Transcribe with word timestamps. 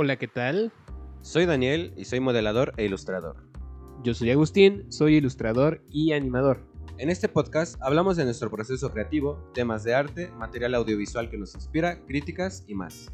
Hola, 0.00 0.14
¿qué 0.14 0.28
tal? 0.28 0.70
Soy 1.22 1.44
Daniel 1.44 1.92
y 1.96 2.04
soy 2.04 2.20
modelador 2.20 2.72
e 2.76 2.84
ilustrador. 2.84 3.34
Yo 4.04 4.14
soy 4.14 4.30
Agustín, 4.30 4.84
soy 4.92 5.16
ilustrador 5.16 5.82
y 5.90 6.12
animador. 6.12 6.60
En 6.98 7.10
este 7.10 7.28
podcast 7.28 7.74
hablamos 7.82 8.16
de 8.16 8.24
nuestro 8.24 8.48
proceso 8.48 8.92
creativo, 8.92 9.50
temas 9.54 9.82
de 9.82 9.96
arte, 9.96 10.30
material 10.38 10.76
audiovisual 10.76 11.28
que 11.28 11.36
nos 11.36 11.56
inspira, 11.56 11.98
críticas 12.06 12.62
y 12.68 12.76
más. 12.76 13.10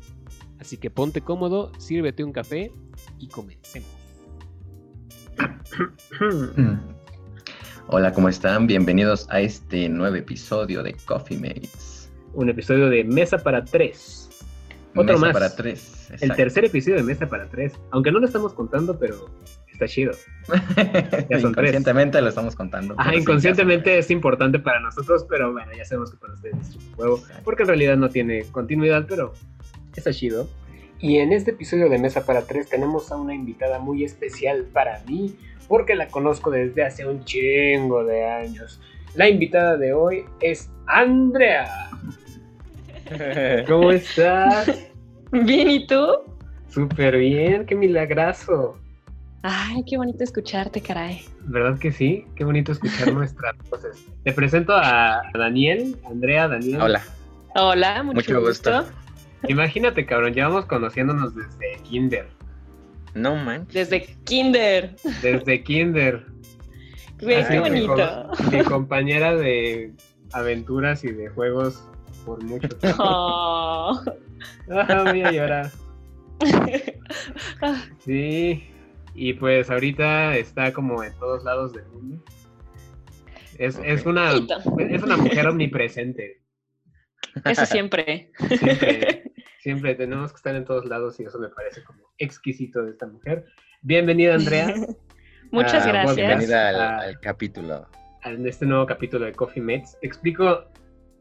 Así 0.60 0.76
que 0.76 0.90
ponte 0.90 1.22
cómodo, 1.22 1.72
sírvete 1.78 2.22
un 2.22 2.32
café 2.32 2.70
y 3.18 3.28
comencemos. 3.28 3.88
Hola, 7.88 8.12
¿cómo 8.12 8.28
están? 8.28 8.66
Bienvenidos 8.66 9.26
a 9.30 9.40
este 9.40 9.88
nuevo 9.88 10.16
episodio 10.16 10.82
de 10.82 10.94
Coffee 11.06 11.38
Mates. 11.38 12.12
Un 12.34 12.50
episodio 12.50 12.90
de 12.90 13.04
Mesa 13.04 13.38
para 13.38 13.64
Tres. 13.64 14.28
Otro 14.94 15.14
Mesa 15.14 15.18
más. 15.18 15.32
para 15.32 15.56
tres. 15.56 15.93
El 16.20 16.34
tercer 16.34 16.64
episodio 16.64 16.96
de 16.96 17.02
Mesa 17.02 17.26
para 17.26 17.46
Tres. 17.46 17.72
Aunque 17.90 18.10
no 18.10 18.18
lo 18.18 18.26
estamos 18.26 18.52
contando, 18.52 18.98
pero 18.98 19.28
está 19.70 19.86
chido. 19.86 20.12
Ya 21.30 21.40
son 21.40 21.50
Inconscientemente 21.50 22.20
lo 22.20 22.28
estamos 22.28 22.54
contando. 22.54 22.96
Sí, 23.10 23.16
inconscientemente 23.16 23.98
es 23.98 24.10
importante 24.10 24.58
para 24.58 24.80
nosotros, 24.80 25.24
pero 25.28 25.52
bueno, 25.52 25.72
ya 25.76 25.84
sabemos 25.84 26.10
que 26.10 26.16
para 26.18 26.34
ustedes 26.34 26.56
es 26.68 26.76
un 26.76 26.94
juego. 26.94 27.20
Porque 27.44 27.62
en 27.62 27.68
realidad 27.68 27.96
no 27.96 28.08
tiene 28.08 28.44
continuidad, 28.44 29.06
pero 29.08 29.32
está 29.94 30.12
chido. 30.12 30.48
Y 31.00 31.18
en 31.18 31.32
este 31.32 31.50
episodio 31.50 31.88
de 31.88 31.98
Mesa 31.98 32.24
para 32.24 32.42
Tres 32.42 32.68
tenemos 32.68 33.10
a 33.12 33.16
una 33.16 33.34
invitada 33.34 33.78
muy 33.78 34.04
especial 34.04 34.66
para 34.72 35.02
mí, 35.04 35.36
porque 35.68 35.94
la 35.94 36.08
conozco 36.08 36.50
desde 36.50 36.84
hace 36.84 37.06
un 37.06 37.24
chingo 37.24 38.04
de 38.04 38.24
años. 38.24 38.80
La 39.14 39.28
invitada 39.28 39.76
de 39.76 39.92
hoy 39.92 40.24
es 40.40 40.70
Andrea. 40.86 41.90
¿Cómo 43.66 43.92
estás? 43.92 44.93
Bien, 45.44 45.68
¿y 45.68 45.86
tú? 45.86 46.06
Súper 46.68 47.18
bien, 47.18 47.66
qué 47.66 47.74
milagrazo. 47.74 48.78
Ay, 49.42 49.84
qué 49.84 49.96
bonito 49.96 50.22
escucharte, 50.22 50.80
caray. 50.80 51.22
¿Verdad 51.42 51.78
que 51.78 51.90
sí? 51.90 52.24
Qué 52.36 52.44
bonito 52.44 52.70
escuchar 52.72 53.12
nuestras 53.14 53.56
voces. 53.68 54.06
Te 54.22 54.32
presento 54.32 54.72
a 54.74 55.22
Daniel, 55.34 55.96
Andrea, 56.08 56.46
Daniel. 56.46 56.80
Hola, 56.80 57.02
Hola, 57.56 58.02
mucho, 58.04 58.16
mucho 58.16 58.40
gusto. 58.40 58.84
Imagínate, 59.48 60.06
cabrón, 60.06 60.34
llevamos 60.34 60.66
conociéndonos 60.66 61.34
desde 61.34 61.82
kinder. 61.82 62.28
No 63.14 63.34
manches. 63.34 63.90
Desde 63.90 64.06
Kinder. 64.24 64.94
Desde 65.20 65.62
kinder. 65.62 66.26
Güey, 67.20 67.46
qué 67.46 67.54
mi 67.54 67.58
bonito. 67.58 68.30
Mi 68.50 68.62
compañera 68.62 69.34
de 69.34 69.92
aventuras 70.32 71.04
y 71.04 71.12
de 71.12 71.28
juegos 71.28 71.84
por 72.24 72.42
mucho 72.44 72.68
tiempo. 72.78 73.02
Oh. 73.02 74.00
Ah, 74.70 75.02
voy 75.06 75.22
a 75.22 75.30
llorar. 75.32 75.70
Sí. 78.00 78.64
Y 79.14 79.32
pues 79.34 79.70
ahorita 79.70 80.36
está 80.36 80.72
como 80.72 81.02
en 81.04 81.12
todos 81.18 81.44
lados 81.44 81.72
del 81.72 81.86
mundo. 81.86 82.22
Es, 83.58 83.78
es 83.84 84.04
una 84.04 84.32
es 84.78 85.02
una 85.02 85.16
mujer 85.16 85.46
omnipresente. 85.46 86.42
Eso 87.44 87.64
siempre. 87.66 88.32
Siempre, 88.48 89.32
siempre 89.60 89.94
tenemos 89.94 90.32
que 90.32 90.36
estar 90.36 90.54
en 90.56 90.64
todos 90.64 90.84
lados 90.86 91.18
y 91.20 91.24
eso 91.24 91.38
me 91.38 91.48
parece 91.48 91.84
como 91.84 92.00
exquisito 92.18 92.82
de 92.82 92.90
esta 92.90 93.06
mujer. 93.06 93.44
Bienvenida, 93.82 94.34
Andrea, 94.34 94.74
Muchas 95.52 95.84
Ah, 95.86 95.88
gracias. 95.88 96.16
Bienvenida 96.16 96.68
al, 96.70 96.76
Ah. 96.80 96.98
al 97.02 97.20
capítulo. 97.20 97.86
en 98.24 98.46
este 98.48 98.66
nuevo 98.66 98.86
capítulo 98.86 99.26
de 99.26 99.32
Coffee 99.32 99.62
Mates. 99.62 99.96
Te 100.00 100.06
explico 100.08 100.64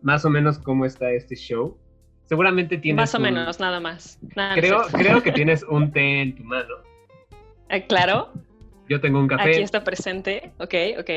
más 0.04 0.24
o 0.26 0.30
menos 0.30 0.60
cómo 0.60 0.86
está 0.86 1.10
este 1.12 1.36
show. 1.36 1.78
Seguramente 2.26 2.78
tienes. 2.78 2.98
Más 3.02 3.16
o 3.16 3.18
un- 3.18 3.24
menos, 3.24 3.60
nada 3.60 3.80
más. 3.80 4.20
Nada, 4.36 4.54
Creo, 4.56 4.80
no 4.84 4.88
creo 4.98 5.24
que 5.24 5.32
tienes 5.32 5.64
un 5.64 5.92
té 5.92 6.22
en 6.22 6.36
tu 6.36 6.44
mano. 6.44 6.76
Ah, 7.70 7.80
claro, 7.82 8.32
Yo 8.88 9.02
tengo 9.02 9.20
un 9.20 9.28
café 9.28 9.50
aquí 9.50 9.62
está 9.62 9.84
presente. 9.84 10.52
Ok, 10.60 10.74
ok. 11.00 11.10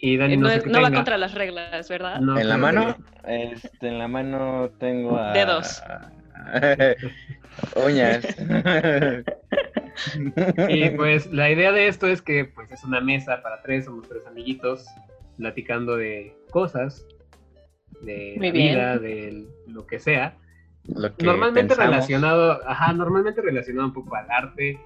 y 0.00 0.16
Dani 0.16 0.34
Eh, 0.34 0.36
no, 0.36 0.48
No, 0.48 0.50
sé 0.50 0.68
no 0.68 0.82
va 0.82 0.90
contra 0.90 1.16
las 1.16 1.34
reglas, 1.34 1.88
¿verdad? 1.88 2.20
No, 2.20 2.38
en 2.38 2.48
la 2.48 2.56
mano, 2.56 2.96
que 3.24 3.52
este, 3.52 3.88
en 3.88 3.98
la 3.98 4.08
mano 4.08 4.70
tengo 4.80 5.16
a... 5.18 5.32
Dedos. 5.32 5.82
Uñas. 7.86 8.26
Y 10.68 10.90
pues 10.90 11.32
la 11.32 11.50
idea 11.50 11.72
de 11.72 11.88
esto 11.88 12.06
es 12.06 12.20
que 12.20 12.44
pues 12.44 12.70
es 12.70 12.84
una 12.84 13.00
mesa 13.00 13.40
para 13.42 13.62
tres, 13.62 13.86
somos 13.86 14.06
tres 14.06 14.26
amiguitos 14.26 14.84
platicando 15.38 15.96
de 15.96 16.36
cosas, 16.50 17.06
de 18.02 18.34
Muy 18.38 18.46
la 18.48 18.52
bien. 18.52 18.74
vida, 18.74 18.98
de 18.98 19.46
lo 19.66 19.86
que 19.86 19.98
sea. 19.98 20.36
Lo 20.84 21.14
que 21.16 21.24
Normalmente 21.24 21.68
pensamos. 21.74 21.90
relacionado, 21.94 22.60
ajá, 22.68 22.92
normalmente 22.92 23.40
relacionado 23.42 23.86
un 23.88 23.92
poco 23.94 24.14
al 24.16 24.30
arte, 24.30 24.78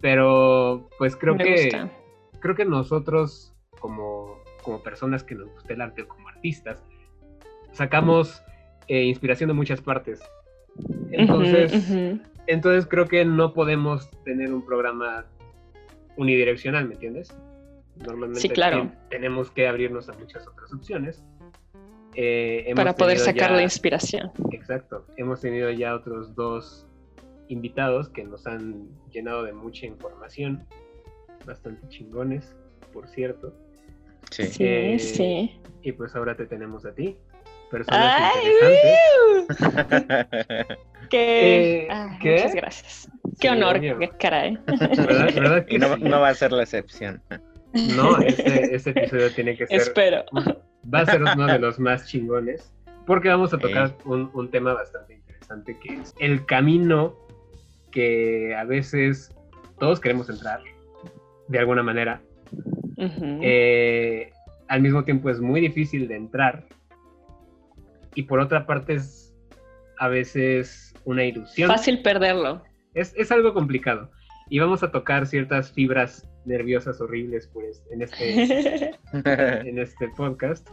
pero 0.00 0.88
pues 0.98 1.16
creo 1.16 1.34
Me 1.34 1.44
que 1.44 1.64
gusta. 1.64 1.90
creo 2.40 2.54
que 2.54 2.64
nosotros 2.64 3.52
como, 3.80 4.38
como 4.62 4.82
personas 4.82 5.24
que 5.24 5.34
nos 5.34 5.48
gusta 5.48 5.72
el 5.72 5.80
arte 5.80 6.02
o 6.02 6.08
como 6.08 6.28
artistas 6.28 6.84
sacamos 7.72 8.42
eh, 8.88 9.02
inspiración 9.02 9.48
de 9.48 9.54
muchas 9.54 9.80
partes. 9.80 10.20
Entonces, 11.10 11.72
entonces 12.46 12.86
creo 12.86 13.06
que 13.06 13.24
no 13.24 13.52
podemos 13.52 14.10
tener 14.24 14.52
un 14.52 14.64
programa 14.64 15.26
unidireccional, 16.16 16.86
¿me 16.88 16.94
entiendes? 16.94 17.34
Normalmente 17.96 18.40
Sí, 18.40 18.48
claro. 18.48 18.78
ten- 18.78 18.98
tenemos 19.10 19.50
que 19.50 19.66
abrirnos 19.68 20.08
a 20.08 20.12
muchas 20.14 20.46
otras 20.46 20.72
opciones. 20.72 21.22
Eh, 22.14 22.64
hemos 22.66 22.76
Para 22.76 22.94
poder 22.94 23.18
sacar 23.18 23.50
ya- 23.50 23.56
la 23.56 23.62
inspiración. 23.62 24.30
Exacto. 24.52 25.06
Hemos 25.16 25.40
tenido 25.40 25.70
ya 25.70 25.94
otros 25.94 26.34
dos 26.34 26.86
invitados 27.48 28.08
que 28.10 28.24
nos 28.24 28.46
han 28.46 28.88
llenado 29.10 29.44
de 29.44 29.52
mucha 29.52 29.86
información, 29.86 30.66
bastante 31.46 31.86
chingones, 31.88 32.54
por 32.92 33.08
cierto. 33.08 33.54
Sí. 34.30 34.44
Sí, 34.44 34.64
Eh, 34.64 34.98
sí. 34.98 35.60
Y 35.82 35.92
pues 35.92 36.14
ahora 36.14 36.36
te 36.36 36.46
tenemos 36.46 36.84
a 36.86 36.94
ti, 36.94 37.16
personas 37.70 38.14
¡Ay! 38.18 39.48
interesantes. 39.48 40.76
¿Qué? 41.10 41.82
Eh, 41.84 41.88
Ah, 41.90 42.18
¿qué? 42.22 42.32
Muchas 42.36 42.54
gracias. 42.54 43.08
Qué 43.40 43.48
Sí, 43.48 43.54
honor, 43.54 43.80
qué 43.80 44.10
caray. 44.18 44.58
¿Verdad, 44.66 45.34
verdad 45.34 45.66
que 45.66 45.74
y 45.74 45.78
no, 45.78 45.96
sí? 45.96 46.02
no 46.04 46.20
va 46.20 46.28
a 46.28 46.34
ser 46.34 46.52
la 46.52 46.62
excepción. 46.62 47.20
No, 47.72 48.18
este, 48.20 48.74
este 48.74 48.90
episodio 48.90 49.32
tiene 49.32 49.56
que 49.56 49.66
ser, 49.66 49.80
Espero. 49.80 50.24
Va 50.92 51.00
a 51.00 51.06
ser 51.06 51.22
uno 51.34 51.46
de 51.46 51.58
los 51.58 51.78
más 51.78 52.06
chingones, 52.06 52.72
porque 53.06 53.28
vamos 53.28 53.52
a 53.52 53.58
tocar 53.58 53.96
un, 54.04 54.30
un 54.34 54.50
tema 54.50 54.72
bastante 54.74 55.14
interesante 55.14 55.76
que 55.80 55.94
es 55.94 56.14
el 56.20 56.44
camino 56.46 57.16
que 57.90 58.54
a 58.54 58.64
veces 58.64 59.34
todos 59.78 60.00
queremos 60.00 60.28
entrar, 60.30 60.60
de 61.48 61.58
alguna 61.58 61.82
manera. 61.82 62.20
Ujú. 62.96 63.40
Eh, 63.42 64.32
al 64.68 64.80
mismo 64.80 65.04
tiempo 65.04 65.28
es 65.30 65.40
muy 65.40 65.60
difícil 65.60 66.08
de 66.08 66.16
entrar 66.16 66.66
y 68.14 68.22
por 68.22 68.40
otra 68.40 68.66
parte 68.66 68.94
es 68.94 69.34
a 69.98 70.08
veces 70.08 70.94
una 71.04 71.24
ilusión. 71.24 71.68
Fácil 71.68 72.02
perderlo. 72.02 72.62
Es, 72.94 73.14
es 73.16 73.30
algo 73.32 73.54
complicado. 73.54 74.10
Y 74.48 74.58
vamos 74.58 74.82
a 74.82 74.90
tocar 74.90 75.26
ciertas 75.26 75.72
fibras 75.72 76.28
nerviosas 76.44 77.00
horribles 77.00 77.48
pues, 77.52 77.82
en, 77.90 78.02
este, 78.02 78.90
en 79.68 79.78
este 79.78 80.08
podcast. 80.16 80.68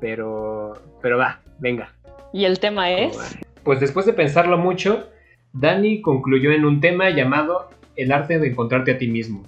Pero, 0.00 0.74
pero 1.00 1.18
va, 1.18 1.40
venga. 1.58 1.94
y 2.32 2.44
el 2.44 2.58
tema 2.58 2.90
es. 2.90 3.16
Pues 3.62 3.80
después 3.80 4.04
de 4.06 4.12
pensarlo 4.12 4.58
mucho, 4.58 5.08
Dani 5.52 6.02
concluyó 6.02 6.50
en 6.52 6.64
un 6.64 6.80
tema 6.80 7.10
llamado 7.10 7.70
El 7.96 8.12
arte 8.12 8.38
de 8.38 8.48
encontrarte 8.48 8.92
a 8.92 8.98
ti 8.98 9.06
mismo. 9.08 9.44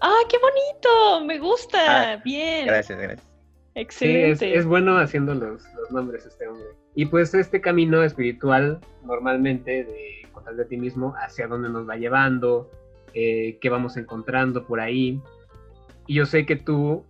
¡Ah, 0.00 0.20
qué 0.28 0.36
bonito! 0.38 1.26
Me 1.26 1.38
gusta. 1.38 2.12
Ah, 2.12 2.22
Bien. 2.24 2.66
Gracias, 2.66 2.98
gracias. 2.98 3.26
Sí, 3.26 3.80
es, 3.80 3.82
Excelente. 3.82 4.56
es 4.56 4.64
bueno 4.64 4.96
haciendo 4.96 5.34
los, 5.34 5.62
los 5.74 5.90
nombres 5.90 6.24
este 6.24 6.48
hombre. 6.48 6.64
Y 6.94 7.06
pues 7.06 7.34
este 7.34 7.60
camino 7.60 8.02
espiritual, 8.02 8.80
normalmente, 9.04 9.84
de 9.84 10.20
encontrarte 10.22 10.62
a 10.62 10.66
ti 10.66 10.78
mismo, 10.78 11.14
hacia 11.18 11.46
dónde 11.46 11.68
nos 11.68 11.86
va 11.86 11.96
llevando, 11.96 12.70
eh, 13.18 13.58
qué 13.62 13.70
vamos 13.70 13.96
encontrando 13.96 14.66
por 14.66 14.78
ahí. 14.78 15.20
Y 16.06 16.14
yo 16.14 16.26
sé 16.26 16.44
que 16.44 16.56
tú 16.56 17.02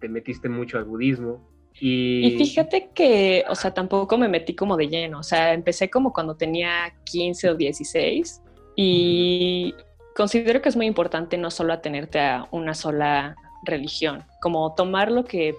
te 0.00 0.08
metiste 0.08 0.48
mucho 0.48 0.78
al 0.78 0.84
budismo. 0.84 1.46
Y, 1.78 2.26
Y 2.26 2.38
fíjate 2.38 2.88
que, 2.94 3.44
o 3.48 3.54
sea, 3.54 3.74
tampoco 3.74 4.16
me 4.16 4.26
metí 4.28 4.54
como 4.54 4.76
de 4.78 4.88
lleno. 4.88 5.18
O 5.18 5.22
sea, 5.22 5.52
empecé 5.52 5.90
como 5.90 6.12
cuando 6.14 6.34
tenía 6.34 6.94
15 7.04 7.50
o 7.50 7.54
16 7.54 8.40
y 8.74 9.74
considero 10.16 10.62
que 10.62 10.70
es 10.70 10.76
muy 10.76 10.86
importante 10.86 11.36
no 11.36 11.50
solo 11.50 11.74
atenerte 11.74 12.18
a 12.20 12.46
una 12.50 12.72
sola 12.74 13.36
religión, 13.64 14.24
como 14.40 14.74
tomar 14.74 15.10
lo 15.12 15.24
que 15.24 15.54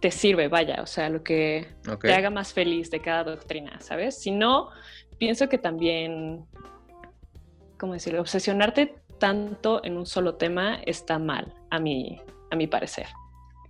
te 0.00 0.10
sirve, 0.10 0.48
vaya, 0.48 0.80
o 0.82 0.86
sea, 0.86 1.08
lo 1.08 1.22
que 1.22 1.68
Ok. 1.88 2.02
te 2.02 2.14
haga 2.14 2.30
más 2.30 2.52
feliz 2.52 2.90
de 2.90 3.00
cada 3.00 3.22
doctrina, 3.24 3.80
¿sabes? 3.80 4.18
Si 4.20 4.30
no, 4.30 4.70
pienso 5.18 5.48
que 5.48 5.58
también, 5.58 6.44
¿cómo 7.80 7.94
decirlo? 7.94 8.20
Obsesionarte 8.20 8.94
tanto 9.18 9.82
en 9.84 9.96
un 9.96 10.06
solo 10.06 10.34
tema 10.36 10.76
está 10.86 11.18
mal, 11.18 11.54
a 11.70 11.80
mi, 11.80 12.20
a 12.50 12.56
mi 12.56 12.66
parecer. 12.66 13.06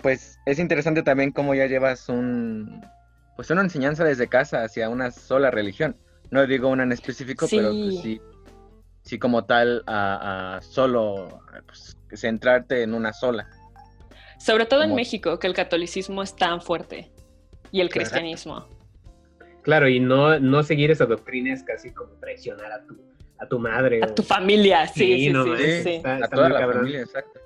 Pues 0.03 0.39
es 0.47 0.59
interesante 0.59 1.03
también 1.03 1.31
cómo 1.31 1.55
ya 1.55 1.67
llevas 1.67 2.09
un, 2.09 2.85
pues 3.37 3.51
una 3.51 3.63
enseñanza 3.63 4.05
desde 4.05 4.29
casa 4.29 4.65
hacia 4.65 4.89
una 4.89 5.13
sola 5.13 5.51
religión. 5.51 5.97
No 6.31 6.47
digo 6.47 6.69
una 6.69 6.83
en 6.83 6.93
específico, 6.93 7.47
pero 7.51 7.71
pues 7.71 7.95
Sí. 7.97 8.03
sí, 8.03 8.21
sí 9.03 9.19
como 9.19 9.45
tal, 9.45 9.85
a, 9.87 10.57
a 10.57 10.63
solo 10.63 11.43
pues, 11.67 11.97
centrarte 12.15 12.83
en 12.83 12.95
una 12.95 13.13
sola. 13.13 13.49
Sobre 14.39 14.67
todo 14.67 14.83
en 14.83 14.95
México, 14.95 15.39
que 15.39 15.47
el 15.47 15.55
catolicismo 15.55 16.23
es 16.23 16.35
tan 16.35 16.63
fuerte 16.63 17.13
y 17.71 17.81
el 17.81 17.91
cristianismo. 17.91 18.67
Claro, 19.63 19.87
y 19.89 20.01
no, 20.01 20.41
no 20.41 20.63
seguir 20.63 20.91
esa 20.91 21.05
doctrina 21.05 21.53
es 21.53 21.63
casi 21.63 21.91
como 21.93 22.15
traicionar 22.15 22.73
a 22.73 22.83
tu, 22.87 23.10
a 23.41 23.47
tu 23.49 23.59
madre. 23.59 24.01
A 24.03 24.07
o- 24.07 24.15
tu 24.15 24.23
familia, 24.23 24.87
sí, 24.87 25.01
Sí, 25.01 25.19
sí, 25.27 25.31
no 25.33 25.45
sí. 25.57 25.63
Está- 25.63 26.17
a 26.25 26.29
toda 26.29 26.49
la 26.49 26.61
cabrón. 26.61 26.79
familia, 26.81 27.01
exacto. 27.01 27.41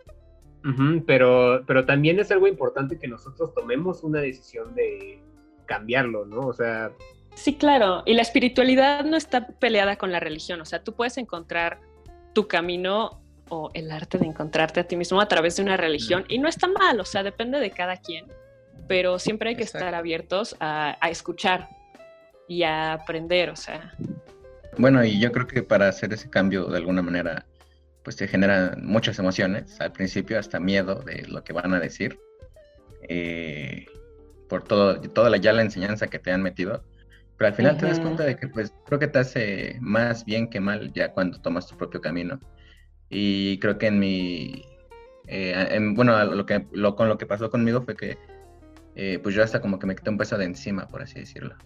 Pero, 1.07 1.63
pero 1.67 1.85
también 1.85 2.19
es 2.19 2.31
algo 2.31 2.47
importante 2.49 2.99
que 2.99 3.07
nosotros 3.07 3.53
tomemos 3.55 4.03
una 4.03 4.21
decisión 4.21 4.75
de 4.75 5.21
cambiarlo, 5.67 6.25
¿no? 6.25 6.41
O 6.47 6.53
sea, 6.55 6.91
Sí, 7.35 7.57
claro. 7.57 8.03
Y 8.07 8.15
la 8.15 8.23
espiritualidad 8.23 9.05
no 9.05 9.17
está 9.17 9.49
peleada 9.49 9.97
con 9.97 10.13
la 10.13 10.21
religión. 10.21 10.61
O 10.61 10.65
sea, 10.65 10.85
tú 10.85 10.95
puedes 10.95 11.19
encontrar 11.19 11.81
tu 12.33 12.47
camino 12.47 13.21
o 13.49 13.71
el 13.75 13.91
arte 13.91 14.19
de 14.19 14.27
encontrarte 14.27 14.79
a 14.81 14.85
ti 14.85 14.97
mismo 14.97 15.21
a 15.21 15.27
través 15.27 15.57
de 15.57 15.63
una 15.65 15.77
religión. 15.77 16.25
Y 16.29 16.39
no 16.39 16.49
está 16.49 16.69
mal, 16.69 17.01
o 17.01 17.05
sea, 17.05 17.25
depende 17.25 17.59
de 17.59 17.71
cada 17.73 17.97
quien. 17.97 18.27
Pero 18.87 19.19
siempre 19.19 19.51
hay 19.51 19.57
que 19.57 19.65
Exacto. 19.65 19.85
estar 19.85 19.95
abiertos 19.97 20.57
a, 20.61 20.97
a 21.01 21.11
escuchar 21.11 21.69
y 22.47 22.63
a 22.63 22.93
aprender, 22.95 23.51
o 23.51 23.57
sea. 23.57 23.93
Bueno, 24.79 25.05
y 25.05 25.21
yo 25.21 25.31
creo 25.33 25.47
que 25.47 25.63
para 25.63 25.89
hacer 25.89 26.13
ese 26.13 26.29
cambio 26.31 26.67
de 26.67 26.79
alguna 26.79 27.03
manera, 27.03 27.47
pues 28.03 28.17
te 28.17 28.29
generan 28.29 28.85
muchas 28.85 29.19
emociones, 29.19 29.81
al 29.81 29.93
principio 29.93 30.39
hasta 30.39 30.61
miedo 30.61 30.97
de 31.07 31.27
lo 31.29 31.43
que 31.45 31.53
van 31.53 31.73
a 31.75 31.81
decir, 31.81 32.19
eh, 33.09 33.87
por 34.49 34.65
todo, 34.65 35.01
toda 35.01 35.31
la, 35.31 35.37
ya 35.39 35.53
la 35.53 35.63
enseñanza 35.63 36.09
que 36.09 36.19
te 36.19 36.33
han 36.33 36.43
metido, 36.43 36.85
pero 37.37 37.49
al 37.49 37.55
final 37.55 37.77
te 37.77 37.87
das 37.87 38.01
cuenta 38.01 38.25
de 38.25 38.37
que 38.37 38.49
pues 38.49 38.73
creo 38.85 38.99
que 38.99 39.09
te 39.09 39.19
hace 39.19 39.79
más 39.81 40.25
bien 40.25 40.49
que 40.51 40.61
mal 40.61 40.93
ya 40.93 41.13
cuando 41.13 41.41
tomas 41.41 41.67
tu 41.67 41.77
propio 41.77 42.01
camino. 42.01 42.39
Y 43.09 43.59
creo 43.59 43.79
que 43.79 43.87
en 43.89 43.99
mi, 43.99 44.65
eh, 45.29 45.69
en- 45.71 45.95
bueno, 45.95 46.23
lo 46.25 46.47
que, 46.47 46.67
lo, 46.73 46.95
con 46.97 47.09
lo 47.09 47.19
que 47.19 47.27
pasó 47.27 47.51
conmigo 47.51 47.83
fue 47.83 47.97
que 47.97 48.17
eh, 48.97 49.19
pues 49.23 49.35
yo 49.35 49.43
hasta 49.43 49.61
como 49.61 49.79
que 49.79 49.87
me 49.87 49.95
quité 49.97 50.11
un 50.11 50.19
peso 50.19 50.39
de 50.39 50.45
encima, 50.45 50.87
por 50.89 51.03
así 51.03 51.21
decirlo. 51.21 51.57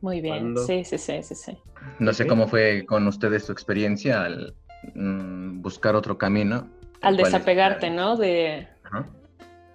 Muy 0.00 0.20
bien. 0.20 0.56
Sí, 0.56 0.84
sí, 0.84 0.98
sí, 0.98 1.22
sí, 1.22 1.34
sí. 1.34 1.58
No 1.98 2.12
sé 2.12 2.26
cómo 2.26 2.46
fue 2.48 2.84
con 2.86 3.06
ustedes 3.06 3.44
su 3.44 3.52
experiencia 3.52 4.22
al 4.22 4.54
mm, 4.94 5.60
buscar 5.62 5.96
otro 5.96 6.16
camino. 6.18 6.68
Al 7.00 7.16
desapegarte, 7.16 7.90
¿no? 7.90 8.16
De 8.16 8.66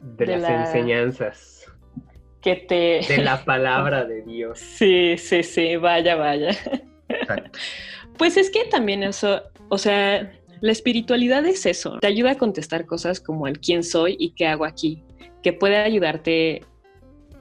de, 0.01 0.25
De 0.25 0.31
las 0.37 0.41
la- 0.41 0.55
enseñanzas, 0.59 1.71
que 2.41 2.55
te... 2.57 3.01
de 3.07 3.23
la 3.23 3.43
palabra 3.45 4.03
de 4.05 4.21
Dios. 4.23 4.59
Sí, 4.77 5.17
sí, 5.17 5.43
sí, 5.43 5.75
vaya, 5.77 6.15
vaya. 6.15 6.51
Exacto. 7.07 7.59
Pues 8.17 8.37
es 8.37 8.51
que 8.51 8.65
también 8.65 9.01
eso, 9.01 9.41
o 9.69 9.77
sea, 9.79 10.31
la 10.61 10.71
espiritualidad 10.71 11.43
es 11.47 11.65
eso, 11.65 11.97
te 11.99 12.05
ayuda 12.05 12.31
a 12.31 12.37
contestar 12.37 12.85
cosas 12.85 13.19
como 13.19 13.47
el 13.47 13.59
quién 13.59 13.83
soy 13.83 14.15
y 14.19 14.33
qué 14.35 14.45
hago 14.45 14.65
aquí, 14.65 15.03
que 15.41 15.51
puede 15.51 15.77
ayudarte 15.77 16.63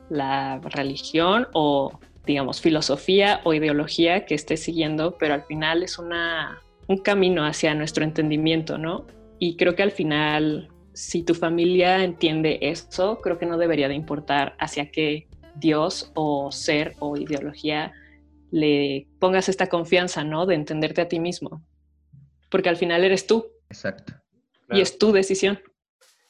la 0.08 0.60
religión 0.64 1.46
o, 1.52 2.00
digamos, 2.26 2.60
filosofía 2.60 3.40
o 3.44 3.52
ideología 3.54 4.26
que 4.26 4.34
estés 4.34 4.62
siguiendo, 4.62 5.16
pero 5.18 5.34
al 5.34 5.42
final 5.44 5.82
es 5.82 5.98
una, 5.98 6.60
un 6.86 6.98
camino 6.98 7.44
hacia 7.44 7.74
nuestro 7.74 8.04
entendimiento, 8.04 8.78
¿no? 8.78 9.06
Y 9.38 9.56
creo 9.56 9.74
que 9.74 9.82
al 9.82 9.90
final, 9.90 10.68
si 10.92 11.22
tu 11.24 11.34
familia 11.34 12.04
entiende 12.04 12.58
eso, 12.62 13.20
creo 13.20 13.38
que 13.38 13.46
no 13.46 13.58
debería 13.58 13.88
de 13.88 13.94
importar 13.94 14.54
hacia 14.60 14.90
qué 14.90 15.26
Dios 15.56 16.12
o 16.14 16.50
ser 16.52 16.94
o 17.00 17.16
ideología 17.16 17.92
le 18.50 19.06
pongas 19.18 19.48
esta 19.48 19.68
confianza, 19.68 20.22
¿no? 20.24 20.46
De 20.46 20.54
entenderte 20.54 21.00
a 21.00 21.08
ti 21.08 21.18
mismo. 21.18 21.62
Porque 22.50 22.68
al 22.68 22.76
final 22.76 23.02
eres 23.02 23.26
tú 23.26 23.46
Exacto. 23.70 24.12
y 24.70 24.80
es 24.80 24.98
tu 24.98 25.10
decisión. 25.12 25.58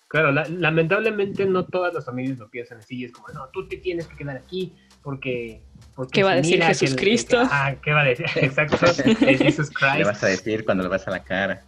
Claro, 0.08 0.30
la- 0.30 0.46
lamentablemente 0.48 1.44
no 1.46 1.64
todas 1.66 1.92
las 1.94 2.04
familias 2.04 2.38
lo 2.38 2.48
piensan 2.50 2.78
así. 2.78 3.00
y 3.00 3.04
Es 3.06 3.12
como, 3.12 3.28
no, 3.28 3.48
tú 3.52 3.66
te 3.68 3.76
tienes 3.78 4.06
que 4.06 4.16
quedar 4.16 4.36
aquí 4.36 4.72
porque. 5.02 5.62
Porque 5.94 6.12
¿Qué 6.12 6.22
va 6.24 6.32
a 6.32 6.36
decir 6.36 6.58
que 6.60 6.66
Jesús 6.66 6.90
el- 6.90 6.96
que- 6.96 7.02
Cristo? 7.02 7.42
ah, 7.50 7.74
¿qué 7.82 7.92
va 7.92 8.00
a 8.00 8.04
decir? 8.04 8.26
Exacto. 8.36 8.76
es 8.86 9.38
Jesus 9.38 9.70
Christ. 9.70 9.94
Le 9.98 10.04
vas 10.04 10.22
a 10.22 10.26
decir 10.28 10.64
cuando 10.64 10.82
le 10.84 10.88
vas 10.88 11.06
a 11.06 11.10
la 11.10 11.22
cara. 11.22 11.62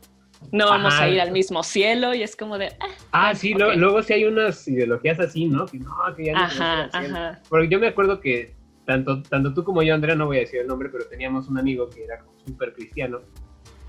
No 0.53 0.67
vamos 0.69 0.93
Ajá. 0.95 1.05
a 1.05 1.09
ir 1.09 1.21
al 1.21 1.31
mismo 1.33 1.63
cielo 1.63 2.13
y 2.15 2.23
es 2.23 2.37
como 2.37 2.59
de, 2.59 2.69
ah, 2.81 2.87
Ah, 3.13 3.35
sí, 3.35 3.55
lo- 3.55 3.75
luego 3.75 4.03
sí 4.03 4.13
hay 4.13 4.25
unas 4.25 4.67
ideologías 4.69 5.19
así, 5.21 5.47
¿no? 5.47 5.65
Que 5.67 5.79
no, 5.79 5.95
que 6.17 6.25
ya 6.27 6.33
no 6.35 6.41
ajá, 6.41 6.91
ajá. 6.93 7.41
Porque 7.49 7.69
yo 7.69 7.79
me 7.81 7.87
acuerdo 7.89 8.21
que 8.21 8.55
tanto, 8.85 9.23
tanto 9.23 9.55
tú 9.55 9.65
como 9.65 9.83
yo, 9.83 9.95
Andrea, 9.95 10.15
no 10.15 10.27
voy 10.27 10.37
a 10.37 10.41
decir 10.41 10.61
el 10.61 10.67
nombre, 10.67 10.91
pero 10.91 11.07
teníamos 11.07 11.49
un 11.49 11.59
amigo 11.59 11.89
que 11.89 12.05
era 12.05 12.19
como 12.19 12.39
súper 12.47 12.75
cristiano. 12.75 13.21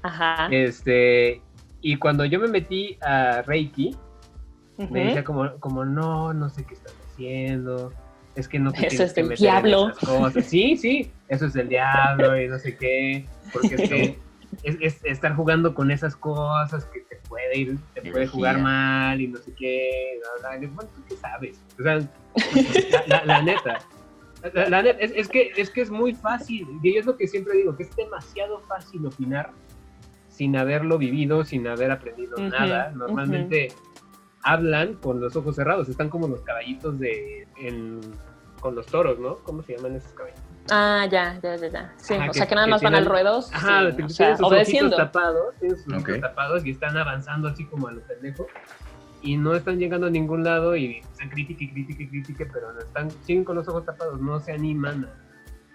Ajá. 0.04 0.48
Este, 0.52 1.42
y 1.82 1.98
cuando 1.98 2.24
yo 2.26 2.40
me 2.40 2.48
metí 2.48 2.98
a 3.02 3.42
Reiki, 3.42 3.96
me 4.90 5.06
decía 5.06 5.24
como, 5.26 5.58
como 5.60 5.84
no, 5.84 6.34
no 6.34 6.50
sé 6.50 6.64
qué 6.66 6.74
estás 6.76 6.94
haciendo, 7.12 7.92
es 8.36 8.48
que 8.48 8.60
no 8.60 8.72
te 8.72 8.88
Eso 8.88 9.04
es 9.04 9.14
que 9.14 9.22
del 9.22 9.30
meter 9.30 9.46
en 9.46 9.52
diablo. 9.54 9.90
esas 9.90 10.00
cosas. 10.06 10.46
Sí, 10.48 10.78
sí, 10.78 11.12
eso 11.30 11.46
es 11.46 11.54
del 11.54 11.70
diablo 11.70 12.40
y 12.40 12.48
no 12.48 12.60
sé 12.60 12.78
qué, 12.78 13.28
porque 13.54 13.76
es 13.76 13.82
que 13.90 14.20
es, 14.64 14.78
es 14.82 15.06
estar 15.06 15.36
jugando 15.36 15.74
con 15.74 15.92
esas 15.92 16.16
cosas 16.16 16.86
que 16.88 17.02
te 17.02 17.16
puede 17.28 17.58
ir, 17.58 17.78
te 17.94 18.02
puede 18.02 18.28
jugar 18.28 18.56
Energía. 18.56 18.64
mal 18.64 19.22
y 19.22 19.28
no 19.28 19.38
sé 19.40 19.54
qué, 19.58 20.20
bla, 20.42 20.58
bla. 20.58 20.68
Bueno, 20.70 20.90
¿tú 20.96 21.04
qué 21.08 21.16
sabes? 21.16 21.62
O 21.80 21.84
sea, 21.84 21.96
la, 21.96 23.04
la- 23.08 23.26
la 23.26 23.42
neta. 23.42 23.80
La, 24.54 24.70
la 24.70 24.82
neta, 24.84 25.00
es, 25.00 25.12
es 25.16 25.28
que, 25.28 25.54
es 25.56 25.70
que 25.72 25.82
es 25.82 25.90
muy 25.90 26.14
fácil, 26.14 26.68
y 26.84 26.98
es 26.98 27.06
lo 27.06 27.18
que 27.18 27.28
siempre 27.28 27.56
digo, 27.58 27.76
que 27.76 27.84
es 27.84 27.96
demasiado 27.96 28.60
fácil 28.68 29.06
opinar 29.08 29.52
sin 30.28 30.56
haberlo 30.58 30.98
vivido, 30.98 31.44
sin 31.46 31.66
haber 31.66 31.90
aprendido 31.92 32.36
Ujú, 32.38 32.50
nada. 32.50 32.92
Normalmente 32.92 33.70
hablan 34.46 34.94
con 34.96 35.20
los 35.20 35.36
ojos 35.36 35.56
cerrados, 35.56 35.90
están 35.90 36.08
como 36.10 36.28
los 36.28 36.42
caballitos 36.42 37.00
de 37.00 37.48
en- 37.58 38.00
con 38.62 38.76
los 38.76 38.86
toros, 38.86 39.20
¿no? 39.20 39.38
¿Cómo 39.40 39.62
se 39.64 39.76
llaman 39.76 39.96
esos 39.96 40.12
caballitos? 40.14 40.44
Ah, 40.72 41.06
ya, 41.12 41.40
ya, 41.44 41.56
ya, 41.56 41.68
ya. 41.68 41.94
Sí, 41.98 42.14
Ajá, 42.14 42.30
o 42.30 42.32
que- 42.32 42.38
sea 42.40 42.48
que 42.48 42.56
nada 42.56 42.66
que 42.68 42.72
más 42.72 42.82
van 42.82 42.96
al 42.96 43.06
ruedo. 43.06 43.40
Ajá, 43.52 43.80
sí, 43.80 43.86
que 43.86 43.92
o 43.92 43.96
tienen 43.96 44.10
sea, 44.12 44.38
sus 44.38 44.48
obedeciendo. 44.48 44.96
ojitos 44.96 45.12
tapados, 45.12 45.56
tienen 45.60 45.78
sus 45.78 45.94
ojitos 45.94 46.16
Ok. 46.16 46.22
tapados 46.22 46.66
y 46.66 46.72
están 46.72 46.96
avanzando 46.98 47.48
así 47.48 47.66
como 47.66 47.88
a 47.88 47.92
lo 47.92 48.02
pendejo 48.02 48.48
y 49.22 49.38
no 49.38 49.56
están 49.56 49.80
llegando 49.80 50.08
a 50.08 50.10
ningún 50.12 50.44
lado 50.44 50.76
y 50.76 50.98
están 50.98 51.30
crítica 51.30 51.64
y 51.64 51.72
crítica 51.74 52.04
y 52.04 52.08
crítica, 52.08 52.46
pero 52.54 52.72
no 52.74 52.80
están, 52.80 53.10
siguen 53.24 53.44
con 53.44 53.56
los 53.56 53.68
ojos 53.68 53.84
tapados, 53.86 54.22
no 54.22 54.40
se 54.40 54.52
animan 54.52 55.06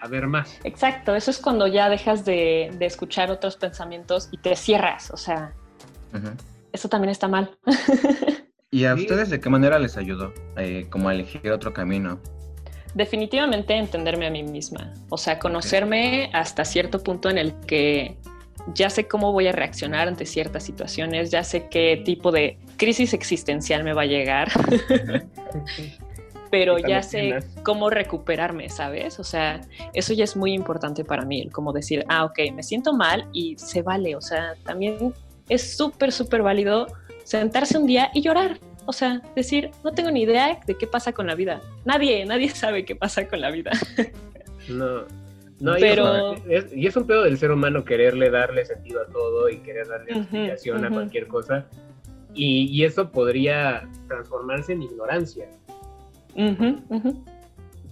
a, 0.01 0.05
a 0.05 0.09
ver 0.09 0.27
más. 0.29 0.59
Exacto, 0.65 1.15
eso 1.17 1.31
es 1.33 1.39
cuando 1.39 1.67
ya 1.67 1.89
dejas 1.89 2.25
de, 2.25 2.71
de 2.79 2.87
escuchar 2.87 3.31
otros 3.33 3.57
pensamientos 3.57 4.29
y 4.31 4.39
te 4.39 4.55
cierras, 4.55 5.11
o 5.11 5.17
sea, 5.17 5.53
Ujú. 6.15 6.29
eso 6.73 6.89
también 6.89 7.11
está 7.11 7.27
mal. 7.29 7.57
¿Y 8.73 8.85
a 8.85 8.95
Sí. 8.95 9.03
ustedes 9.03 9.31
de 9.31 9.41
qué 9.41 9.51
manera 9.51 9.79
les 9.79 9.97
ayudó? 9.97 10.33
Eh, 10.57 10.87
como 10.91 11.09
a 11.09 11.15
elegir 11.15 11.51
otro 11.51 11.73
camino. 11.73 12.21
Definitivamente 12.95 13.75
entenderme 13.75 14.27
a 14.27 14.31
mí 14.31 14.43
misma, 14.43 14.95
o 15.11 15.17
sea, 15.19 15.39
conocerme 15.39 16.31
hasta 16.33 16.65
cierto 16.65 17.01
punto 17.03 17.31
en 17.31 17.39
el 17.39 17.55
que 17.67 18.17
ya 18.75 18.91
sé 18.91 19.07
cómo 19.07 19.33
voy 19.33 19.47
a 19.47 19.53
reaccionar 19.53 20.09
ante 20.09 20.27
ciertas 20.27 20.65
situaciones, 20.65 21.31
ya 21.31 21.45
sé 21.45 21.69
qué 21.69 22.03
tipo 22.05 22.33
de 22.33 22.59
crisis 22.77 23.15
existencial 23.15 23.85
me 23.85 23.93
va 23.93 24.03
a 24.03 24.07
llegar, 24.07 24.49
pero 26.51 26.79
ya 26.79 27.03
sé 27.03 27.39
cómo 27.63 27.91
recuperarme, 27.91 28.69
¿sabes? 28.71 29.21
O 29.21 29.25
sea, 29.25 29.61
eso 29.95 30.13
ya 30.13 30.25
es 30.25 30.37
muy 30.37 30.53
importante 30.53 31.05
para 31.05 31.25
mí, 31.25 31.49
como 31.51 31.73
decir, 31.73 32.05
ah, 32.09 32.25
ok, 32.25 32.39
me 32.53 32.65
siento 32.65 32.93
mal 32.93 33.29
y 33.33 33.57
se 33.57 33.83
vale, 33.83 34.17
o 34.17 34.21
sea, 34.21 34.55
también 34.65 35.15
es 35.49 35.77
súper, 35.77 36.11
súper 36.11 36.43
válido 36.43 36.89
sentarse 37.39 37.79
un 37.79 37.87
día 37.87 38.11
y 38.13 38.23
llorar. 38.23 38.59
O 38.87 38.93
sea, 38.93 39.23
decir, 39.37 39.71
no 39.85 39.93
tengo 39.93 40.11
ni 40.11 40.23
idea 40.23 40.59
de 40.67 40.75
qué 40.77 40.87
pasa 40.87 41.13
con 41.13 41.27
la 41.29 41.35
vida. 41.37 41.61
Nadie, 41.85 42.25
nadie 42.27 42.49
sabe 42.65 42.85
qué 42.85 42.97
pasa 42.97 43.29
con 43.29 43.41
la 43.41 43.51
vida. 43.51 43.71
No. 44.69 45.03
No, 45.61 45.77
y 45.77 45.81
Pero- 45.81 46.33
es- 46.35 46.65
es- 46.67 46.73
y 46.73 46.87
es 46.87 46.97
un 46.97 47.07
pedo 47.07 47.23
del 47.25 47.37
ser 47.39 47.53
humano 47.53 47.85
quererle 47.85 48.31
darle 48.31 48.65
sentido 48.65 49.03
a 49.03 49.07
todo 49.07 49.49
y 49.51 49.59
querer 49.59 49.87
darle 49.89 50.13
explicación 50.13 50.85
a 50.87 50.91
cualquier 50.91 51.29
cosa. 51.29 51.67
Y, 52.35 52.65
y 52.67 52.85
eso 52.85 53.11
podría 53.11 53.89
transformarse 54.09 54.73
en 54.73 54.83
ignorancia. 54.83 55.47
Ujú, 56.35 56.81
ujú. 56.89 57.25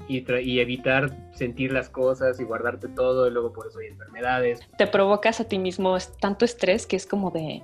y, 0.08 0.24
tra- 0.24 0.42
y 0.42 0.60
evitar 0.60 1.10
sentir 1.34 1.72
las 1.72 1.90
cosas 1.90 2.40
y 2.40 2.44
guardarte 2.44 2.88
todo 2.88 3.26
y 3.28 3.30
luego 3.30 3.52
por 3.52 3.66
eso 3.66 3.80
hay 3.80 3.88
enfermedades. 3.88 4.60
Te 4.78 4.86
provocas 4.86 5.38
a 5.40 5.44
ti 5.44 5.58
mismo 5.58 5.96
tanto 6.20 6.44
estrés 6.46 6.86
que 6.86 6.96
es 6.96 7.04
como 7.06 7.30
de, 7.30 7.62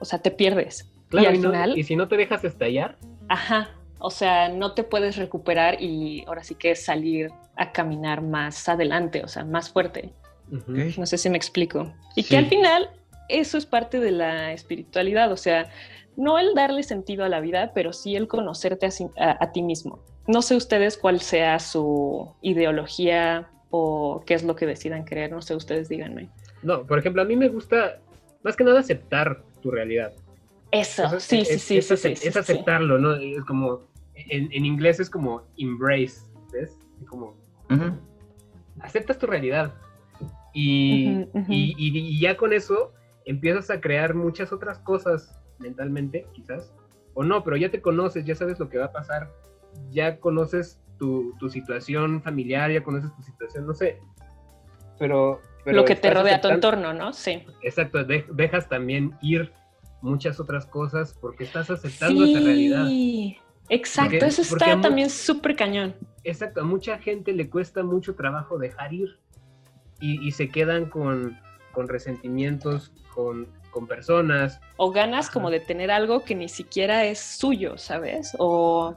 o 0.00 0.04
sea, 0.06 0.18
te 0.20 0.30
pierdes. 0.30 0.88
Claro, 1.12 1.24
y 1.24 1.28
al 1.28 1.34
y, 1.36 1.38
no- 1.38 1.50
final, 1.50 1.78
y 1.78 1.82
si 1.84 1.94
no 1.94 2.08
te 2.08 2.16
dejas 2.16 2.42
estallar, 2.42 2.96
ajá, 3.28 3.70
o 3.98 4.10
sea, 4.10 4.48
no 4.48 4.72
te 4.72 4.82
puedes 4.82 5.16
recuperar 5.16 5.80
y 5.80 6.24
ahora 6.26 6.42
sí 6.42 6.54
que 6.56 6.74
salir 6.74 7.30
a 7.56 7.70
caminar 7.70 8.22
más 8.22 8.68
adelante, 8.68 9.22
o 9.22 9.28
sea, 9.28 9.44
más 9.44 9.70
fuerte. 9.70 10.12
No 10.96 11.06
sé 11.06 11.18
si 11.18 11.30
me 11.30 11.36
explico. 11.36 11.92
Y 12.16 12.22
Sí. 12.24 12.30
que 12.30 12.36
al 12.38 12.46
final 12.46 12.90
eso 13.28 13.56
es 13.58 13.64
parte 13.66 14.00
de 14.00 14.10
la 14.10 14.52
espiritualidad, 14.52 15.30
o 15.30 15.36
sea, 15.36 15.70
no 16.16 16.38
el 16.38 16.54
darle 16.54 16.82
sentido 16.82 17.24
a 17.24 17.28
la 17.28 17.40
vida, 17.40 17.72
pero 17.74 17.92
sí 17.92 18.16
el 18.16 18.26
conocerte 18.26 18.86
a, 18.86 18.90
sí- 18.90 19.06
a- 19.18 19.36
a 19.42 19.52
ti 19.52 19.62
mismo. 19.62 20.00
No 20.26 20.40
sé 20.42 20.56
ustedes 20.56 20.96
cuál 20.96 21.20
sea 21.20 21.58
su 21.58 22.34
ideología 22.42 23.50
o 23.70 24.22
qué 24.26 24.34
es 24.34 24.42
lo 24.44 24.56
que 24.56 24.66
decidan 24.66 25.04
creer, 25.04 25.30
no 25.30 25.42
sé, 25.42 25.54
ustedes 25.54 25.88
díganme. 25.88 26.28
No, 26.62 26.86
por 26.86 26.98
ejemplo, 26.98 27.22
a 27.22 27.24
mí 27.24 27.36
me 27.36 27.48
gusta 27.48 27.98
más 28.42 28.56
que 28.56 28.64
nada 28.64 28.80
aceptar 28.80 29.42
tu 29.62 29.70
realidad. 29.70 30.12
Eso, 30.72 31.04
Eso 31.04 31.16
es- 31.18 31.22
sí, 31.24 31.44
sí, 31.44 31.52
es- 31.54 31.62
sí, 31.62 31.76
es, 31.78 31.86
sí, 31.86 31.94
acep- 31.94 32.16
sí, 32.16 32.28
es 32.28 32.34
sí, 32.34 32.38
aceptarlo, 32.40 32.98
¿no? 32.98 33.14
Es 33.14 33.44
como, 33.44 33.82
en, 34.14 34.50
en 34.52 34.64
inglés 34.66 34.98
es 35.00 35.08
como 35.10 35.42
embrace, 35.56 36.22
¿ves? 36.52 36.76
Es 37.00 37.08
como, 37.08 37.36
aceptas 38.80 39.18
tu 39.18 39.26
realidad. 39.26 39.74
Y, 40.54 41.26
y- 41.48 41.74
y- 41.78 41.98
y 41.98 42.20
ya 42.20 42.36
con 42.36 42.52
eso 42.52 42.92
empiezas 43.24 43.70
a 43.70 43.80
crear 43.80 44.14
muchas 44.14 44.52
otras 44.52 44.78
cosas 44.80 45.38
mentalmente, 45.58 46.26
quizás. 46.32 46.72
O 47.14 47.22
no, 47.22 47.44
pero 47.44 47.56
ya 47.56 47.70
te 47.70 47.80
conoces, 47.80 48.24
ya 48.24 48.34
sabes 48.34 48.58
lo 48.58 48.68
que 48.68 48.78
va 48.78 48.86
a 48.86 48.92
pasar, 48.92 49.30
ya 49.90 50.18
conoces 50.20 50.80
tu, 50.98 51.34
tu 51.38 51.48
situación 51.50 52.22
familiar, 52.22 52.70
ya 52.70 52.82
conoces 52.82 53.14
tu 53.16 53.22
situación, 53.22 53.66
no 53.66 53.74
sé. 53.74 53.98
Pero... 54.98 55.40
pero 55.64 55.76
lo 55.76 55.84
que 55.84 55.96
te 55.96 56.10
rodea 56.12 56.40
tu 56.40 56.48
aceptando- 56.48 56.54
entorno, 56.54 56.92
¿no? 56.94 57.12
Sí. 57.12 57.44
Exacto, 57.62 58.04
de- 58.04 58.24
dejas 58.32 58.68
también 58.68 59.14
ir 59.22 59.52
muchas 60.02 60.38
otras 60.40 60.66
cosas 60.66 61.16
porque 61.20 61.44
estás 61.44 61.70
aceptando 61.70 62.24
esa 62.24 62.40
realidad. 62.40 62.86
Sí, 62.86 63.38
exacto, 63.68 64.10
Porque- 64.10 64.26
eso 64.26 64.42
está 64.42 64.80
también 64.80 65.08
súper 65.08 65.56
cañón. 65.56 65.94
Exacto, 66.24 66.60
a 66.60 66.64
mucha 66.64 66.98
gente 66.98 67.32
le 67.32 67.48
cuesta 67.48 67.82
mucho 67.82 68.14
trabajo 68.14 68.58
dejar 68.58 68.92
ir 68.92 69.18
y, 70.00 70.26
y 70.26 70.32
se 70.32 70.48
quedan 70.48 70.86
con, 70.86 71.38
con 71.72 71.88
resentimientos, 71.88 72.92
con, 73.14 73.46
con 73.70 73.86
personas. 73.86 74.60
O 74.76 74.90
ganas 74.90 75.30
como 75.30 75.50
de 75.50 75.60
tener 75.60 75.90
algo 75.90 76.24
que 76.24 76.34
ni 76.34 76.48
siquiera 76.48 77.04
es 77.04 77.18
suyo, 77.20 77.78
¿sabes? 77.78 78.34
O, 78.38 78.96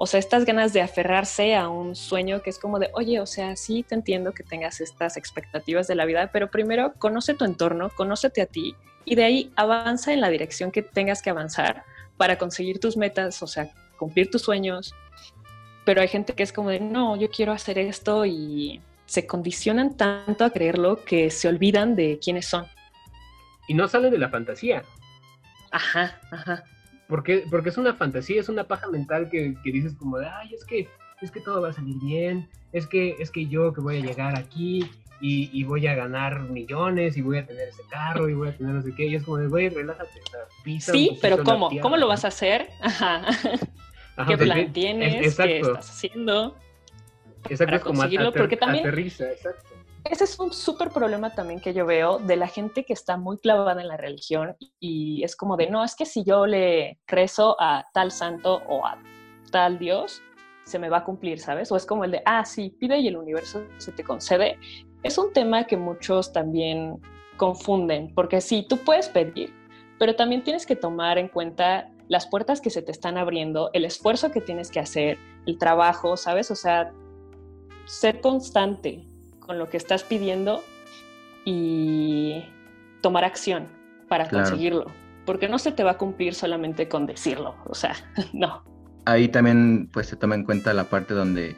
o 0.00 0.06
sea, 0.06 0.20
estas 0.20 0.44
ganas 0.44 0.72
de 0.72 0.80
aferrarse 0.80 1.56
a 1.56 1.68
un 1.68 1.96
sueño 1.96 2.40
que 2.40 2.50
es 2.50 2.58
como 2.60 2.78
de, 2.78 2.88
oye, 2.94 3.20
o 3.20 3.26
sea, 3.26 3.56
sí 3.56 3.82
te 3.82 3.96
entiendo 3.96 4.32
que 4.32 4.44
tengas 4.44 4.80
estas 4.80 5.16
expectativas 5.16 5.88
de 5.88 5.96
la 5.96 6.04
vida, 6.04 6.30
pero 6.32 6.52
primero 6.52 6.94
conoce 6.98 7.34
tu 7.34 7.44
entorno, 7.44 7.90
conócete 7.90 8.40
a 8.40 8.46
ti 8.46 8.76
y 9.04 9.16
de 9.16 9.24
ahí 9.24 9.52
avanza 9.56 10.12
en 10.12 10.20
la 10.20 10.30
dirección 10.30 10.70
que 10.70 10.82
tengas 10.82 11.20
que 11.20 11.30
avanzar 11.30 11.82
para 12.16 12.38
conseguir 12.38 12.78
tus 12.78 12.96
metas, 12.96 13.42
o 13.42 13.48
sea, 13.48 13.72
cumplir 13.98 14.30
tus 14.30 14.42
sueños. 14.42 14.94
Pero 15.84 16.00
hay 16.00 16.08
gente 16.08 16.34
que 16.34 16.44
es 16.44 16.52
como 16.52 16.70
de, 16.70 16.78
no, 16.78 17.16
yo 17.16 17.28
quiero 17.28 17.50
hacer 17.50 17.76
esto 17.76 18.24
y 18.24 18.80
se 19.06 19.26
condicionan 19.26 19.96
tanto 19.96 20.44
a 20.44 20.50
creerlo 20.50 21.04
que 21.04 21.30
se 21.30 21.48
olvidan 21.48 21.96
de 21.96 22.20
quiénes 22.22 22.46
son. 22.46 22.66
Y 23.66 23.74
no 23.74 23.88
salen 23.88 24.12
de 24.12 24.18
la 24.18 24.28
fantasía, 24.28 24.84
Ajá, 25.70 26.18
ajá. 26.30 26.64
Porque, 27.08 27.44
porque 27.50 27.70
es 27.70 27.78
una 27.78 27.94
fantasía, 27.94 28.40
es 28.40 28.48
una 28.48 28.64
paja 28.64 28.86
mental 28.88 29.28
que, 29.30 29.54
que 29.64 29.72
dices 29.72 29.94
como 29.94 30.18
de, 30.18 30.26
ay, 30.26 30.54
es 30.54 30.64
que, 30.64 30.88
es 31.22 31.30
que 31.30 31.40
todo 31.40 31.60
va 31.62 31.70
a 31.70 31.72
salir 31.72 31.96
bien, 32.02 32.48
es 32.72 32.86
que, 32.86 33.16
es 33.18 33.30
que 33.30 33.46
yo 33.46 33.72
que 33.72 33.80
voy 33.80 33.96
a 33.98 34.00
llegar 34.00 34.38
aquí 34.38 34.88
y, 35.20 35.50
y 35.52 35.64
voy 35.64 35.86
a 35.86 35.94
ganar 35.94 36.42
millones 36.42 37.16
y 37.16 37.22
voy 37.22 37.38
a 37.38 37.46
tener 37.46 37.68
ese 37.68 37.82
carro 37.90 38.28
y 38.28 38.34
voy 38.34 38.48
a 38.50 38.56
tener 38.56 38.74
no 38.74 38.82
sé 38.82 38.94
qué, 38.94 39.06
y 39.06 39.14
es 39.16 39.24
como 39.24 39.38
de, 39.38 39.48
güey, 39.48 39.68
relájate, 39.70 40.20
o 40.20 40.30
sea, 40.30 40.40
pisa 40.62 40.92
Sí, 40.92 41.18
pero 41.20 41.42
¿cómo? 41.42 41.70
¿Cómo 41.80 41.96
lo 41.96 42.06
vas 42.06 42.24
a 42.24 42.28
hacer? 42.28 42.68
Ajá. 42.82 43.22
Ajá, 44.16 44.28
¿Qué 44.30 44.36
plan 44.38 44.58
es- 44.58 44.72
tienes? 44.72 45.14
¿Qué 45.20 45.26
estás 45.66 45.90
haciendo? 45.90 46.56
exacto, 47.44 47.64
para 47.66 47.76
es 47.78 47.82
como 47.82 47.94
conseguirlo? 48.00 48.28
ater- 48.28 48.40
Porque 48.42 48.56
también- 48.56 48.84
aterriza, 48.86 49.30
exacto. 49.32 49.70
Ese 50.04 50.24
es 50.24 50.38
un 50.38 50.52
súper 50.52 50.90
problema 50.90 51.34
también 51.34 51.60
que 51.60 51.74
yo 51.74 51.84
veo 51.84 52.18
de 52.18 52.36
la 52.36 52.46
gente 52.46 52.84
que 52.84 52.92
está 52.92 53.16
muy 53.16 53.38
clavada 53.38 53.80
en 53.80 53.88
la 53.88 53.96
religión 53.96 54.56
y 54.80 55.22
es 55.22 55.36
como 55.36 55.56
de, 55.56 55.68
no, 55.68 55.84
es 55.84 55.94
que 55.94 56.06
si 56.06 56.24
yo 56.24 56.46
le 56.46 56.98
rezo 57.06 57.56
a 57.60 57.86
tal 57.92 58.10
santo 58.10 58.62
o 58.68 58.86
a 58.86 58.98
tal 59.50 59.78
Dios, 59.78 60.22
se 60.64 60.78
me 60.78 60.88
va 60.88 60.98
a 60.98 61.04
cumplir, 61.04 61.40
¿sabes? 61.40 61.72
O 61.72 61.76
es 61.76 61.84
como 61.84 62.04
el 62.04 62.12
de, 62.12 62.22
ah, 62.24 62.44
sí, 62.44 62.70
pide 62.78 62.98
y 62.98 63.08
el 63.08 63.16
universo 63.16 63.64
se 63.78 63.92
te 63.92 64.04
concede. 64.04 64.58
Es 65.02 65.18
un 65.18 65.32
tema 65.32 65.64
que 65.64 65.76
muchos 65.76 66.32
también 66.32 67.00
confunden, 67.36 68.12
porque 68.14 68.40
sí, 68.40 68.66
tú 68.68 68.78
puedes 68.78 69.08
pedir, 69.08 69.52
pero 69.98 70.14
también 70.14 70.42
tienes 70.42 70.66
que 70.66 70.76
tomar 70.76 71.18
en 71.18 71.28
cuenta 71.28 71.90
las 72.08 72.26
puertas 72.26 72.60
que 72.60 72.70
se 72.70 72.82
te 72.82 72.92
están 72.92 73.18
abriendo, 73.18 73.70
el 73.72 73.84
esfuerzo 73.84 74.30
que 74.30 74.40
tienes 74.40 74.70
que 74.70 74.80
hacer, 74.80 75.18
el 75.46 75.58
trabajo, 75.58 76.16
¿sabes? 76.16 76.50
O 76.50 76.56
sea, 76.56 76.92
ser 77.86 78.20
constante 78.20 79.06
con 79.48 79.58
lo 79.58 79.70
que 79.70 79.78
estás 79.78 80.04
pidiendo 80.04 80.62
y 81.46 82.44
tomar 83.00 83.24
acción 83.24 83.66
para 84.06 84.28
Claro. 84.28 84.44
conseguirlo, 84.44 84.86
porque 85.24 85.48
no 85.48 85.58
se 85.58 85.72
te 85.72 85.82
va 85.84 85.92
a 85.92 85.96
cumplir 85.98 86.34
solamente 86.34 86.86
con 86.86 87.06
decirlo, 87.06 87.56
o 87.66 87.74
sea, 87.74 87.94
no. 88.34 88.62
Ahí 89.06 89.28
también 89.28 89.88
pues 89.90 90.06
se 90.08 90.16
toma 90.16 90.34
en 90.34 90.44
cuenta 90.44 90.74
la 90.74 90.84
parte 90.84 91.14
donde, 91.14 91.56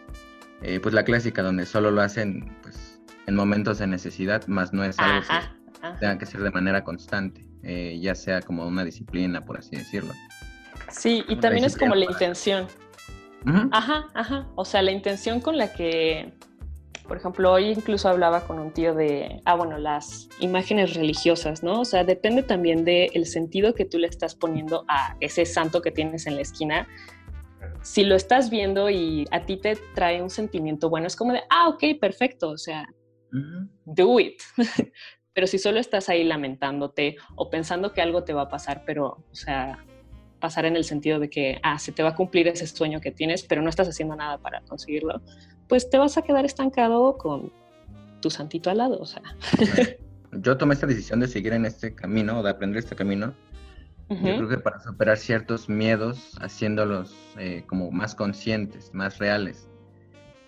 eh, 0.63 0.79
pues 0.81 0.95
la 0.95 1.03
clásica, 1.05 1.43
donde 1.43 1.67
solo 1.67 1.91
lo 1.91 2.01
hacen 2.01 2.57
pues 2.63 3.01
en 3.27 3.35
momentos 3.35 3.79
de 3.79 3.89
necesidad, 3.89 4.47
más 4.47 4.73
no 4.73 4.85
es 4.85 4.97
algo 5.01 5.19
Ajá, 5.19 5.53
que 5.81 5.87
ajá. 5.87 5.99
tenga 5.99 6.19
que 6.19 6.27
ser 6.27 6.43
de 6.43 6.51
manera 6.53 6.85
constante, 6.85 7.45
eh, 7.65 7.99
ya 8.01 8.15
sea 8.15 8.41
como 8.41 8.65
una 8.69 8.85
disciplina, 8.85 9.41
por 9.45 9.59
así 9.59 9.75
decirlo. 9.75 10.13
Sí, 10.91 11.25
y 11.29 11.33
Una 11.33 11.41
también 11.41 11.65
es 11.65 11.77
como 11.77 11.97
la 11.97 12.07
para- 12.07 12.13
intención. 12.13 12.67
Ajá, 13.73 14.07
ajá. 14.15 14.47
O 14.55 14.65
sea, 14.65 14.83
la 14.83 14.93
intención 14.93 15.41
con 15.41 15.57
la 15.57 15.73
que, 15.73 16.35
por 17.11 17.17
ejemplo, 17.17 17.51
hoy 17.51 17.71
incluso 17.71 18.09
hablaba 18.09 18.47
con 18.47 18.61
un 18.61 18.71
tío 18.71 18.95
de, 18.95 19.43
ah, 19.45 19.57
bueno, 19.57 19.79
las 19.79 20.29
imágenes 20.39 20.95
religiosas, 20.95 21.65
¿no? 21.65 21.81
O 21.81 21.85
sea, 21.85 22.05
depende 22.05 22.45
también 22.45 22.85
del 22.85 23.27
sentido 23.27 23.75
que 23.75 23.85
tú 23.85 23.99
le 23.99 24.07
estás 24.07 24.37
poniendo 24.37 24.85
a 24.87 25.17
ese 25.19 25.45
santo 25.45 25.83
que 25.83 25.91
tienes 25.91 26.29
en 26.29 26.37
la 26.37 26.43
esquina. 26.43 26.87
Si 27.83 28.05
lo 28.05 28.15
estás 28.15 28.49
viendo 28.49 28.91
y 28.91 29.27
a 29.33 29.45
ti 29.45 29.57
te 29.57 29.77
trae 29.93 30.23
un 30.23 30.31
sentimiento 30.31 30.89
bueno, 30.89 31.09
es 31.09 31.17
como 31.17 31.33
de, 31.33 31.41
ah, 31.51 31.69
ok, 31.71 31.99
perfecto, 32.01 32.51
o 32.51 32.59
sea, 32.59 32.87
Ujú. 33.33 33.69
do 33.87 34.21
it. 34.21 34.41
pero 35.35 35.49
si 35.49 35.59
solo 35.59 35.81
estás 35.81 36.09
ahí 36.11 36.23
lamentándote 36.23 37.17
o 37.35 37.51
pensando 37.51 37.93
que 37.93 38.03
algo 38.03 38.23
te 38.23 38.35
va 38.35 38.43
a 38.43 38.49
pasar, 38.49 38.85
pero, 38.87 39.25
o 39.33 39.35
sea, 39.35 39.85
pasar 40.39 40.65
en 40.65 40.77
el 40.77 40.85
sentido 40.85 41.19
de 41.19 41.29
que, 41.29 41.59
ah, 41.65 41.81
se 41.81 41.91
te 41.91 42.05
va 42.05 42.11
a 42.11 42.15
cumplir 42.15 42.47
ese 42.47 42.69
sueño 42.69 43.01
que 43.01 43.11
tienes, 43.11 43.43
pero 43.43 43.63
no 43.63 43.69
estás 43.69 43.89
haciendo 43.89 44.15
nada 44.15 44.39
para 44.39 44.61
conseguirlo, 44.63 45.21
pues 45.71 45.89
te 45.89 45.97
vas 45.97 46.19
a 46.19 46.23
quedar 46.23 46.45
estancado 46.45 47.17
con 47.17 47.51
tu 48.21 48.29
santito 48.29 48.69
al 48.69 48.79
lado, 48.79 48.99
o 49.01 49.07
sea. 49.07 49.23
Yo 50.33 50.57
tomé 50.59 50.75
esta 50.75 50.87
decisión 50.87 51.21
de 51.21 51.29
seguir 51.29 51.55
en 51.55 51.65
este 51.65 51.95
camino, 51.95 52.43
de 52.43 52.51
aprender 52.51 52.79
este 52.79 52.95
camino, 52.95 53.35
yo 54.11 54.37
creo 54.37 54.49
que 54.49 54.59
para 54.59 54.81
superar 54.81 55.17
ciertos 55.19 55.69
miedos, 55.69 56.37
haciéndolos 56.41 57.15
eh, 57.39 57.65
como 57.69 57.93
más 57.93 58.17
conscientes, 58.17 58.93
más 58.93 59.19
reales. 59.19 59.69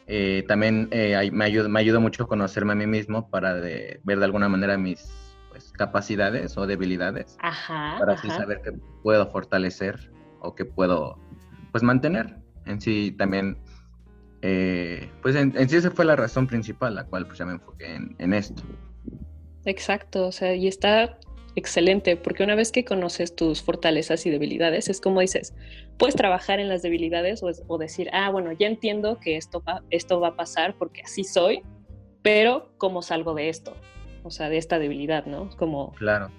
Eh, 0.08 0.44
también 0.48 0.88
eh, 0.90 1.30
me, 1.32 1.44
ayuda, 1.44 1.68
me 1.68 1.98
mucho 2.00 2.26
conocerme 2.26 2.72
a 2.72 2.76
mí 2.76 2.86
mismo 2.88 3.30
para 3.30 3.54
de- 3.54 4.00
ver 4.02 4.18
de 4.18 4.24
alguna 4.24 4.48
manera 4.48 4.76
mis 4.76 5.36
pues, 5.48 5.70
capacidades 5.72 6.58
o 6.58 6.66
debilidades, 6.66 7.36
Ajá, 7.40 7.96
para 8.00 8.14
así 8.14 8.26
ajá. 8.28 8.38
saber 8.38 8.60
qué 8.64 8.72
puedo 9.02 9.30
fortalecer 9.30 10.12
o 10.40 10.54
qué 10.56 10.64
puedo 10.64 11.16
pues 11.70 11.84
mantener. 11.84 12.36
En 12.66 12.80
sí 12.80 13.14
también, 13.16 13.58
eh, 14.42 15.08
pues 15.22 15.36
en, 15.36 15.56
en 15.56 15.68
sí 15.68 15.76
esa 15.76 15.90
fue 15.90 16.04
la 16.04 16.16
razón 16.16 16.46
principal, 16.46 16.94
la 16.94 17.04
cual 17.04 17.26
pues 17.26 17.38
ya 17.38 17.46
me 17.46 17.52
enfoqué 17.52 17.94
en, 17.94 18.14
en 18.18 18.34
esto. 18.34 18.62
Exacto, 19.64 20.26
o 20.26 20.32
sea, 20.32 20.54
y 20.54 20.66
está 20.66 21.18
excelente, 21.54 22.16
porque 22.16 22.42
una 22.42 22.54
vez 22.54 22.72
que 22.72 22.84
conoces 22.84 23.36
tus 23.36 23.62
fortalezas 23.62 24.26
y 24.26 24.30
debilidades, 24.30 24.88
es 24.88 25.00
como 25.00 25.20
dices, 25.20 25.54
puedes 25.98 26.16
trabajar 26.16 26.60
en 26.60 26.68
las 26.68 26.82
debilidades 26.82 27.42
o, 27.42 27.78
decir, 27.78 28.08
ah, 28.12 28.30
bueno, 28.30 28.52
ya 28.52 28.66
entiendo 28.66 29.18
que 29.20 29.36
esto 29.36 29.62
va, 29.66 29.82
esto 29.90 30.18
va 30.20 30.28
a 30.28 30.36
pasar 30.36 30.76
porque 30.78 31.02
así 31.02 31.24
soy, 31.24 31.62
pero 32.22 32.72
¿cómo 32.78 33.02
salgo 33.02 33.34
de 33.34 33.48
esto? 33.48 33.76
O 34.24 34.30
sea, 34.30 34.48
de 34.48 34.56
esta 34.56 34.78
debilidad, 34.78 35.26
¿no? 35.26 35.50
Como 35.56 35.92
Claro. 35.92 36.30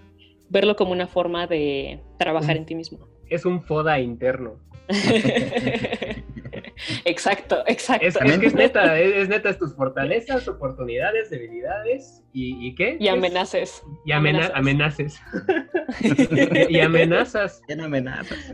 verlo 0.49 0.75
como 0.75 0.91
una 0.91 1.07
forma 1.07 1.47
de 1.47 2.01
trabajar 2.17 2.57
en 2.57 2.65
ti 2.65 2.75
mismo. 2.75 3.07
Es 3.29 3.45
un 3.45 3.61
foda 3.61 3.99
interno. 3.99 4.55
exacto, 7.05 7.63
exacto. 7.67 8.05
Es, 8.05 8.15
es 8.15 8.37
que 8.39 8.45
es 8.47 8.55
neta, 8.55 8.99
es, 8.99 9.15
es 9.15 9.29
neta, 9.29 9.49
es 9.49 9.57
tus 9.57 9.75
fortalezas, 9.75 10.47
oportunidades, 10.47 11.29
debilidades 11.29 12.23
y, 12.33 12.67
y 12.67 12.75
qué? 12.75 12.97
Y 12.99 13.07
Es- 13.07 13.13
amenaces. 13.13 13.83
Y 14.05 14.11
amena- 14.11 14.51
amenazas. 14.55 15.19
amenaces. 16.01 16.69
y 16.69 16.79
amenazas. 16.79 17.61
No 17.75 17.85
amenazas. 17.85 18.53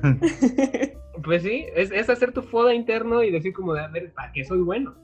Pues 1.24 1.44
sí, 1.44 1.66
es, 1.76 1.92
es 1.92 2.10
hacer 2.10 2.32
tu 2.32 2.42
foda 2.42 2.74
interno 2.74 3.24
y 3.24 3.32
decir 3.32 3.54
como 3.54 3.74
de, 3.74 3.82
a 3.82 3.88
ver, 3.88 4.14
¿para 4.14 4.32
qué 4.32 4.44
soy 4.44 4.60
bueno? 4.60 4.96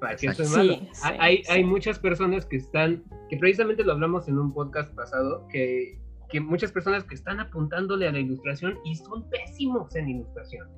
¿Para 0.00 0.14
qué 0.16 0.32
soy 0.32 0.46
malo? 0.48 0.74
Sí, 0.74 0.88
sí, 0.92 1.00
hay, 1.04 1.16
hay, 1.18 1.44
sí. 1.44 1.52
hay 1.52 1.64
muchas 1.64 1.98
personas 1.98 2.46
que 2.46 2.56
están, 2.56 3.02
que 3.28 3.36
precisamente 3.36 3.82
lo 3.82 3.92
hablamos 3.92 4.28
en 4.28 4.38
un 4.38 4.54
podcast 4.54 4.94
pasado, 4.94 5.46
que, 5.48 5.98
que 6.30 6.40
muchas 6.40 6.70
personas 6.70 7.02
que 7.04 7.14
están 7.16 7.40
apuntándole 7.40 8.06
a 8.06 8.12
la 8.12 8.20
ilustración 8.20 8.78
y 8.84 8.94
son 8.94 9.28
pésimos 9.30 9.94
en 9.96 10.08
ilustración. 10.10 10.68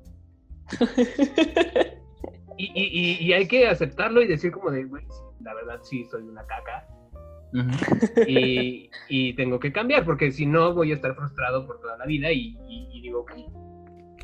Y, 2.57 2.65
y, 2.75 2.83
y, 3.23 3.25
y 3.25 3.33
hay 3.33 3.47
que 3.47 3.67
aceptarlo 3.67 4.21
y 4.21 4.27
decir 4.27 4.51
como 4.51 4.69
de, 4.69 4.83
güey, 4.83 5.03
sí, 5.03 5.43
la 5.43 5.53
verdad 5.55 5.79
sí 5.83 6.05
soy 6.11 6.21
una 6.23 6.45
caca 6.45 6.85
y, 8.27 8.89
y 9.07 9.33
tengo 9.33 9.59
que 9.59 9.71
cambiar 9.71 10.05
porque 10.05 10.31
si 10.31 10.45
no 10.45 10.73
voy 10.75 10.91
a 10.91 10.95
estar 10.95 11.15
frustrado 11.15 11.65
por 11.65 11.79
toda 11.81 11.97
la 11.97 12.05
vida 12.05 12.31
y, 12.31 12.55
y- 12.69 12.87
y 12.93 13.01
digo, 13.01 13.25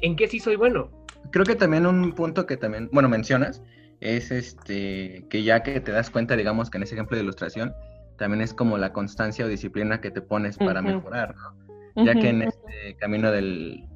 ¿en 0.01 0.15
qué 0.15 0.27
sí 0.27 0.39
soy 0.39 0.55
bueno? 0.55 0.91
Creo 1.31 1.45
que 1.45 1.55
también 1.55 1.87
un 1.87 2.13
punto 2.13 2.45
que 2.45 2.57
también, 2.57 2.89
bueno, 2.91 3.09
mencionas, 3.09 3.63
es 4.01 4.29
este 4.29 5.25
que 5.29 5.41
ya 5.43 5.63
que 5.63 5.79
te 5.79 5.91
das 5.91 6.11
cuenta, 6.11 6.35
digamos 6.35 6.69
que 6.69 6.77
en 6.77 6.83
ese 6.83 6.93
ejemplo 6.93 7.17
de 7.17 7.23
ilustración, 7.23 7.73
también 8.19 8.41
es 8.41 8.53
como 8.53 8.77
la 8.77 8.93
constancia 8.93 9.45
o 9.45 9.47
disciplina 9.47 9.99
que 9.99 10.11
te 10.11 10.21
pones 10.21 10.57
para 10.57 10.81
mejorar, 10.95 11.35
¿no? 11.35 12.03
Ya 12.03 12.13
que 12.13 12.29
en 12.29 12.43
este 12.43 12.95
camino 12.99 13.31
del, 13.31 13.87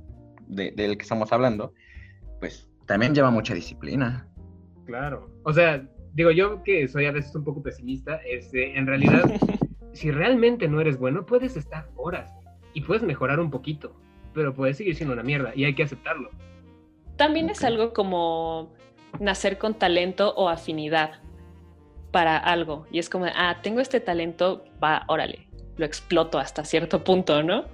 de- 0.47 0.71
del 0.71 0.97
que 0.97 1.03
estamos 1.03 1.31
hablando, 1.31 1.73
pues 2.41 2.67
también 2.87 3.15
lleva 3.15 3.31
mucha 3.31 3.53
disciplina. 3.53 4.27
Claro. 4.85 5.29
O 5.43 5.53
sea, 5.53 5.87
digo 6.13 6.31
yo 6.31 6.61
que 6.63 6.87
soy 6.89 7.05
a 7.05 7.11
veces 7.11 7.33
un 7.35 7.45
poco 7.45 7.63
pesimista, 7.63 8.17
este, 8.25 8.77
en 8.77 8.87
realidad, 8.87 9.31
si 9.93 10.11
realmente 10.11 10.67
no 10.67 10.81
eres 10.81 10.97
bueno, 10.97 11.25
puedes 11.25 11.55
estar 11.55 11.89
horas 11.95 12.33
y 12.73 12.81
puedes 12.81 13.03
mejorar 13.03 13.39
un 13.39 13.51
poquito, 13.51 13.95
pero 14.33 14.53
puedes 14.53 14.75
seguir 14.75 14.95
siendo 14.95 15.13
una 15.13 15.23
mierda 15.23 15.53
y 15.55 15.63
hay 15.63 15.75
que 15.75 15.83
aceptarlo. 15.83 16.31
También 17.15 17.49
es 17.49 17.63
algo 17.63 17.93
como 17.93 18.73
nacer 19.19 19.59
con 19.59 19.75
talento 19.75 20.33
o 20.35 20.49
afinidad 20.49 21.21
para 22.11 22.37
algo. 22.37 22.87
Y 22.91 22.97
es 22.97 23.07
como, 23.07 23.27
ah, 23.27 23.59
tengo 23.61 23.81
este 23.81 23.99
talento, 23.99 24.65
va, 24.83 25.03
órale, 25.07 25.47
lo 25.77 25.85
exploto 25.85 26.39
hasta 26.39 26.65
cierto 26.65 27.03
punto, 27.03 27.43
¿no? 27.43 27.65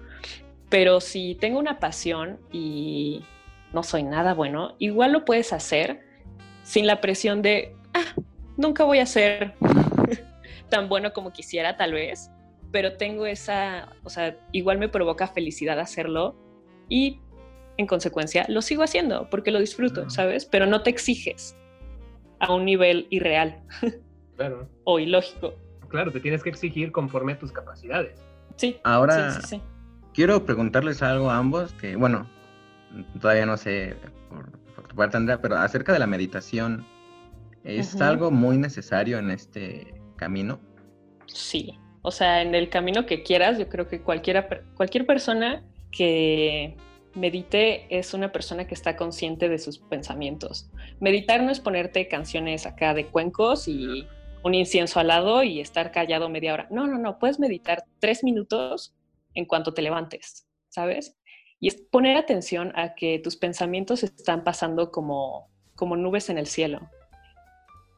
Pero 0.70 1.00
si 1.00 1.36
tengo 1.36 1.58
una 1.58 1.80
pasión 1.80 2.38
y 2.52 3.24
no 3.74 3.84
soy 3.84 4.04
nada 4.04 4.34
bueno, 4.34 4.76
igual 4.80 5.12
lo 5.12 5.26
puedes 5.26 5.54
hacer 5.54 6.02
sin 6.64 6.88
la 6.88 7.02
presión 7.02 7.42
de, 7.42 7.76
ah, 7.94 8.22
nunca 8.58 8.84
voy 8.84 9.00
a 9.00 9.06
ser 9.06 9.54
tan 10.70 10.90
bueno 10.90 11.14
como 11.14 11.32
quisiera, 11.32 11.78
tal 11.78 11.94
vez, 11.94 12.30
pero 12.72 12.98
tengo 12.98 13.26
esa, 13.26 13.90
o 14.04 14.10
sea, 14.10 14.38
igual 14.52 14.78
me 14.78 14.90
provoca 14.90 15.28
felicidad 15.28 15.80
hacerlo 15.80 16.36
y 16.90 17.20
en 17.78 17.88
consecuencia 17.88 18.46
lo 18.50 18.62
sigo 18.62 18.84
haciendo 18.84 19.30
porque 19.30 19.52
lo 19.52 19.60
disfruto. 19.60 20.10
¿sabes? 20.10 20.46
Pero 20.46 20.66
no 20.66 20.82
te 20.82 20.90
exiges 20.90 21.56
a 22.40 22.54
un 22.54 22.66
nivel 22.66 23.08
irreal 23.10 23.62
Claro. 24.36 24.70
o 24.84 25.00
ilógico. 25.00 25.54
Claro, 25.88 26.12
te 26.12 26.20
tienes 26.20 26.44
que 26.44 26.50
exigir 26.50 26.92
conforme 26.92 27.34
a 27.34 27.40
tus 27.40 27.52
capacidades. 27.52 28.20
Sí. 28.58 28.78
Ahora- 28.84 29.32
sí, 29.32 29.42
sí, 29.42 29.48
sí. 29.56 29.62
Quiero 30.14 30.46
preguntarles 30.46 31.04
algo 31.04 31.30
a 31.30 31.38
ambos, 31.38 31.72
que 31.74 31.96
bueno, 31.96 32.28
todavía 33.20 33.46
no 33.46 33.58
sé 33.58 33.96
por, 34.30 34.52
por 34.76 34.88
tu 34.88 34.96
parte, 34.96 35.18
Andrea, 35.18 35.42
pero 35.42 35.58
acerca 35.58 35.94
de 35.94 36.00
la 36.00 36.08
meditación, 36.08 36.86
¿es 37.64 38.00
algo 38.02 38.32
muy 38.32 38.58
necesario 38.58 39.20
en 39.20 39.32
este 39.32 40.02
camino? 40.16 40.60
Sí, 41.26 41.78
o 42.02 42.12
sea, 42.12 42.42
en 42.42 42.56
el 42.56 42.70
camino 42.70 43.06
que 43.06 43.24
quieras, 43.24 43.58
yo 43.58 43.68
creo 43.68 43.88
que 43.88 44.02
cualquiera, 44.02 44.48
cualquier 44.76 45.06
persona 45.06 45.64
que 45.92 46.78
medite 47.16 47.86
es 47.98 48.14
una 48.14 48.32
persona 48.32 48.66
que 48.66 48.74
está 48.74 48.96
consciente 48.96 49.50
de 49.50 49.60
sus 49.60 49.80
pensamientos. 49.80 50.70
Meditar 51.02 51.44
no 51.44 51.52
es 51.52 51.60
ponerte 51.60 52.08
canciones 52.08 52.66
acá 52.66 52.94
de 52.94 53.08
cuencos 53.08 53.68
y 53.68 54.08
un 54.44 54.56
incienso 54.56 55.00
al 55.00 55.08
lado 55.08 55.44
y 55.44 55.60
estar 55.60 55.92
callado 55.92 56.30
media 56.30 56.54
hora. 56.54 56.68
No, 56.72 56.88
no, 56.88 56.98
no, 56.98 57.20
puedes 57.20 57.40
meditar 57.40 57.84
tres 58.00 58.24
minutos 58.24 58.96
en 59.34 59.46
cuanto 59.46 59.74
te 59.74 59.82
levantes, 59.82 60.48
¿sabes? 60.70 61.17
Y 61.60 61.68
es 61.70 61.76
poner 61.76 62.18
atención 62.18 62.72
a 62.76 62.94
que 62.94 63.20
tus 63.20 63.36
pensamientos 63.36 64.04
están 64.04 64.44
pasando 64.44 64.92
como, 64.92 65.50
como 65.76 65.96
nubes 65.96 66.30
en 66.30 66.38
el 66.38 66.48
cielo. 66.48 66.90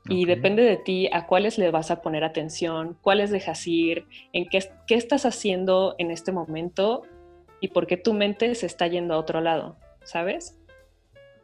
Y 0.07 0.25
depende 0.25 0.63
de 0.63 0.77
ti 0.77 1.09
a 1.11 1.27
cuáles 1.27 1.57
le 1.57 1.69
vas 1.69 1.91
a 1.91 2.01
poner 2.01 2.23
atención, 2.23 2.97
cuáles 3.01 3.29
dejas 3.29 3.67
ir, 3.67 4.07
en 4.33 4.47
qué, 4.49 4.59
qué 4.87 4.95
estás 4.95 5.25
haciendo 5.25 5.93
en 5.99 6.09
este 6.09 6.31
momento 6.31 7.03
y 7.59 7.67
por 7.67 7.85
qué 7.85 7.97
tu 7.97 8.13
mente 8.13 8.55
se 8.55 8.65
está 8.65 8.87
yendo 8.87 9.13
a 9.13 9.17
otro 9.17 9.41
lado, 9.41 9.77
¿sabes? 10.03 10.57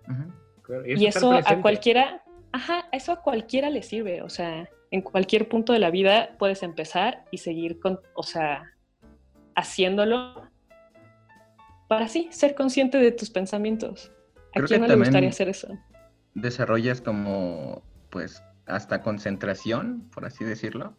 Ujú. 0.10 0.32
Claro, 0.64 0.84
Y 0.88 1.06
eso 1.06 1.32
a 1.32 1.62
cualquiera, 1.62 2.24
ajá, 2.52 2.88
eso 2.92 3.12
a 3.12 3.22
cualquiera 3.22 3.70
le 3.70 3.84
sirve, 3.84 4.24
o 4.24 4.30
sea, 4.30 4.68
en 4.90 5.02
cualquier 5.02 5.48
punto 5.48 5.74
de 5.74 5.80
la 5.80 5.92
vida 5.92 6.36
puedes 6.40 6.64
empezar 6.64 7.26
y 7.30 7.40
seguir 7.40 7.80
con, 7.80 8.00
o 8.16 8.24
sea, 8.24 8.72
haciéndolo 9.54 10.50
para 11.88 12.08
sí 12.08 12.28
ser 12.32 12.56
consciente 12.56 12.98
de 12.98 13.12
tus 13.12 13.30
pensamientos. 13.30 14.12
¿A 14.50 14.54
Creo 14.60 14.68
quién 14.68 14.82
que 14.82 14.88
no 14.88 14.94
le 14.94 15.00
gustaría 15.00 15.30
hacer 15.30 15.50
eso? 15.50 15.68
¿Desarrollas 16.34 17.02
como, 17.02 17.84
pues, 18.10 18.42
hasta 18.66 19.02
concentración, 19.02 20.10
por 20.14 20.26
así 20.26 20.44
decirlo? 20.44 20.96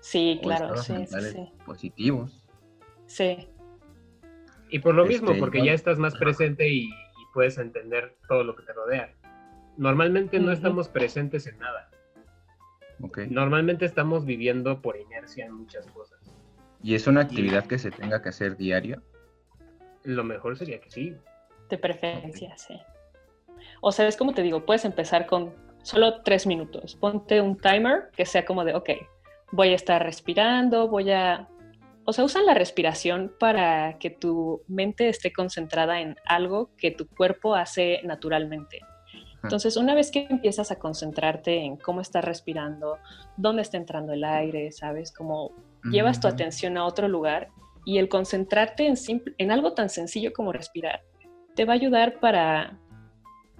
Sí, 0.00 0.38
o 0.40 0.44
claro, 0.44 0.76
sí, 0.76 0.94
sí, 1.06 1.48
positivos? 1.66 2.46
Sí, 3.06 3.48
Y 4.72 4.78
por 4.78 4.94
lo 4.94 5.04
mismo, 5.04 5.30
Este, 5.30 5.40
porque 5.40 5.58
igual- 5.58 5.66
ya 5.70 5.74
estás 5.74 5.98
más 5.98 6.14
Ajá. 6.14 6.20
presente 6.24 6.68
y, 6.68 6.84
y 6.84 6.92
puedes 7.34 7.58
entender 7.58 8.16
todo 8.28 8.44
lo 8.44 8.54
que 8.54 8.62
te 8.62 8.72
rodea. 8.72 9.12
Normalmente 9.76 10.38
no 10.38 10.52
estamos 10.52 10.88
presentes 10.88 11.46
en 11.48 11.58
nada. 11.58 11.90
Ok. 13.00 13.18
Normalmente 13.30 13.84
estamos 13.84 14.24
viviendo 14.24 14.80
por 14.80 14.96
inercia 14.96 15.46
en 15.46 15.54
muchas 15.54 15.88
cosas. 15.88 16.20
¿Y 16.82 16.94
es 16.94 17.06
una 17.08 17.22
actividad 17.22 17.66
que 17.66 17.78
se 17.78 17.90
tenga 17.90 18.22
que 18.22 18.28
hacer 18.28 18.56
diario? 18.56 19.02
Lo 20.04 20.24
mejor 20.24 20.56
sería 20.56 20.80
que 20.80 20.90
sí. 20.90 21.16
de 21.68 21.78
preferencia, 21.78 22.56
sí. 22.56 22.80
O 23.80 23.92
sea, 23.92 24.08
es 24.08 24.16
como 24.16 24.32
te 24.32 24.42
digo, 24.42 24.64
puedes 24.66 24.84
empezar 24.84 25.26
con 25.26 25.54
solo 25.82 26.22
tres 26.22 26.46
minutos. 26.46 26.96
Ponte 26.96 27.40
un 27.40 27.56
timer 27.56 28.10
que 28.16 28.26
sea 28.26 28.44
como 28.44 28.64
de, 28.64 28.74
ok, 28.74 28.90
voy 29.52 29.70
a 29.70 29.76
estar 29.76 30.02
respirando, 30.02 30.88
voy 30.88 31.10
a... 31.10 31.48
O 32.04 32.12
sea, 32.12 32.24
usan 32.24 32.46
la 32.46 32.54
respiración 32.54 33.32
para 33.38 33.98
que 33.98 34.10
tu 34.10 34.62
mente 34.66 35.08
esté 35.08 35.32
concentrada 35.32 36.00
en 36.00 36.16
algo 36.24 36.70
que 36.76 36.90
tu 36.90 37.06
cuerpo 37.06 37.54
hace 37.54 38.00
naturalmente. 38.04 38.80
Entonces, 39.42 39.76
una 39.76 39.94
vez 39.94 40.10
que 40.10 40.26
empiezas 40.28 40.70
a 40.70 40.78
concentrarte 40.78 41.58
en 41.58 41.76
cómo 41.76 42.00
estás 42.00 42.24
respirando, 42.24 42.98
dónde 43.36 43.62
está 43.62 43.76
entrando 43.76 44.12
el 44.12 44.24
aire, 44.24 44.70
¿sabes? 44.72 45.12
Cómo 45.12 45.52
llevas 45.84 46.20
tu 46.20 46.28
atención 46.28 46.76
a 46.76 46.84
otro 46.84 47.08
lugar 47.08 47.48
y 47.84 47.98
el 47.98 48.08
concentrarte 48.08 48.86
en, 48.86 48.96
simple- 48.96 49.34
en 49.38 49.50
algo 49.50 49.72
tan 49.74 49.88
sencillo 49.88 50.32
como 50.32 50.52
respirar 50.52 51.02
te 51.54 51.64
va 51.64 51.72
a 51.72 51.76
ayudar 51.76 52.20
para 52.20 52.78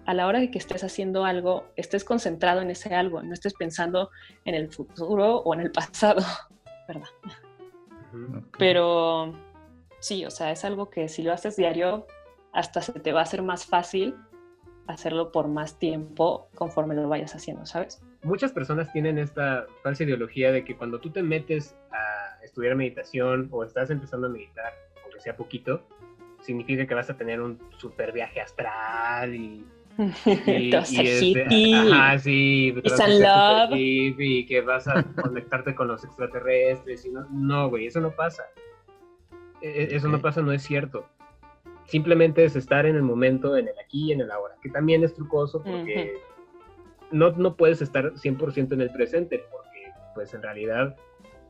a 0.07 0.15
la 0.15 0.27
hora 0.27 0.41
de 0.41 0.51
que 0.51 0.59
estés 0.59 0.83
haciendo 0.83 1.25
algo, 1.25 1.67
estés 1.77 2.05
concentrado 2.05 2.63
en 2.63 2.71
ese 2.71 2.95
algo, 2.95 3.23
no 3.23 3.33
estés 3.35 3.55
pensando 3.55 4.11
en 4.45 4.55
el 4.55 4.71
futuro 4.73 5.37
o 5.39 5.55
en 5.55 5.61
el 5.61 5.71
pasado, 5.71 6.23
¿verdad? 6.89 7.09
Pero 8.59 9.35
sí, 10.01 10.25
o 10.25 10.31
sea, 10.31 10.51
es 10.51 10.65
algo 10.65 10.91
que 10.91 11.09
si 11.09 11.23
lo 11.23 11.33
haces 11.33 11.57
diario, 11.57 12.07
hasta 12.53 12.83
se 12.83 12.93
te 12.99 13.13
va 13.13 13.21
a 13.21 13.23
hacer 13.25 13.43
más 13.43 13.67
fácil 13.67 14.17
hacerlo 14.89 15.31
por 15.31 15.47
más 15.47 15.79
tiempo 15.79 16.49
conforme 16.57 16.97
lo 16.97 17.09
vayas 17.09 17.35
haciendo, 17.37 17.65
¿sabes? 17.65 18.03
Muchas 18.25 18.51
personas 18.53 18.93
tienen 18.93 19.19
esta 19.19 19.67
falsa 19.85 20.03
ideología 20.03 20.51
de 20.51 20.65
que 20.65 20.77
cuando 20.77 20.99
tú 20.99 21.11
te 21.11 21.23
metes 21.23 21.77
a 21.93 22.30
estudiar 22.43 22.75
meditación 22.77 23.49
o 23.51 23.65
estás 23.65 23.91
empezando 23.91 24.27
a 24.27 24.31
meditar, 24.31 24.73
aunque 25.05 25.21
sea 25.21 25.37
poquito, 25.37 25.83
significa 26.41 26.87
que 26.87 26.95
vas 26.95 27.11
a 27.11 27.17
tener 27.17 27.41
un 27.41 27.59
super 27.77 28.13
viaje 28.13 28.41
astral 28.41 29.35
y 29.35 29.65
Y, 30.47 30.75
a 30.75 30.83
y 30.89 31.07
este, 31.07 31.75
ajá, 31.75 32.19
sí, 32.19 32.73
love. 32.73 33.73
y 33.79 34.47
que 34.47 34.61
vas 34.63 34.89
a 34.89 35.03
conectarte 35.03 35.75
con 35.75 35.89
los 35.89 36.03
extraterrestres. 36.05 37.05
Y 37.05 37.11
no, 37.11 37.27
no, 37.31 37.69
güey, 37.69 37.87
eso 37.87 38.01
no 38.01 38.11
pasa. 38.13 38.45
E- 39.61 39.69
e- 39.85 39.95
Eso 39.97 40.09
no 40.09 40.21
pasa, 40.23 40.41
no 40.41 40.53
es 40.53 40.63
cierto. 40.63 41.07
Simplemente 41.85 42.45
es 42.45 42.57
estar 42.57 42.87
en 42.87 42.97
el 42.97 43.03
momento, 43.03 43.57
en 43.59 43.69
el 43.69 43.75
aquí 43.85 44.07
y 44.09 44.13
en 44.13 44.21
el 44.23 44.31
ahora, 44.31 44.55
que 44.63 44.71
también 44.71 45.05
es 45.05 45.13
trucoso 45.13 45.63
porque 45.63 46.15
no, 47.11 47.33
no 47.33 47.57
puedes 47.57 47.83
estar 47.83 48.13
100% 48.15 48.73
en 48.73 48.81
el 48.81 48.91
presente, 48.93 49.43
porque 49.51 49.91
pues 50.15 50.33
en 50.33 50.43
realidad 50.43 50.97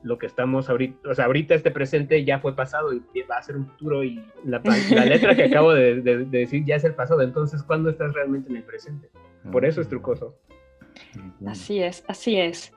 lo 0.03 0.17
que 0.19 0.27
estamos 0.27 0.71
ahorita, 0.71 1.11
o 1.11 1.15
sea, 1.15 1.27
ahorita 1.27 1.55
este 1.55 1.71
presente 1.71 2.25
ya 2.25 2.39
fue 2.39 2.57
pasado 2.57 2.93
y 2.95 3.03
va 3.31 3.37
a 3.37 3.43
ser 3.43 3.57
un 3.57 3.67
futuro 3.67 4.03
y 4.03 4.25
la, 4.45 4.59
letra 5.05 5.35
que 5.37 5.45
acabo 5.45 5.73
de, 5.75 6.01
de- 6.01 6.25
de 6.25 6.39
decir 6.39 6.65
ya 6.65 6.77
es 6.77 6.85
el 6.85 6.95
pasado, 6.95 7.21
entonces 7.23 7.63
¿cuándo 7.63 7.91
estás 7.91 8.13
realmente 8.15 8.49
en 8.51 8.57
el 8.57 8.63
presente? 8.63 9.11
Por 9.53 9.65
eso 9.65 9.81
es 9.81 9.89
trucoso. 9.89 10.37
Así 11.47 11.83
es, 11.83 12.05
así 12.09 12.37
es. 12.39 12.73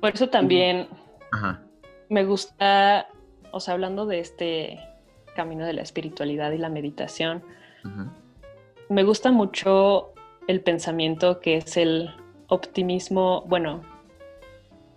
Por 0.00 0.10
eso 0.14 0.28
también 0.28 0.86
me 2.08 2.24
gusta, 2.24 3.08
o 3.50 3.58
sea, 3.60 3.74
hablando 3.74 4.06
de 4.06 4.20
este 4.20 4.78
camino 5.34 5.64
de 5.66 5.72
la 5.72 5.82
espiritualidad 5.82 6.52
y 6.52 6.58
la 6.58 6.68
meditación, 6.68 7.42
me 8.88 9.02
gusta 9.04 9.32
mucho 9.32 10.12
el 10.46 10.60
pensamiento 10.60 11.40
que 11.40 11.56
es 11.56 11.76
el 11.76 12.10
optimismo, 12.48 13.42
bueno, 13.48 13.82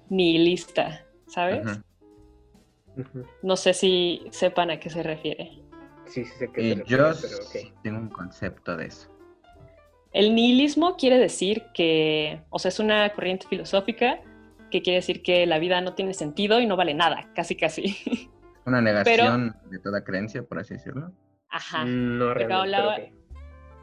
nihilista, 0.10 1.06
¿sabes? 1.28 1.66
No 3.42 3.56
sé 3.58 3.74
si 3.74 4.22
sepan 4.32 4.72
a 4.72 4.80
qué 4.80 4.90
se 4.90 5.04
refiere. 5.04 5.62
Sí, 6.06 6.24
sí 6.24 6.32
sé 6.38 6.52
que 6.52 6.76
te 6.76 6.84
yo 6.86 6.98
pero 7.22 7.38
tengo 7.84 7.98
un 8.00 8.10
concepto 8.10 8.78
de 8.78 8.86
eso. 8.88 9.10
El 10.14 10.34
nihilismo 10.34 10.96
quiere 10.96 11.18
decir 11.18 11.64
que, 11.74 12.42
o 12.50 12.58
sea, 12.60 12.70
es 12.70 12.80
una 12.80 13.10
corriente 13.14 13.48
filosófica 13.48 14.22
que 14.72 14.82
quiere 14.82 14.98
decir 14.98 15.22
que 15.22 15.46
la 15.46 15.60
vida 15.60 15.82
no 15.82 15.94
tiene 15.94 16.14
sentido 16.14 16.60
y 16.62 16.68
no 16.68 16.78
vale 16.78 16.94
nada, 16.94 17.30
casi 17.36 17.56
casi. 17.56 17.98
Una 18.66 18.82
negación 18.82 19.56
de 19.70 19.80
toda 19.80 20.04
creencia, 20.04 20.42
por 20.44 20.60
así 20.60 20.74
decirlo. 20.76 21.12
Ajá. 21.50 21.86
No 21.86 22.34
realmente, 22.34 22.54
hablaba- 22.54 22.96
pero. 22.96 23.16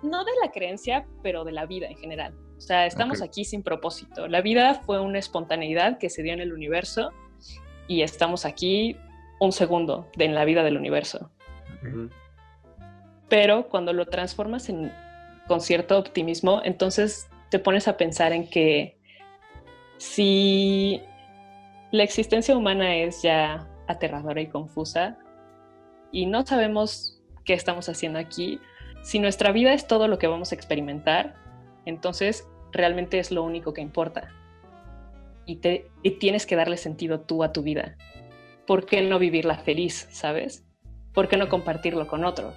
No 0.03 0.25
de 0.25 0.33
la 0.43 0.51
creencia, 0.51 1.07
pero 1.23 1.45
de 1.45 1.53
la 1.53 1.67
vida 1.67 1.87
en 1.87 1.97
general. 1.97 2.35
O 2.63 2.65
sea, 2.65 2.87
estamos 2.87 3.23
aquí 3.23 3.45
sin 3.45 3.65
propósito. 3.65 4.29
La 4.29 4.41
vida 4.41 4.75
fue 4.75 5.01
una 5.01 5.19
espontaneidad 5.19 5.99
que 5.99 6.09
se 6.09 6.23
dio 6.23 6.33
en 6.33 6.39
el 6.39 6.53
universo 6.53 7.11
y 7.89 8.03
estamos 8.03 8.47
aquí 8.47 8.97
un 9.41 9.51
segundo 9.51 10.09
de, 10.15 10.27
en 10.27 10.37
la 10.37 10.45
vida 10.45 10.63
del 10.63 10.77
universo. 10.77 11.29
Pero 13.29 13.69
cuando 13.69 13.93
lo 13.93 14.07
transformas 14.07 14.69
en, 14.69 14.93
con 15.49 15.61
cierto 15.61 15.99
optimismo, 15.99 16.61
entonces 16.63 17.29
te 17.51 17.59
pones 17.59 17.89
a 17.89 17.97
pensar 17.97 18.33
en 18.33 18.49
que 18.49 18.97
si 19.97 21.03
la 21.91 22.05
existencia 22.05 22.57
humana 22.57 22.95
es 22.95 23.23
ya 23.23 23.69
aterradora 23.89 24.41
y 24.41 24.47
confusa 24.47 25.19
y 26.13 26.27
no 26.27 26.47
sabemos 26.47 27.21
qué 27.45 27.55
estamos 27.55 27.89
haciendo 27.89 28.21
aquí, 28.21 28.61
si 29.03 29.19
nuestra 29.19 29.51
vida 29.51 29.73
es 29.73 29.89
todo 29.89 30.07
lo 30.07 30.21
que 30.21 30.29
vamos 30.29 30.53
a 30.53 30.55
experimentar, 30.55 31.35
entonces 31.87 32.47
realmente 32.73 33.19
es 33.19 33.31
lo 33.31 33.43
único 33.43 33.73
que 33.75 33.81
importa. 33.81 34.31
Y, 35.47 35.57
te, 35.57 35.87
y 36.03 36.13
tienes 36.13 36.47
que 36.47 36.57
darle 36.57 36.77
sentido 36.77 37.21
tú 37.21 37.43
a 37.43 37.53
tu 37.53 37.63
vida. 37.63 37.97
¿Por 38.67 38.87
qué 38.87 39.03
no 39.03 39.19
vivirla 39.19 39.59
feliz, 39.59 40.07
sabes? 40.11 40.65
¿Por 41.13 41.29
qué 41.29 41.37
no 41.37 41.49
compartirlo 41.49 42.07
con 42.07 42.25
otros? 42.25 42.55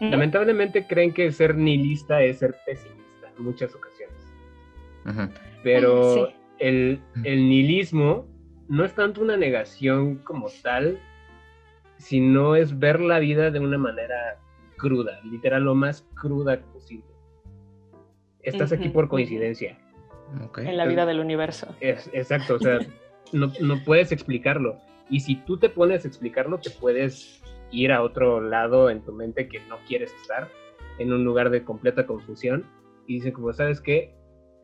¿Mm? 0.00 0.10
Lamentablemente 0.10 0.86
creen 0.86 1.12
que 1.12 1.30
ser 1.32 1.56
nihilista 1.56 2.22
es 2.22 2.38
ser 2.38 2.54
pesimista 2.64 3.30
en 3.36 3.44
muchas 3.44 3.74
ocasiones. 3.74 4.16
Pero 5.62 6.14
Sí. 6.14 6.34
el, 6.58 7.00
el 7.24 7.48
nihilismo 7.48 8.26
no 8.68 8.84
es 8.84 8.94
tanto 8.94 9.20
una 9.20 9.36
negación 9.36 10.16
como 10.18 10.48
tal, 10.62 10.98
sino 11.98 12.56
es 12.56 12.78
ver 12.78 13.00
la 13.00 13.18
vida 13.18 13.50
de 13.50 13.58
una 13.60 13.78
manera 13.78 14.38
cruda, 14.76 15.20
literal 15.24 15.64
lo 15.64 15.74
más 15.74 16.06
cruda 16.20 16.60
posible. 16.72 17.06
Estás 18.46 18.72
aquí 18.72 18.88
por 18.88 19.08
coincidencia. 19.08 19.76
En 20.56 20.76
la 20.76 20.86
vida 20.86 21.06
del 21.06 21.20
universo. 21.20 21.74
Es, 21.80 22.08
exacto, 22.12 22.54
o 22.54 22.58
sea, 22.58 22.78
no, 23.32 23.52
no 23.60 23.84
puedes 23.84 24.12
explicarlo. 24.12 24.78
Y 25.08 25.20
si 25.20 25.36
tú 25.36 25.58
te 25.58 25.68
pones 25.68 26.04
a 26.04 26.08
explicarlo, 26.08 26.58
te 26.58 26.70
puedes 26.70 27.42
ir 27.70 27.92
a 27.92 28.02
otro 28.02 28.40
lado 28.40 28.90
en 28.90 29.02
tu 29.02 29.12
mente 29.12 29.48
que 29.48 29.60
no 29.66 29.76
quieres 29.86 30.12
estar, 30.20 30.48
en 30.98 31.12
un 31.12 31.24
lugar 31.24 31.50
de 31.50 31.64
completa 31.64 32.06
confusión. 32.06 32.64
Y 33.06 33.14
dice 33.14 33.32
como, 33.32 33.52
¿sabes 33.52 33.80
qué? 33.80 34.14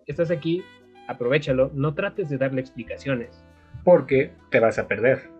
Estás 0.06 0.30
aquí, 0.30 0.64
aprovechalo, 1.08 1.70
no 1.74 1.94
trates 1.94 2.28
de 2.28 2.38
darle 2.38 2.60
explicaciones, 2.60 3.44
porque 3.84 4.32
te 4.50 4.58
vas 4.58 4.78
a 4.78 4.88
perder. 4.88 5.30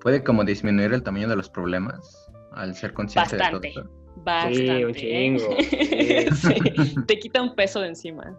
¿Puede 0.00 0.22
como 0.22 0.44
disminuir 0.44 0.92
el 0.92 1.02
tamaño 1.02 1.28
de 1.28 1.36
los 1.36 1.50
problemas 1.50 2.30
al 2.52 2.74
ser 2.74 2.92
consciente 2.92 3.36
Bastante. 3.36 3.68
de 3.68 3.74
todo 3.74 3.84
esto? 3.84 4.05
Bastante. 4.24 4.58
Sí, 4.58 4.84
un 4.84 4.90
¿eh? 4.90 4.94
chingo, 4.94 5.56
sí. 5.58 6.54
Sí, 6.54 7.00
Te 7.06 7.18
quita 7.18 7.42
un 7.42 7.54
peso 7.54 7.80
de 7.80 7.88
encima. 7.88 8.38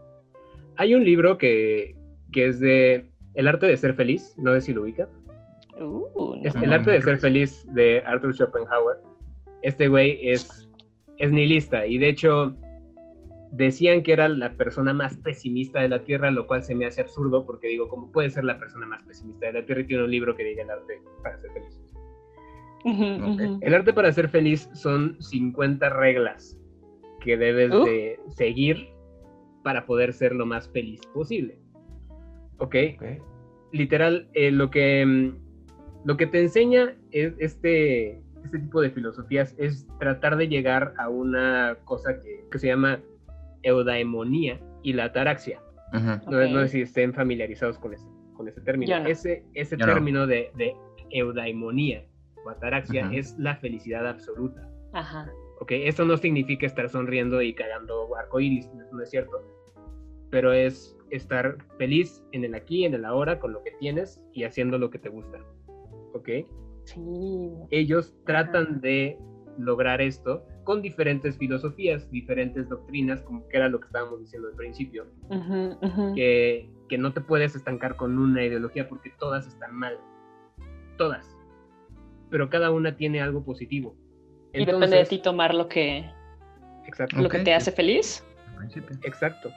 Hay 0.77 0.95
un 0.95 1.03
libro 1.03 1.37
que, 1.37 1.95
que 2.31 2.47
es 2.47 2.59
de 2.59 3.09
El 3.33 3.47
arte 3.47 3.65
de 3.65 3.77
ser 3.77 3.93
feliz, 3.93 4.35
no 4.37 4.53
sé 4.53 4.61
si 4.61 4.73
lo 4.73 4.83
ubica. 4.83 5.07
Uh, 5.79 6.35
no. 6.43 6.61
El 6.61 6.73
arte 6.73 6.91
de 6.91 7.01
ser 7.01 7.17
feliz 7.19 7.65
de 7.73 8.01
Arthur 8.05 8.33
Schopenhauer. 8.33 8.97
Este 9.61 9.87
güey 9.87 10.19
es, 10.29 10.69
es 11.17 11.31
nihilista 11.31 11.85
y 11.85 11.97
de 11.97 12.09
hecho 12.09 12.55
decían 13.51 14.03
que 14.03 14.13
era 14.13 14.27
la 14.27 14.53
persona 14.53 14.93
más 14.93 15.17
pesimista 15.17 15.81
de 15.81 15.89
la 15.89 16.03
Tierra, 16.03 16.31
lo 16.31 16.47
cual 16.47 16.63
se 16.63 16.75
me 16.75 16.85
hace 16.85 17.01
absurdo 17.01 17.45
porque 17.45 17.67
digo, 17.67 17.87
¿cómo 17.87 18.11
puede 18.11 18.29
ser 18.29 18.43
la 18.43 18.59
persona 18.59 18.85
más 18.85 19.03
pesimista 19.03 19.47
de 19.47 19.53
la 19.53 19.65
Tierra? 19.65 19.81
Y 19.81 19.87
tiene 19.87 20.03
un 20.03 20.11
libro 20.11 20.35
que 20.35 20.43
diga 20.43 20.63
el 20.63 20.69
arte 20.69 21.01
para 21.23 21.37
ser 21.39 21.51
feliz. 21.51 21.79
El 22.85 23.73
arte 23.73 23.93
para 23.93 24.11
ser 24.11 24.29
feliz 24.29 24.69
son 24.73 25.17
50 25.21 25.89
reglas 25.89 26.57
que 27.21 27.35
debes 27.37 27.73
Uh. 27.73 27.83
de 27.85 28.19
seguir 28.29 28.89
para 29.63 29.85
poder 29.85 30.13
ser 30.13 30.33
lo 30.33 30.45
más 30.45 30.69
feliz 30.69 31.01
posible. 31.13 31.57
¿Ok? 32.59 32.75
Ok. 32.95 33.03
literal, 33.73 34.29
eh, 34.33 34.49
lo, 34.49 34.69
que, 34.71 35.05
mm, 35.05 35.35
lo 36.05 36.15
que 36.17 36.25
te 36.25 36.39
enseña 36.41 36.95
es 37.11 37.33
este, 37.37 38.21
este 38.45 38.59
tipo 38.59 38.79
de 38.81 38.89
filosofías 38.91 39.53
es 39.59 39.85
tratar 39.99 40.37
de 40.37 40.47
llegar 40.47 40.93
a 40.97 41.09
una 41.09 41.77
cosa 41.83 42.21
que, 42.23 42.45
que 42.49 42.57
se 42.59 42.67
llama 42.67 42.99
eudaimonía 43.63 44.59
y 44.83 44.93
la 44.93 45.05
ataraxia. 45.05 45.59
No, 45.93 46.47
no 46.49 46.61
sé 46.61 46.67
si 46.69 46.81
estén 46.81 47.13
familiarizados 47.13 47.77
con 47.79 47.93
ese, 47.93 48.07
con 48.35 48.47
ese 48.47 48.61
término. 48.61 48.99
No. 49.01 49.07
Ese, 49.07 49.43
ese 49.53 49.75
Yo 49.77 49.85
no. 49.85 49.93
término 49.93 50.25
de, 50.27 50.49
de 50.55 50.73
eudaimonía 51.11 52.05
o 52.47 52.49
ataraxia 52.49 53.09
es 53.13 53.37
la 53.37 53.55
felicidad 53.57 54.07
absoluta. 54.07 54.67
Ajá. 54.93 55.29
¿ok? 55.59 55.71
Esto 55.71 56.05
no 56.05 56.17
significa 56.17 56.65
estar 56.65 56.89
sonriendo 56.89 57.41
y 57.41 57.53
cagando 57.53 58.15
arcoíris, 58.15 58.71
no, 58.73 58.83
no 58.91 59.03
es 59.03 59.09
cierto. 59.09 59.43
Pero 60.29 60.53
es 60.53 60.97
estar 61.09 61.57
feliz 61.77 62.23
en 62.31 62.43
el 62.43 62.55
aquí, 62.55 62.85
en 62.85 62.93
el 62.93 63.05
ahora, 63.05 63.39
con 63.39 63.53
lo 63.53 63.63
que 63.63 63.71
tienes 63.79 64.21
y 64.33 64.43
haciendo 64.43 64.77
lo 64.77 64.89
que 64.89 64.99
te 64.99 65.09
gusta. 65.09 65.39
¿Ok? 66.13 66.29
Sí. 66.83 67.51
Ellos 67.69 68.15
tratan 68.25 68.81
de 68.81 69.17
lograr 69.57 70.01
esto 70.01 70.45
con 70.63 70.81
diferentes 70.81 71.37
filosofías, 71.37 72.09
diferentes 72.11 72.67
doctrinas, 72.69 73.21
como 73.21 73.47
que 73.47 73.57
era 73.57 73.69
lo 73.69 73.79
que 73.79 73.87
estábamos 73.87 74.19
diciendo 74.19 74.49
al 74.49 74.55
principio, 74.55 75.07
ujú. 75.29 76.13
que, 76.13 76.69
que 76.89 76.97
no 76.97 77.13
te 77.13 77.21
puedes 77.21 77.55
estancar 77.55 77.95
con 77.95 78.17
una 78.19 78.43
ideología 78.43 78.87
porque 78.87 79.11
todas 79.17 79.47
están 79.47 79.73
mal. 79.73 79.97
Todas. 80.97 81.36
Pero 82.29 82.49
cada 82.49 82.71
una 82.71 82.95
tiene 82.95 83.21
algo 83.21 83.43
positivo. 83.43 83.95
Y 84.53 84.65
depende 84.65 84.97
de 84.97 85.05
ti 85.05 85.19
tomar 85.19 85.53
lo 85.53 85.67
que, 85.67 86.09
Exacto. 86.85 87.21
lo 87.21 87.29
que 87.29 87.37
Ok, 87.37 87.43
te 87.43 87.53
hace 87.53 87.71
feliz. 87.71 88.23
Al 88.49 88.55
principio. 88.57 88.97
Exacto. 89.03 89.51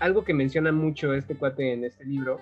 Algo 0.00 0.24
que 0.24 0.34
menciona 0.34 0.72
mucho 0.72 1.14
este 1.14 1.34
cuate 1.36 1.72
en 1.72 1.84
este 1.84 2.04
libro 2.04 2.40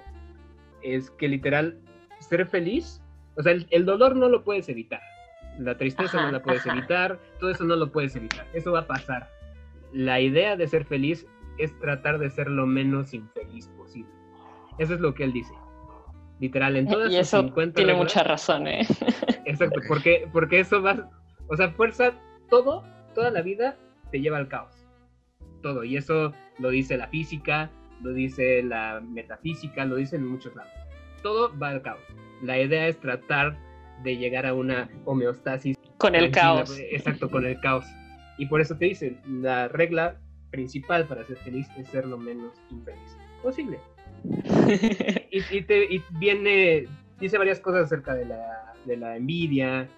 es 0.82 1.10
que 1.10 1.28
literal 1.28 1.78
ser 2.20 2.46
feliz, 2.46 3.02
o 3.36 3.42
sea, 3.42 3.52
el, 3.52 3.66
el 3.70 3.84
dolor 3.84 4.16
no 4.16 4.28
lo 4.28 4.44
puedes 4.44 4.68
evitar, 4.68 5.00
la 5.58 5.76
tristeza 5.76 6.18
Ajá, 6.18 6.26
no 6.26 6.32
la 6.32 6.42
puedes 6.42 6.66
ajá. 6.66 6.78
evitar, 6.78 7.18
todo 7.40 7.50
eso 7.50 7.64
no 7.64 7.74
lo 7.76 7.90
puedes 7.90 8.14
evitar, 8.16 8.46
eso 8.52 8.72
va 8.72 8.80
a 8.80 8.86
pasar. 8.86 9.28
La 9.92 10.20
idea 10.20 10.56
de 10.56 10.66
ser 10.68 10.84
feliz 10.84 11.26
es 11.58 11.76
tratar 11.80 12.18
de 12.18 12.30
ser 12.30 12.48
lo 12.48 12.66
menos 12.66 13.12
infeliz 13.14 13.68
posible. 13.76 14.10
Eso 14.78 14.94
es 14.94 15.00
lo 15.00 15.14
que 15.14 15.24
él 15.24 15.32
dice. 15.32 15.52
Literal, 16.40 16.76
en 16.76 16.86
todas 16.86 17.08
Y 17.10 17.16
sus 17.16 17.20
eso 17.20 17.40
50 17.42 17.74
tiene 17.76 17.92
reglas- 17.92 18.04
mucha 18.04 18.22
razón, 18.22 18.66
¿eh? 18.68 18.86
Exacto, 19.44 19.80
porque, 19.88 20.28
porque 20.32 20.60
eso 20.60 20.80
va, 20.82 21.10
o 21.48 21.56
sea, 21.56 21.70
fuerza, 21.70 22.12
todo, 22.48 22.84
toda 23.14 23.30
la 23.30 23.42
vida 23.42 23.76
te 24.10 24.20
lleva 24.20 24.38
al 24.38 24.48
caos. 24.48 24.72
Todo, 25.62 25.82
y 25.84 25.96
eso 25.96 26.32
lo 26.58 26.70
dice 26.70 26.96
la 26.96 27.08
física, 27.08 27.70
lo 28.02 28.12
dice 28.12 28.62
la 28.62 29.00
metafísica, 29.00 29.84
lo 29.84 29.96
dice 29.96 30.16
en 30.16 30.26
muchos 30.26 30.54
lados. 30.54 30.72
Todo 31.22 31.56
va 31.58 31.70
al 31.70 31.82
caos. 31.82 32.00
La 32.42 32.58
idea 32.58 32.86
es 32.86 33.00
tratar 33.00 33.56
de 34.04 34.16
llegar 34.16 34.46
a 34.46 34.54
una 34.54 34.88
homeostasis. 35.04 35.76
Con 35.98 36.14
el 36.14 36.30
caos. 36.30 36.78
Exacto, 36.92 37.28
con 37.28 37.44
el 37.44 37.58
caos. 37.60 37.84
Y 38.38 38.46
por 38.46 38.60
eso 38.60 38.76
te 38.76 38.84
dicen, 38.84 39.20
la 39.26 39.66
regla 39.66 40.16
principal 40.52 41.04
para 41.06 41.24
ser 41.24 41.36
feliz 41.38 41.66
es 41.76 41.88
ser 41.88 42.06
lo 42.06 42.16
menos 42.16 42.52
infeliz 42.70 43.16
posible 43.42 43.80
y, 45.30 45.62
te, 45.62 46.02
viene, 46.18 46.86
dice 47.20 47.38
varias 47.38 47.60
cosas 47.60 47.84
acerca 47.84 48.14
de 48.14 48.26
la, 48.26 48.74
de 48.84 48.96
la 48.96 49.16
envidia, 49.16 49.88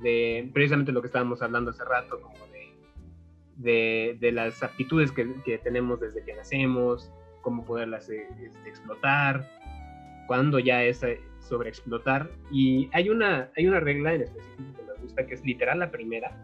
de 0.00 0.48
precisamente 0.52 0.92
lo 0.92 1.00
que 1.00 1.08
estábamos 1.08 1.42
hablando 1.42 1.70
hace 1.70 1.84
rato, 1.84 2.20
como 2.20 2.46
de, 2.48 2.72
de, 3.56 4.16
de 4.20 4.32
las 4.32 4.62
aptitudes 4.62 5.12
que, 5.12 5.28
que 5.44 5.58
tenemos 5.58 6.00
desde 6.00 6.24
que 6.24 6.34
nacemos, 6.34 7.12
cómo 7.42 7.64
poderlas 7.64 8.08
eh, 8.10 8.26
este, 8.42 8.68
explotar, 8.68 9.48
cuando 10.26 10.58
ya 10.58 10.82
es 10.82 11.02
eh, 11.02 11.20
sobreexplotar. 11.40 12.30
Y 12.50 12.88
hay 12.92 13.10
una, 13.10 13.50
hay 13.56 13.66
una 13.66 13.80
regla 13.80 14.14
en 14.14 14.22
específico 14.22 14.72
que 14.76 14.82
me 14.84 14.94
gusta, 15.02 15.26
que 15.26 15.34
es 15.34 15.44
literal 15.44 15.78
la 15.78 15.90
primera, 15.90 16.36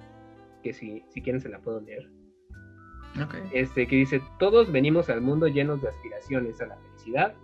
que 0.63 0.73
si, 0.73 1.05
si 1.09 1.23
quieren 1.23 1.41
se 1.41 1.49
la 1.49 1.59
puedo 1.59 1.81
leer 1.81 2.09
Ok. 3.23 3.35
este, 3.53 3.87
que 3.87 3.97
dice, 3.97 4.23
todos 4.39 4.71
venimos 4.71 5.09
al 5.11 5.21
mundo 5.21 5.47
llenos 5.49 5.83
de 5.83 5.89
aspiraciones 5.89 6.61
a 6.61 6.67
la 6.67 6.77
felicidad 6.77 7.35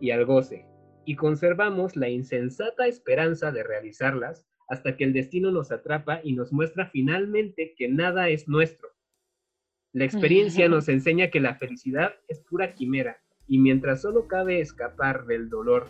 y 0.00 0.10
al 0.10 0.24
goce, 0.24 0.66
y 1.04 1.16
conservamos 1.16 1.96
la 1.96 2.08
insensata 2.08 2.86
esperanza 2.86 3.52
de 3.52 3.62
realizarlas 3.62 4.46
hasta 4.68 4.96
que 4.96 5.04
el 5.04 5.12
destino 5.12 5.50
nos 5.50 5.70
atrapa 5.70 6.20
y 6.22 6.32
nos 6.32 6.52
muestra 6.52 6.86
finalmente 6.86 7.74
que 7.76 7.88
nada 7.88 8.28
es 8.28 8.48
nuestro. 8.48 8.88
La 9.92 10.04
experiencia 10.04 10.68
nos 10.68 10.88
enseña 10.88 11.30
que 11.30 11.40
la 11.40 11.54
felicidad 11.54 12.14
es 12.28 12.40
pura 12.40 12.74
quimera, 12.74 13.18
y 13.48 13.58
mientras 13.58 14.02
solo 14.02 14.26
cabe 14.26 14.60
escapar 14.60 15.26
del 15.26 15.48
dolor, 15.48 15.88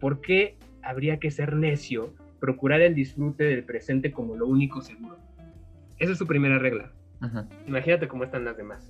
¿por 0.00 0.20
qué 0.20 0.56
habría 0.82 1.20
que 1.20 1.30
ser 1.30 1.54
necio, 1.54 2.14
procurar 2.40 2.80
el 2.80 2.94
disfrute 2.94 3.44
del 3.44 3.64
presente 3.64 4.10
como 4.10 4.34
lo 4.34 4.46
único 4.46 4.80
seguro? 4.80 5.18
Esa 5.98 6.12
es 6.12 6.18
su 6.18 6.26
primera 6.26 6.58
regla. 6.58 6.92
Imagínate 7.66 8.08
cómo 8.08 8.24
están 8.24 8.44
las 8.44 8.56
demás. 8.56 8.88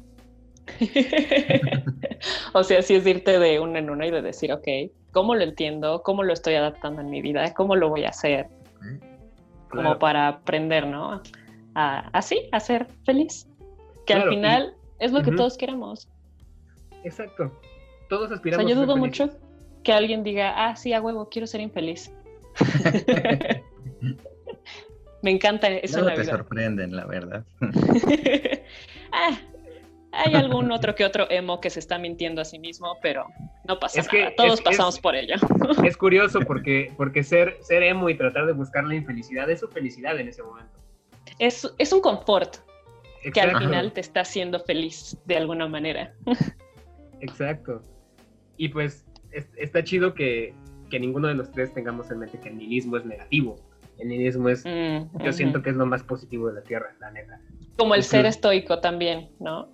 o 2.54 2.62
sea, 2.62 2.82
sí 2.82 2.94
es 2.94 3.06
irte 3.06 3.38
de 3.38 3.60
uno 3.60 3.78
en 3.78 3.90
uno 3.90 4.04
y 4.06 4.10
de 4.10 4.22
decir, 4.22 4.52
ok, 4.52 4.66
¿cómo 5.12 5.34
lo 5.34 5.42
entiendo? 5.42 6.02
¿Cómo 6.02 6.22
lo 6.22 6.32
estoy 6.32 6.54
adaptando 6.54 7.00
en 7.00 7.10
mi 7.10 7.22
vida? 7.22 7.52
¿Cómo 7.54 7.76
lo 7.76 7.88
voy 7.88 8.04
a 8.04 8.10
hacer? 8.10 8.46
Como 9.68 9.82
Claro. 9.82 9.98
para 9.98 10.28
aprender, 10.28 10.86
¿no? 10.86 11.22
A, 11.74 12.08
así, 12.12 12.48
a 12.52 12.60
ser 12.60 12.86
feliz. 13.04 13.46
Que 14.06 14.14
Claro, 14.14 14.22
al 14.22 14.32
y- 14.32 14.36
final 14.36 14.74
es 14.98 15.12
lo 15.12 15.22
que 15.22 15.32
todos 15.32 15.56
queremos. 15.56 16.08
exacto. 17.04 17.52
Todos 18.08 18.24
O 18.24 18.28
sea, 18.28 18.36
aspiramos 18.36 18.66
yo 18.66 18.74
a 18.74 18.78
ser 18.78 18.86
dudo 18.86 18.96
mucho 18.96 19.30
que 19.84 19.92
alguien 19.92 20.22
diga, 20.24 20.52
ah, 20.56 20.74
sí, 20.76 20.92
a 20.92 21.00
huevo, 21.00 21.28
quiero 21.28 21.46
ser 21.46 21.60
infeliz. 21.60 22.12
Me 25.22 25.30
encanta 25.30 25.68
eso 25.68 25.98
Luego 25.98 26.10
en 26.10 26.14
te 26.14 26.18
la 26.20 26.24
vida. 26.24 26.36
sorprenden, 26.36 26.96
la 26.96 27.04
verdad. 27.06 27.44
Ah, 29.12 29.36
hay 30.12 30.34
algún 30.34 30.70
otro 30.70 30.94
que 30.94 31.04
otro 31.04 31.28
emo 31.30 31.60
que 31.60 31.68
se 31.70 31.80
está 31.80 31.98
mintiendo 31.98 32.40
a 32.40 32.44
sí 32.44 32.58
mismo, 32.60 32.96
pero 33.02 33.26
no 33.66 33.78
pasa 33.80 34.00
Es 34.00 34.08
que 34.08 34.20
nada. 34.20 34.34
Todos 34.36 34.54
es- 34.54 34.60
pasamos 34.64 34.94
es- 34.96 35.00
por 35.00 35.16
ello. 35.16 35.34
Es 35.84 35.96
curioso 35.96 36.40
porque, 36.46 36.92
porque 36.96 37.22
ser, 37.24 37.56
ser 37.60 37.82
emo 37.82 38.08
y 38.08 38.16
tratar 38.16 38.46
de 38.46 38.52
buscar 38.52 38.84
la 38.84 38.94
infelicidad 38.94 39.50
es 39.50 39.60
su 39.60 39.68
felicidad 39.68 40.18
en 40.20 40.28
ese 40.28 40.42
momento. 40.44 40.72
Es, 41.38 41.68
es 41.78 41.92
un 41.92 42.00
confort 42.00 42.56
que 43.34 43.40
al 43.40 43.58
final 43.58 43.92
te 43.92 44.00
está 44.00 44.20
haciendo 44.20 44.60
feliz 44.60 45.16
de 45.26 45.36
alguna 45.36 45.66
manera. 45.68 46.14
Exacto. 47.20 47.82
Y 48.56 48.68
pues 48.68 49.04
es- 49.32 49.48
está 49.56 49.82
chido 49.82 50.14
que, 50.14 50.54
que 50.88 51.00
ninguno 51.00 51.28
de 51.28 51.34
los 51.34 51.50
tres 51.50 51.72
tengamos 51.74 52.10
en 52.10 52.20
mente 52.20 52.38
que 52.38 52.48
el 52.48 52.58
nihilismo 52.58 52.96
es 52.96 53.04
negativo. 53.04 53.56
El 54.00 54.08
nihilismo 54.08 54.48
es, 54.48 54.64
Mm, 54.64 55.22
yo 55.24 55.32
siento 55.32 55.62
que 55.62 55.70
es 55.70 55.76
lo 55.76 55.86
más 55.86 56.02
positivo 56.02 56.48
de 56.48 56.54
la 56.54 56.62
Tierra, 56.62 56.94
la 57.00 57.10
neta. 57.10 57.38
Como 57.76 57.94
el 57.94 58.02
ser 58.02 58.26
estoico 58.26 58.80
también, 58.80 59.28
¿no? 59.40 59.68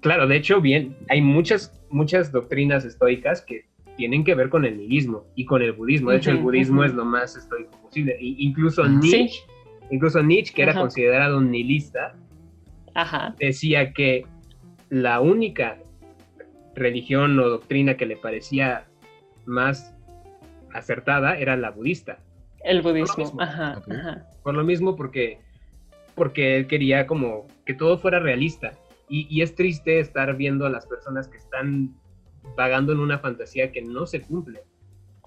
Claro, 0.00 0.26
de 0.26 0.36
hecho, 0.36 0.60
bien, 0.60 0.96
hay 1.08 1.20
muchas, 1.20 1.72
muchas 1.90 2.30
doctrinas 2.30 2.84
estoicas 2.84 3.42
que 3.42 3.66
tienen 3.96 4.22
que 4.24 4.34
ver 4.34 4.48
con 4.48 4.64
el 4.64 4.76
nihilismo 4.76 5.24
y 5.34 5.44
con 5.44 5.60
el 5.62 5.72
budismo. 5.72 6.10
De 6.10 6.18
hecho, 6.18 6.30
el 6.30 6.38
budismo 6.38 6.84
es 6.84 6.94
lo 6.94 7.04
más 7.04 7.36
estoico 7.36 7.70
posible. 7.82 8.16
Incluso. 8.20 8.86
Nietzsche, 8.86 9.28
Sí. 9.28 9.40
incluso 9.90 10.22
Nietzsche, 10.22 10.54
que 10.54 10.62
era 10.62 10.74
considerado 10.74 11.38
un 11.38 11.50
nihilista, 11.50 12.14
Ajá. 12.94 13.34
decía 13.40 13.92
que 13.92 14.24
la 14.88 15.20
única 15.20 15.78
religión 16.76 17.36
o 17.40 17.48
doctrina 17.48 17.96
que 17.96 18.06
le 18.06 18.16
parecía 18.16 18.86
más 19.46 19.94
acertada 20.72 21.36
era 21.38 21.56
la 21.56 21.70
budista. 21.70 22.18
El 22.64 22.82
budismo. 22.82 23.32
Ajá. 23.40 23.82
Por 24.42 24.54
lo 24.54 24.64
mismo, 24.64 24.96
porque, 24.96 25.40
porque 26.14 26.56
él 26.56 26.66
quería 26.66 27.06
como 27.06 27.46
que 27.64 27.74
todo 27.74 27.98
fuera 27.98 28.18
realista. 28.18 28.72
Y, 29.08 29.26
y 29.30 29.42
es 29.42 29.54
triste 29.54 30.00
estar 30.00 30.36
viendo 30.36 30.66
a 30.66 30.70
las 30.70 30.86
personas 30.86 31.28
que 31.28 31.38
están 31.38 31.94
vagando 32.56 32.92
en 32.92 33.00
una 33.00 33.18
fantasía 33.18 33.72
que 33.72 33.82
no 33.82 34.06
se 34.06 34.20
cumple. 34.20 34.62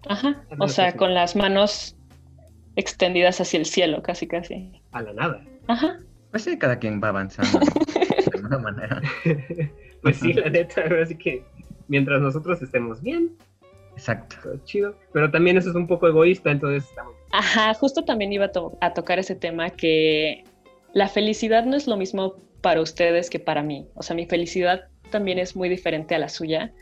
Ajá. 0.08 0.44
O 0.60 0.68
sea, 0.68 0.96
con 0.96 1.14
las 1.14 1.36
manos 1.36 1.96
extendidas 2.76 3.40
hacia 3.42 3.60
el 3.60 3.66
cielo, 3.66 4.02
casi, 4.02 4.28
casi. 4.28 4.82
A 4.92 5.02
la 5.02 5.14
nada. 5.14 5.44
Ajá. 5.68 6.00
Pues 6.32 6.44
sí, 6.44 6.58
cada 6.58 6.80
quien 6.80 7.02
va 7.04 7.10
avanzando 7.10 7.60
de 7.60 8.32
alguna 8.34 8.58
manera. 8.58 9.02
pues 10.02 10.18
sí, 10.18 10.34
la 10.34 10.50
neta, 10.50 10.84
así 11.02 11.16
que 11.16 11.44
mientras 11.88 12.22
nosotros 12.22 12.62
estemos 12.62 13.02
bien, 13.02 13.36
Exacto. 13.94 14.38
todo 14.42 14.58
chido. 14.64 14.96
Pero 15.14 15.30
también 15.30 15.58
eso 15.58 15.70
es 15.70 15.76
un 15.76 15.88
poco 15.88 16.08
egoísta, 16.08 16.52
entonces 16.52 16.90
estamos... 16.90 17.14
Ajá, 17.32 17.74
justo 17.74 18.04
también 18.04 18.34
iba 18.34 18.46
a, 18.46 18.52
to- 18.52 18.78
a 18.82 18.94
tocar 18.94 19.20
ese 19.20 19.36
tema 19.36 19.70
que 19.70 20.44
la 20.94 21.08
felicidad 21.08 21.64
no 21.66 21.78
es 21.78 21.88
lo 21.88 21.96
mismo 21.98 22.36
para 22.62 22.82
ustedes 22.82 23.30
que 23.30 23.40
para 23.40 23.64
mí. 23.64 23.88
O 23.96 24.04
sea, 24.04 24.16
mi 24.16 24.26
felicidad 24.26 24.86
también 25.10 25.40
es 25.40 25.56
muy 25.56 25.70
diferente 25.70 26.14
a 26.16 26.20
la 26.20 26.30
suya, 26.30 26.74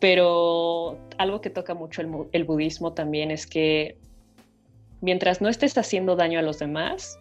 pero 0.00 0.98
algo 1.18 1.40
que 1.40 1.50
toca 1.50 1.74
mucho 1.74 2.02
el, 2.32 2.44
budismo 2.44 2.92
también 2.92 3.30
es 3.30 3.46
que 3.46 3.96
mientras 5.00 5.40
no 5.40 5.48
estés 5.48 5.76
haciendo 5.78 6.16
daño 6.16 6.38
a 6.38 6.42
los 6.42 6.58
demás, 6.58 7.18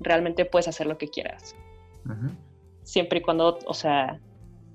realmente 0.00 0.44
puedes 0.44 0.68
hacer 0.68 0.86
lo 0.86 0.98
que 0.98 1.08
quieras. 1.08 1.56
Siempre 2.82 3.20
y 3.20 3.22
cuando, 3.22 3.58
o 3.66 3.74
sea, 3.74 4.20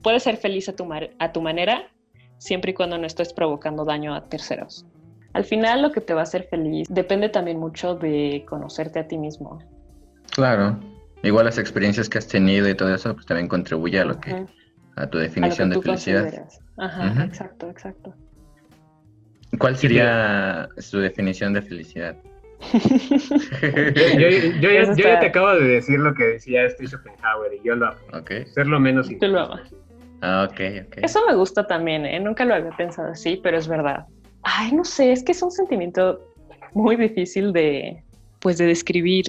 puedes 0.02 0.24
ser 0.24 0.38
feliz 0.38 0.70
a 0.70 0.76
tu, 0.76 0.86
mar- 0.86 1.12
a 1.20 1.32
tu 1.32 1.42
manera, 1.42 1.90
siempre 2.38 2.72
y 2.72 2.74
cuando 2.74 2.98
no 2.98 3.08
estés 3.08 3.34
provocando 3.34 3.86
daño 3.86 4.14
a 4.16 4.28
terceros. 4.28 4.86
Al 5.36 5.44
final 5.44 5.82
lo 5.82 5.92
que 5.92 6.00
te 6.00 6.14
va 6.14 6.22
a 6.22 6.24
hacer 6.24 6.48
feliz 6.50 6.88
depende 6.90 7.28
también 7.28 7.60
mucho 7.60 7.96
de 7.96 8.46
conocerte 8.48 9.00
a 9.00 9.08
ti 9.10 9.18
mismo. 9.18 9.60
Claro. 10.32 10.80
Igual 11.24 11.44
las 11.44 11.58
experiencias 11.58 12.08
que 12.08 12.20
has 12.20 12.28
tenido 12.30 12.70
y 12.70 12.74
todo 12.74 12.96
eso, 12.96 13.14
pues 13.14 13.26
también 13.26 13.50
contribuye 13.50 14.00
a 14.00 14.06
lo 14.06 14.18
que, 14.18 14.32
Ajá, 14.32 14.46
a 14.96 15.08
tu 15.08 15.18
a 15.18 15.22
lo 15.22 15.28
que 15.28 15.28
definición 15.28 15.70
de 15.72 15.82
felicidad. 15.82 16.22
consideras. 16.22 16.62
Ajá, 16.78 17.12
Ujú. 17.12 17.22
exacto, 17.24 17.70
exacto. 17.70 18.16
¿Cuál 19.60 19.76
sería 19.76 20.70
su 20.78 21.00
definición 21.00 21.52
de 21.52 21.62
felicidad? 21.62 22.16
Yo, 23.76 24.30
yo 24.62 24.72
ya, 24.72 24.84
yo 24.96 25.20
te 25.20 25.26
acabo 25.26 25.54
de 25.56 25.66
decir 25.68 26.00
lo 26.00 26.14
que 26.14 26.24
decía 26.24 26.64
este 26.64 26.88
Schopenhauer 26.88 27.54
y 27.56 27.62
yo 27.68 27.76
lo 27.76 27.88
apoyo. 27.88 28.20
ok. 28.20 28.48
Ser 28.54 28.68
lo 28.68 28.80
menos 28.80 29.10
Tú 29.20 29.28
lo 29.28 29.42
amas. 29.42 29.70
Ah, 30.22 30.48
ok, 30.50 30.60
ok. 30.88 30.98
Eso 31.02 31.20
me 31.28 31.36
gusta 31.36 31.68
también, 31.68 32.06
¿eh? 32.06 32.22
Nunca 32.22 32.46
lo 32.46 32.56
había 32.56 32.72
pensado 32.72 33.10
así, 33.12 33.38
pero 33.44 33.58
es 33.58 33.68
verdad. 33.68 34.06
Ay, 34.48 34.72
no 34.74 34.84
sé, 34.86 35.12
es 35.12 35.24
que 35.24 35.32
es 35.32 35.42
un 35.42 35.50
sentimiento 35.52 36.20
muy 36.74 36.96
difícil 36.96 37.52
de, 37.52 38.04
pues, 38.40 38.60
de 38.60 38.68
describir 38.68 39.26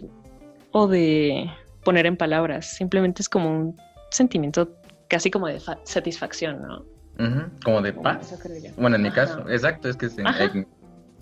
o 0.73 0.87
de 0.87 1.51
poner 1.85 2.05
en 2.05 2.17
palabras. 2.19 2.67
Simplemente 2.77 3.23
es 3.23 3.29
como 3.29 3.51
un 3.51 3.77
sentimiento 4.11 4.69
casi 5.09 5.31
como 5.31 5.47
de 5.47 5.59
fa- 5.59 5.79
satisfacción, 5.85 6.61
¿no? 6.63 6.85
Como 7.65 7.81
de 7.81 7.95
paz. 7.95 8.31
Eso 8.31 8.39
creo 8.43 8.63
yo. 8.63 8.71
Bueno, 8.77 8.97
en 8.97 9.03
mi 9.03 9.09
Ajá. 9.09 9.25
caso, 9.25 9.49
exacto, 9.49 9.89
es 9.89 9.97
que 9.97 10.07
es 10.07 10.19
en, 10.19 10.27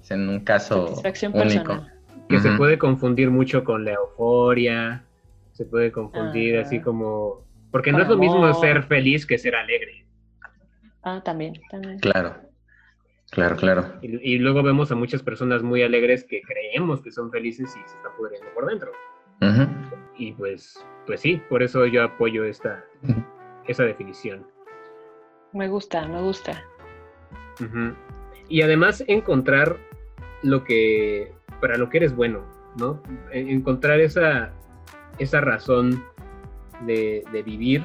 es 0.03 0.11
un 0.11 0.41
caso 0.41 0.89
Satisfacción 0.89 1.33
único. 1.33 1.45
personal. 1.53 1.91
Que 2.29 2.41
se 2.41 2.51
puede 2.53 2.79
confundir 2.79 3.31
mucho 3.31 3.63
con 3.63 3.85
la 3.85 3.93
euforia, 3.93 5.05
se 5.53 5.67
puede 5.67 5.93
confundir 5.93 6.57
Ajá. 6.57 6.67
así 6.67 6.81
como... 6.81 7.45
Porque 7.71 7.93
no 7.93 8.03
es 8.03 8.09
lo 8.09 8.17
mismo 8.17 8.53
ser 8.55 8.83
feliz 8.85 9.25
que 9.25 9.39
ser 9.39 9.55
alegre. 9.55 10.05
Ah, 11.03 11.21
también, 11.25 11.55
también. 11.71 11.99
Claro, 12.01 12.35
claro, 13.35 13.57
claro. 13.57 13.85
Y, 14.03 14.35
y 14.35 14.39
luego 14.39 14.63
vemos 14.63 14.91
a 14.91 14.95
muchas 14.95 15.23
personas 15.23 15.63
muy 15.63 15.83
alegres 15.83 16.25
que 16.25 16.41
creemos 16.43 17.03
que 17.03 17.11
son 17.11 17.31
felices 17.31 17.69
y 17.77 17.89
se 17.89 17.97
están 17.97 18.13
pudriendo 18.17 18.49
por 18.55 18.67
dentro. 18.67 18.93
Y 20.17 20.33
pues, 20.33 20.83
pues 21.07 21.21
sí, 21.21 21.43
por 21.51 21.63
eso 21.63 21.85
yo 21.87 22.03
apoyo 22.05 22.45
esta, 22.45 22.83
esa 23.69 23.83
definición. 23.85 24.47
Me 25.53 25.69
gusta, 25.69 26.07
me 26.09 26.21
gusta. 26.23 26.63
Y 28.49 28.63
además 28.63 29.05
encontrar 29.07 29.77
lo 30.43 30.65
que, 30.65 31.33
para 31.61 31.77
lo 31.77 31.89
que 31.91 31.99
eres 31.99 32.15
bueno, 32.15 32.45
¿no? 32.79 33.03
En- 33.33 33.49
Encontrar 33.49 34.01
esa, 34.01 34.53
esa 35.19 35.41
razón 35.41 36.03
de, 36.87 37.23
de 37.33 37.43
vivir, 37.43 37.83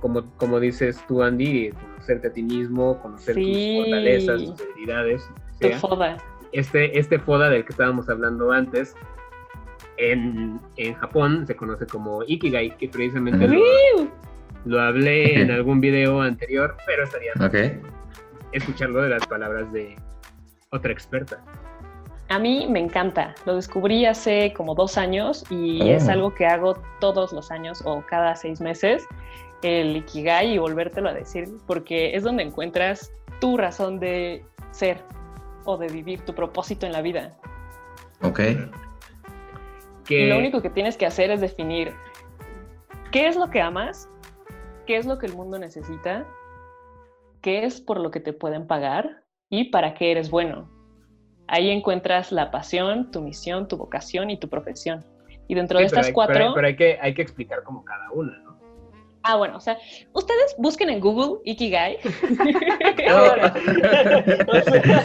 como, 0.00 0.34
como 0.36 0.58
dices 0.60 1.02
tú, 1.06 1.22
Andy, 1.22 1.70
conocerte 2.00 2.28
a 2.28 2.32
ti 2.32 2.42
mismo, 2.42 2.98
conocer 3.02 3.34
Sí. 3.34 3.76
tus 3.76 3.84
fortalezas, 3.84 4.42
tus 4.44 4.56
debilidades. 4.56 5.28
Tu 5.60 5.68
sea. 5.68 5.78
foda. 5.78 6.16
Este, 6.52 6.98
este 6.98 7.18
FODA 7.18 7.48
del 7.50 7.64
que 7.64 7.70
estábamos 7.72 8.08
hablando 8.08 8.50
antes, 8.50 8.94
en, 9.98 10.58
en 10.78 10.94
Japón 10.94 11.46
se 11.46 11.54
conoce 11.54 11.86
como 11.86 12.22
Ikigai, 12.26 12.76
que 12.76 12.88
precisamente 12.88 13.46
lo, 13.46 13.60
lo 14.64 14.80
hablé 14.80 15.40
en 15.40 15.50
Ok. 15.50 15.56
algún 15.56 15.80
video 15.80 16.20
anterior, 16.22 16.76
pero 16.86 17.04
estaría 17.04 17.32
Ok. 17.40 17.84
escucharlo 18.52 19.02
de 19.02 19.10
las 19.10 19.26
palabras 19.26 19.72
de 19.72 19.96
otra 20.70 20.90
experta. 20.92 21.38
A 22.30 22.38
mí 22.38 22.66
me 22.68 22.80
encanta. 22.80 23.34
Lo 23.44 23.56
descubrí 23.56 24.06
hace 24.06 24.52
como 24.56 24.74
dos 24.74 24.96
años 24.96 25.44
y 25.50 25.82
Oh. 25.82 25.86
es 25.96 26.08
algo 26.08 26.34
que 26.34 26.46
hago 26.46 26.80
todos 27.00 27.32
los 27.32 27.50
años 27.50 27.82
o 27.84 28.02
cada 28.08 28.34
seis 28.36 28.60
meses. 28.60 29.04
El 29.62 29.96
Ikigai 29.96 30.54
y 30.54 30.58
volvértelo 30.58 31.08
a 31.08 31.12
decir, 31.14 31.48
porque 31.66 32.14
es 32.16 32.22
donde 32.22 32.42
encuentras 32.42 33.12
tu 33.40 33.56
razón 33.56 34.00
de 34.00 34.44
ser 34.70 35.02
o 35.64 35.76
de 35.76 35.88
vivir, 35.88 36.20
tu 36.24 36.34
propósito 36.34 36.86
en 36.86 36.92
la 36.92 37.02
vida. 37.02 37.36
Ok. 38.22 38.40
Que, 40.04 40.26
lo 40.28 40.38
único 40.38 40.60
que 40.62 40.70
tienes 40.70 40.96
que 40.96 41.06
hacer 41.06 41.30
es 41.30 41.40
definir 41.40 41.92
qué 43.12 43.28
es 43.28 43.36
lo 43.36 43.50
que 43.50 43.60
amas, 43.60 44.08
qué 44.86 44.96
es 44.96 45.06
lo 45.06 45.18
que 45.18 45.26
el 45.26 45.34
mundo 45.34 45.58
necesita, 45.58 46.26
qué 47.42 47.64
es 47.64 47.80
por 47.80 48.00
lo 48.00 48.10
que 48.10 48.20
te 48.20 48.32
pueden 48.32 48.66
pagar 48.66 49.22
y 49.48 49.70
para 49.70 49.94
qué 49.94 50.10
eres 50.10 50.30
bueno. 50.30 50.68
Ahí 51.46 51.70
encuentras 51.70 52.32
la 52.32 52.50
pasión, 52.50 53.10
tu 53.10 53.20
misión, 53.20 53.68
tu 53.68 53.76
vocación 53.76 54.30
y 54.30 54.38
tu 54.38 54.48
profesión. 54.48 55.04
Y 55.48 55.54
dentro 55.54 55.78
sí, 55.78 55.82
de 55.82 55.86
estas 55.86 56.06
hay- 56.06 56.12
cuatro, 56.12 56.34
Pero, 56.34 56.48
hay, 56.48 56.54
pero 56.54 56.66
hay 56.68 56.76
que, 56.76 56.98
hay 57.00 57.14
que 57.14 57.22
explicar 57.22 57.62
como 57.62 57.84
cada 57.84 58.10
una, 58.12 58.38
¿no? 58.38 58.49
Ah, 59.22 59.36
bueno, 59.36 59.56
o 59.56 59.60
sea, 59.60 59.78
ustedes 60.12 60.54
busquen 60.58 60.90
en 60.90 61.00
Google 61.00 61.40
Ikigai. 61.44 61.98
Ahora. 63.08 63.54
O 64.46 64.60
sea, 64.62 65.04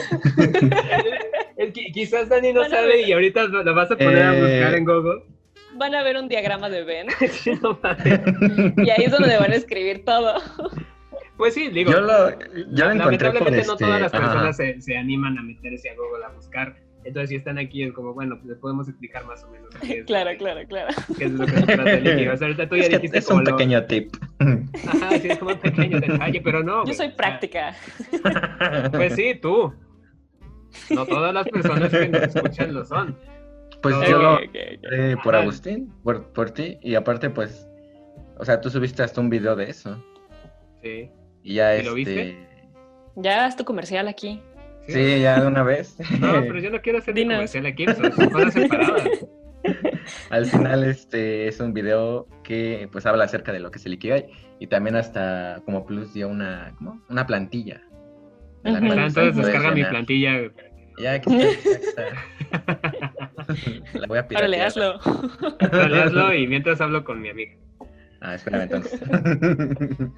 quizás 1.94 2.30
Dani 2.30 2.54
no 2.54 2.62
a 2.62 2.70
sabe 2.70 2.88
ver. 2.88 3.08
y 3.08 3.14
ahorita 3.14 3.44
lo 3.46 3.64
lo 3.64 3.76
vas 3.76 3.92
a 3.92 3.98
poner 3.98 4.22
a 4.24 4.36
Eh. 4.36 4.42
buscar 4.42 4.76
en 4.76 4.86
Google. 4.86 5.24
Van 5.76 5.96
a 5.96 6.04
ver 6.04 6.18
un 6.18 6.28
diagrama 6.28 6.70
de 6.70 7.06
Sí, 7.32 7.52
no 7.62 7.78
mames. 7.82 8.20
y 8.78 8.90
ahí 8.90 9.04
es 9.06 9.12
donde 9.12 9.38
van 9.38 9.52
a 9.52 9.56
escribir 9.56 10.04
todo. 10.06 10.36
Pues 11.38 11.54
sí, 11.54 11.68
digo. 11.70 11.92
Yo 11.92 12.00
lo, 12.02 12.30
yo 12.30 12.86
lo 12.86 12.92
encontré 12.92 13.32
por 13.32 13.52
lamentablemente 13.52 13.60
este. 13.60 13.68
no 13.72 13.78
todas 13.78 14.02
las 14.02 14.12
personas 14.12 14.58
se, 14.58 14.82
se 14.82 14.98
animan 14.98 15.38
a 15.38 15.44
meterse 15.44 15.90
a 15.90 15.96
Google 15.96 16.26
a 16.26 16.30
buscar 16.30 16.76
Entonces, 17.06 17.30
si 17.30 17.36
están 17.36 17.58
aquí, 17.60 17.84
es 17.84 17.94
como, 17.94 18.14
bueno, 18.14 18.36
pues 18.38 18.48
les 18.50 18.58
podemos 18.58 18.90
explicar 18.90 19.26
más 19.26 19.44
o 19.44 19.50
menos 19.52 19.70
qué 19.80 20.00
es, 20.00 20.06
Claro, 20.06 20.32
claro, 20.38 20.62
claro. 20.68 20.94
qué 21.18 21.26
es 21.26 21.32
lo 21.32 21.46
que 21.46 21.52
se 21.52 21.62
trata 21.62 21.92
el 21.94 22.08
Ikigai. 22.08 22.28
O 22.30 22.38
sea, 22.38 22.48
ahorita 22.48 22.68
tú 22.68 22.76
ya 22.76 22.82
Es, 22.84 22.90
que 22.90 22.96
dijiste 22.98 23.18
es 23.20 23.30
un 23.30 23.44
lo- 23.44 23.52
pequeño 23.52 23.84
tip. 23.86 24.16
Ajá, 24.40 25.18
sí, 25.20 25.28
es 25.30 25.38
como 25.38 25.52
un 25.52 25.60
pequeño 25.60 26.00
detalle, 26.00 26.42
pero 26.42 26.64
no. 26.64 26.84
Yo 26.86 26.94
soy 26.94 27.10
práctica. 27.12 27.76
Pues 28.92 29.14
sí, 29.16 29.36
tú. 29.42 29.74
No 30.90 31.06
todas 31.06 31.34
las 31.34 31.48
personas 31.48 31.90
que 31.92 32.10
nos 32.10 32.36
escuchan 32.36 32.74
lo 32.74 32.84
son. 32.84 33.16
Pues 33.82 33.96
yo 34.10 34.18
lo 34.18 34.40
eh, 34.42 35.16
por 35.24 35.36
Ajá. 35.36 35.44
Agustín, 35.44 35.94
por, 36.04 36.34
por 36.34 36.50
ti, 36.52 36.80
y 36.82 36.96
aparte, 36.96 37.30
pues, 37.30 37.68
o 38.38 38.44
sea, 38.46 38.60
tú 38.60 38.70
subiste 38.72 39.04
hasta 39.04 39.22
un 39.22 39.30
video 39.30 39.56
de 39.56 39.70
eso. 39.70 40.04
Sí. 40.82 41.10
Y 41.44 41.54
ya 41.56 41.78
¿Y 41.78 41.84
lo 41.84 41.96
este. 41.96 42.16
viste? 42.16 42.48
Ya 43.16 43.46
haz 43.46 43.56
tu 43.56 43.64
comercial 43.64 44.08
aquí. 44.08 44.42
Sí, 44.88 45.22
ya 45.22 45.42
de 45.42 45.48
una 45.48 45.64
vez. 45.64 45.98
No, 46.20 46.34
pero 46.42 46.60
yo 46.60 46.70
no 46.70 46.82
quiero 46.82 47.00
hacer 47.00 47.14
mi 47.14 47.22
Dinos. 47.22 47.36
comercial 47.38 47.66
aquí, 47.66 47.86
son 47.86 48.52
separadas. 48.52 49.10
Al 50.30 50.46
final, 50.46 50.84
este 50.84 51.48
es 51.48 51.60
un 51.60 51.74
video 51.74 52.28
que 52.44 52.88
pues 52.92 53.06
habla 53.06 53.24
acerca 53.24 53.52
de 53.52 53.60
lo 53.60 53.72
que 53.72 53.80
es 53.80 53.86
el 53.86 53.94
Ikigai 53.94 54.28
y 54.60 54.68
también 54.68 54.96
hasta 54.96 55.62
como 55.66 55.86
plus 55.86 56.14
dio 56.14 56.28
una, 56.30 56.74
¿cómo? 56.78 57.02
una 57.10 57.26
plantilla. 57.26 57.82
de 58.64 58.72
la 58.72 58.78
Ujú. 58.78 58.88
cual 58.88 59.00
Ajá, 59.00 59.08
ustedes 59.08 59.28
entonces 59.30 59.54
descarga 59.54 59.76
mi 59.76 59.84
plantilla. 59.84 60.32
Ya, 61.02 61.14
aquí 61.14 61.36
está, 61.36 61.70
aquí 61.70 61.84
está. 61.84 62.04
La 64.00 64.08
voy 64.08 64.18
a 64.20 64.66
hazlo. 64.66 65.00
Dale, 65.72 66.02
hazlo 66.02 66.34
y 66.34 66.48
mientras 66.48 66.80
hablo 66.80 67.04
con 67.04 67.22
mi 67.22 67.30
amiga. 67.30 67.54
Ah, 68.26 68.34
espérame 68.34 68.64
entonces. 68.64 69.00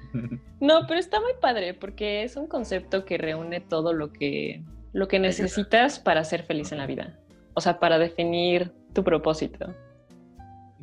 No, 0.60 0.86
pero 0.88 0.98
está 0.98 1.20
muy 1.20 1.32
padre 1.40 1.74
porque 1.74 2.24
es 2.24 2.36
un 2.36 2.46
concepto 2.46 3.04
que 3.04 3.18
reúne 3.18 3.60
todo 3.60 3.92
lo 3.92 4.12
que, 4.12 4.62
lo 4.92 5.08
que 5.08 5.18
necesitas 5.18 6.00
para 6.00 6.24
ser 6.24 6.42
feliz 6.42 6.72
en 6.72 6.78
la 6.78 6.86
vida. 6.86 7.18
O 7.54 7.60
sea, 7.60 7.78
para 7.78 7.98
definir 7.98 8.72
tu 8.94 9.04
propósito. 9.04 9.74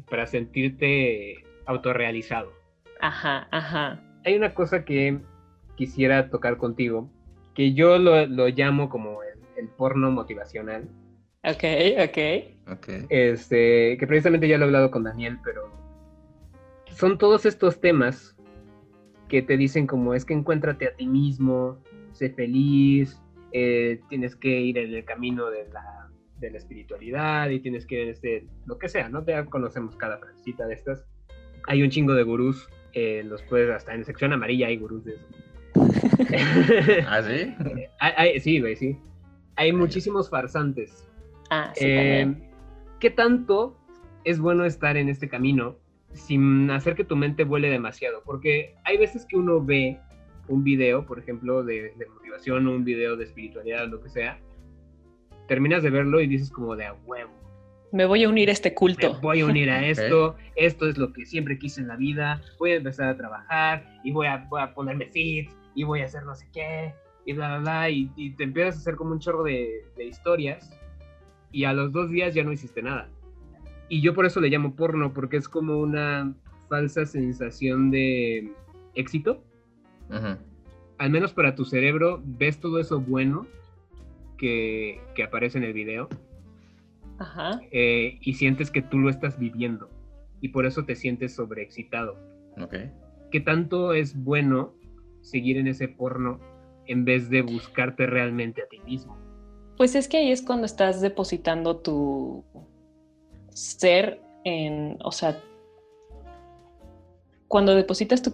Para 0.09 0.27
sentirte 0.27 1.43
autorrealizado. 1.65 2.53
Ajá, 3.01 3.47
ajá. 3.51 3.99
Hay 4.23 4.35
una 4.35 4.53
cosa 4.53 4.85
que 4.85 5.19
quisiera 5.75 6.29
tocar 6.29 6.57
contigo, 6.57 7.09
que 7.55 7.73
yo 7.73 7.97
lo, 7.97 8.27
lo 8.27 8.47
llamo 8.49 8.87
como 8.87 9.23
el, 9.23 9.39
el 9.57 9.67
porno 9.69 10.11
motivacional. 10.11 10.87
Ok, 11.43 11.63
ok. 12.03 12.71
ok. 12.71 12.87
Este, 13.09 13.97
que 13.97 14.07
precisamente 14.07 14.47
ya 14.47 14.57
lo 14.57 14.65
he 14.65 14.67
hablado 14.67 14.91
con 14.91 15.03
Daniel, 15.03 15.39
pero 15.43 15.84
son 16.95 17.17
todos 17.17 17.45
estos 17.45 17.79
temas 17.81 18.35
que 19.27 19.41
te 19.41 19.57
dicen 19.57 19.85
como 19.87 20.13
es 20.13 20.23
que 20.25 20.33
encuéntrate 20.33 20.87
a 20.87 20.95
ti 20.95 21.07
mismo, 21.07 21.77
sé 22.13 22.29
feliz, 22.29 23.21
eh, 23.51 23.99
tienes 24.09 24.35
que 24.35 24.61
ir 24.61 24.77
en 24.77 24.93
el 24.93 25.03
camino 25.03 25.49
de 25.49 25.67
la, 25.73 26.09
de 26.39 26.51
la 26.51 26.57
espiritualidad 26.57 27.49
y 27.49 27.59
tienes 27.59 27.85
que 27.85 27.95
ir 27.95 28.01
en 28.03 28.09
este, 28.09 28.47
lo 28.65 28.77
que 28.77 28.87
sea, 28.87 29.09
¿no? 29.09 29.25
Ya 29.25 29.43
conocemos 29.45 29.95
cada 29.95 30.17
frasecita 30.19 30.65
de 30.67 30.73
estas. 30.75 31.05
Hay 31.67 31.81
un 31.83 31.89
chingo 31.89 32.13
de 32.13 32.23
gurús, 32.23 32.69
eh, 32.93 33.23
los 33.25 33.41
puedes, 33.43 33.69
hasta 33.71 33.93
en 33.93 34.05
sección 34.05 34.31
amarilla 34.33 34.67
hay 34.67 34.77
gurús 34.77 35.03
de 35.05 35.15
eso. 35.15 35.25
¿Ah, 37.09 37.21
sí? 37.21 37.53
Hay- 37.99 38.13
hay- 38.15 38.39
sí, 38.39 38.59
güey, 38.61 38.75
sí. 38.75 38.97
Hay 39.57 39.71
muchísimos 39.73 40.29
farsantes 40.29 41.09
Ah, 41.49 41.71
sí, 41.75 41.85
eh. 41.87 42.33
¿Qué 42.99 43.09
tanto 43.09 43.77
es 44.23 44.39
bueno 44.39 44.65
estar 44.65 44.97
en 44.97 45.09
este 45.09 45.27
camino 45.29 45.77
sin 46.15 46.69
hacer 46.71 46.95
que 46.95 47.03
tu 47.03 47.15
mente 47.15 47.43
vuele 47.43 47.69
demasiado? 47.69 48.21
Porque 48.25 48.75
hay 48.83 48.97
veces 48.97 49.25
que 49.25 49.35
uno 49.37 49.63
ve 49.63 49.99
un 50.47 50.63
video, 50.63 51.05
por 51.05 51.19
ejemplo, 51.19 51.63
de, 51.63 51.93
de 51.97 52.05
motivación, 52.07 52.67
un 52.67 52.83
video 52.83 53.15
de 53.15 53.25
espiritualidad, 53.25 53.87
lo 53.87 54.01
que 54.01 54.09
sea, 54.09 54.39
terminas 55.47 55.83
de 55.83 55.89
verlo 55.89 56.21
y 56.21 56.27
dices 56.27 56.49
como 56.51 56.75
de 56.75 56.85
a 56.85 56.93
huevo, 56.93 57.31
Me 57.91 58.05
voy 58.05 58.23
a 58.23 58.29
unir 58.29 58.49
a 58.49 58.51
este 58.51 58.69
me 58.69 58.75
culto. 58.75 59.19
voy 59.21 59.41
a 59.41 59.45
unir 59.45 59.69
a 59.69 59.85
esto, 59.87 60.35
esto 60.55 60.87
es 60.87 60.97
lo 60.97 61.13
que 61.13 61.25
siempre 61.25 61.57
quise 61.57 61.81
en 61.81 61.87
la 61.87 61.95
vida, 61.95 62.41
voy 62.59 62.71
a 62.71 62.75
empezar 62.75 63.09
a 63.09 63.17
trabajar 63.17 63.85
y 64.03 64.11
voy 64.11 64.27
a, 64.27 64.45
voy 64.49 64.61
a 64.61 64.73
ponerme 64.73 65.07
fit 65.07 65.49
y 65.75 65.83
voy 65.83 66.01
a 66.01 66.05
hacer 66.05 66.23
no 66.23 66.35
sé 66.35 66.47
qué 66.53 66.93
y 67.25 67.33
bla, 67.33 67.47
bla, 67.47 67.59
bla, 67.59 67.89
y, 67.89 68.11
y 68.15 68.31
te 68.31 68.43
empiezas 68.43 68.75
a 68.75 68.79
hacer 68.79 68.95
como 68.95 69.11
un 69.11 69.19
chorro 69.19 69.43
de, 69.43 69.83
de 69.97 70.05
historias 70.05 70.79
y 71.51 71.63
a 71.63 71.73
los 71.73 71.91
dos 71.91 72.09
días 72.11 72.33
ya 72.35 72.43
no 72.43 72.51
hiciste 72.51 72.81
nada. 72.83 73.09
Y 73.89 74.01
yo 74.01 74.13
por 74.13 74.25
eso 74.25 74.39
le 74.41 74.49
llamo 74.49 74.75
porno, 74.75 75.13
porque 75.13 75.37
es 75.37 75.47
como 75.47 75.79
una 75.79 76.33
falsa 76.69 77.05
sensación 77.05 77.91
de 77.91 78.51
éxito. 78.95 79.43
Ujú. 80.09 80.37
Al 80.97 81.09
menos 81.09 81.33
para 81.33 81.55
tu 81.55 81.65
cerebro, 81.65 82.21
ves 82.23 82.59
todo 82.59 82.79
eso 82.79 82.99
bueno 82.99 83.45
que, 84.37 84.99
que 85.13 85.23
aparece 85.23 85.57
en 85.57 85.65
el 85.65 85.73
video 85.73 86.07
Ajá. 87.19 87.59
eh, 87.71 88.17
y 88.21 88.33
sientes 88.33 88.71
que 88.71 88.81
tú 88.81 88.99
lo 88.99 89.09
estás 89.09 89.37
viviendo 89.37 89.89
y 90.41 90.49
por 90.49 90.65
eso 90.65 90.85
te 90.85 90.95
sientes 90.95 91.35
sobreexcitado. 91.35 92.17
Ok. 92.61 92.75
¿Qué 93.31 93.39
tanto 93.39 93.93
es 93.93 94.15
bueno 94.15 94.73
seguir 95.21 95.57
en 95.57 95.67
ese 95.67 95.87
porno 95.87 96.39
en 96.87 97.03
vez 97.03 97.29
de 97.29 97.41
buscarte 97.41 98.05
realmente 98.05 98.61
a 98.61 98.67
ti 98.67 98.79
mismo? 98.85 99.17
Pues 99.77 99.95
es 99.95 100.07
que 100.07 100.17
ahí 100.17 100.31
es 100.31 100.41
cuando 100.41 100.65
estás 100.65 101.01
depositando 101.01 101.77
tu 101.77 102.45
ser 103.55 104.21
en, 104.43 104.97
o 105.03 105.11
sea, 105.11 105.41
cuando 107.47 107.73
depositas 107.73 108.21
tu 108.21 108.33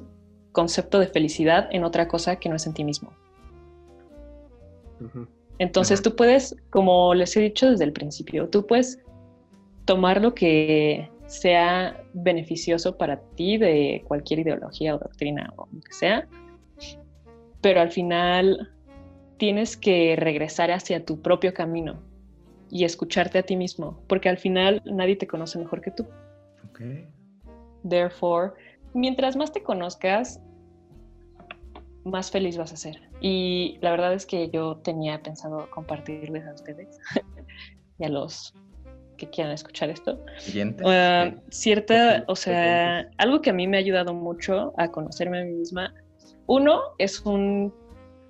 concepto 0.51 0.99
de 0.99 1.07
felicidad 1.07 1.69
en 1.71 1.83
otra 1.83 2.07
cosa 2.07 2.37
que 2.37 2.49
no 2.49 2.55
es 2.55 2.65
en 2.65 2.73
ti 2.73 2.83
mismo. 2.83 3.13
Entonces 5.59 6.01
tú 6.01 6.15
puedes, 6.15 6.55
como 6.71 7.13
les 7.13 7.37
he 7.37 7.39
dicho 7.39 7.69
desde 7.69 7.83
el 7.83 7.93
principio, 7.93 8.49
tú 8.49 8.65
puedes 8.65 8.99
tomar 9.85 10.21
lo 10.21 10.33
que 10.33 11.09
sea 11.27 12.03
beneficioso 12.13 12.97
para 12.97 13.21
ti 13.35 13.57
de 13.57 14.03
cualquier 14.07 14.39
ideología 14.39 14.95
o 14.95 14.99
doctrina 14.99 15.53
o 15.55 15.67
lo 15.71 15.81
que 15.81 15.93
sea, 15.93 16.27
pero 17.61 17.79
al 17.79 17.91
final 17.91 18.71
tienes 19.37 19.77
que 19.77 20.15
regresar 20.17 20.71
hacia 20.71 21.05
tu 21.05 21.21
propio 21.21 21.53
camino 21.53 22.10
y 22.71 22.85
escucharte 22.85 23.37
a 23.37 23.43
ti 23.43 23.57
mismo, 23.57 24.01
porque 24.07 24.29
al 24.29 24.37
final 24.37 24.81
nadie 24.85 25.17
te 25.17 25.27
conoce 25.27 25.59
mejor 25.59 25.81
que 25.81 25.91
tú. 25.91 26.07
Ok. 26.69 26.81
Therefore, 27.87 28.53
mientras 28.93 29.35
más 29.35 29.51
te 29.51 29.61
conozcas, 29.61 30.39
más 32.05 32.31
feliz 32.31 32.57
vas 32.57 32.71
a 32.71 32.77
ser. 32.77 33.01
Y 33.19 33.77
la 33.81 33.91
verdad 33.91 34.13
es 34.13 34.25
que 34.25 34.49
yo 34.49 34.77
tenía 34.77 35.21
pensado 35.21 35.69
compartirles 35.69 36.47
a 36.47 36.53
ustedes 36.53 36.97
y 37.99 38.05
a 38.05 38.09
los 38.09 38.53
que 39.17 39.29
quieran 39.29 39.53
escuchar 39.53 39.89
esto. 39.89 40.23
Siguiente. 40.39 40.83
Uh, 40.83 41.39
cierta, 41.49 42.23
o 42.27 42.35
sea, 42.35 43.07
algo 43.17 43.41
que 43.41 43.51
a 43.51 43.53
mí 43.53 43.67
me 43.67 43.77
ha 43.77 43.79
ayudado 43.81 44.13
mucho 44.13 44.73
a 44.77 44.89
conocerme 44.89 45.41
a 45.41 45.43
mí 45.43 45.51
misma. 45.51 45.93
Uno 46.47 46.81
es 46.97 47.19
un 47.21 47.73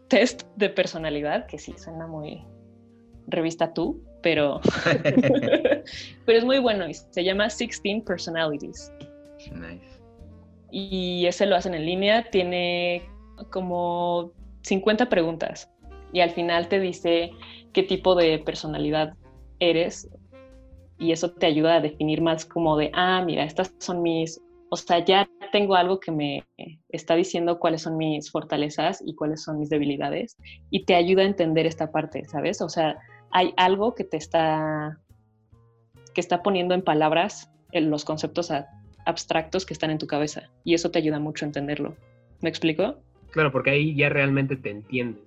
test 0.09 0.43
de 0.57 0.69
personalidad, 0.69 1.45
que 1.45 1.57
sí, 1.57 1.73
suena 1.77 2.07
muy 2.07 2.43
revista 3.27 3.73
tú, 3.73 4.03
pero, 4.21 4.61
pero 6.25 6.37
es 6.37 6.45
muy 6.45 6.59
bueno 6.59 6.87
y 6.87 6.93
se 6.93 7.23
llama 7.23 7.45
16 7.45 8.03
Personalities 8.05 8.91
nice. 9.51 9.99
y 10.71 11.25
ese 11.25 11.45
lo 11.45 11.55
hacen 11.55 11.73
en 11.73 11.85
línea, 11.85 12.29
tiene 12.29 13.03
como 13.49 14.31
50 14.63 15.09
preguntas 15.09 15.69
y 16.13 16.21
al 16.21 16.31
final 16.31 16.67
te 16.67 16.79
dice 16.79 17.31
qué 17.73 17.83
tipo 17.83 18.15
de 18.15 18.39
personalidad 18.39 19.13
eres 19.59 20.09
y 21.01 21.11
eso 21.11 21.31
te 21.31 21.47
ayuda 21.47 21.75
a 21.75 21.81
definir 21.81 22.21
más 22.21 22.45
como 22.45 22.77
de, 22.77 22.91
ah, 22.93 23.23
mira, 23.25 23.43
estas 23.43 23.73
son 23.79 24.03
mis, 24.03 24.39
o 24.69 24.77
sea, 24.77 25.03
ya 25.03 25.27
tengo 25.51 25.75
algo 25.75 25.99
que 25.99 26.11
me 26.11 26.45
está 26.89 27.15
diciendo 27.15 27.59
cuáles 27.59 27.81
son 27.81 27.97
mis 27.97 28.29
fortalezas 28.29 29.01
y 29.05 29.15
cuáles 29.15 29.43
son 29.43 29.57
mis 29.57 29.69
debilidades 29.69 30.37
y 30.69 30.85
te 30.85 30.93
ayuda 30.93 31.23
a 31.23 31.25
entender 31.25 31.65
esta 31.65 31.91
parte, 31.91 32.25
¿sabes? 32.25 32.61
O 32.61 32.69
sea, 32.69 32.99
hay 33.31 33.53
algo 33.57 33.95
que 33.95 34.03
te 34.03 34.17
está, 34.17 34.99
que 36.13 36.21
está 36.21 36.43
poniendo 36.43 36.73
en 36.75 36.81
palabras 36.81 37.49
en 37.71 37.89
los 37.89 38.05
conceptos 38.05 38.51
a- 38.51 38.67
abstractos 39.05 39.65
que 39.65 39.73
están 39.73 39.89
en 39.91 39.97
tu 39.97 40.07
cabeza 40.07 40.43
y 40.63 40.73
eso 40.73 40.91
te 40.91 40.99
ayuda 40.99 41.19
mucho 41.19 41.45
a 41.45 41.47
entenderlo. 41.47 41.95
¿Me 42.41 42.49
explico? 42.49 42.95
Claro, 43.31 43.51
porque 43.51 43.71
ahí 43.71 43.95
ya 43.95 44.09
realmente 44.09 44.55
te 44.55 44.69
entiendes. 44.71 45.23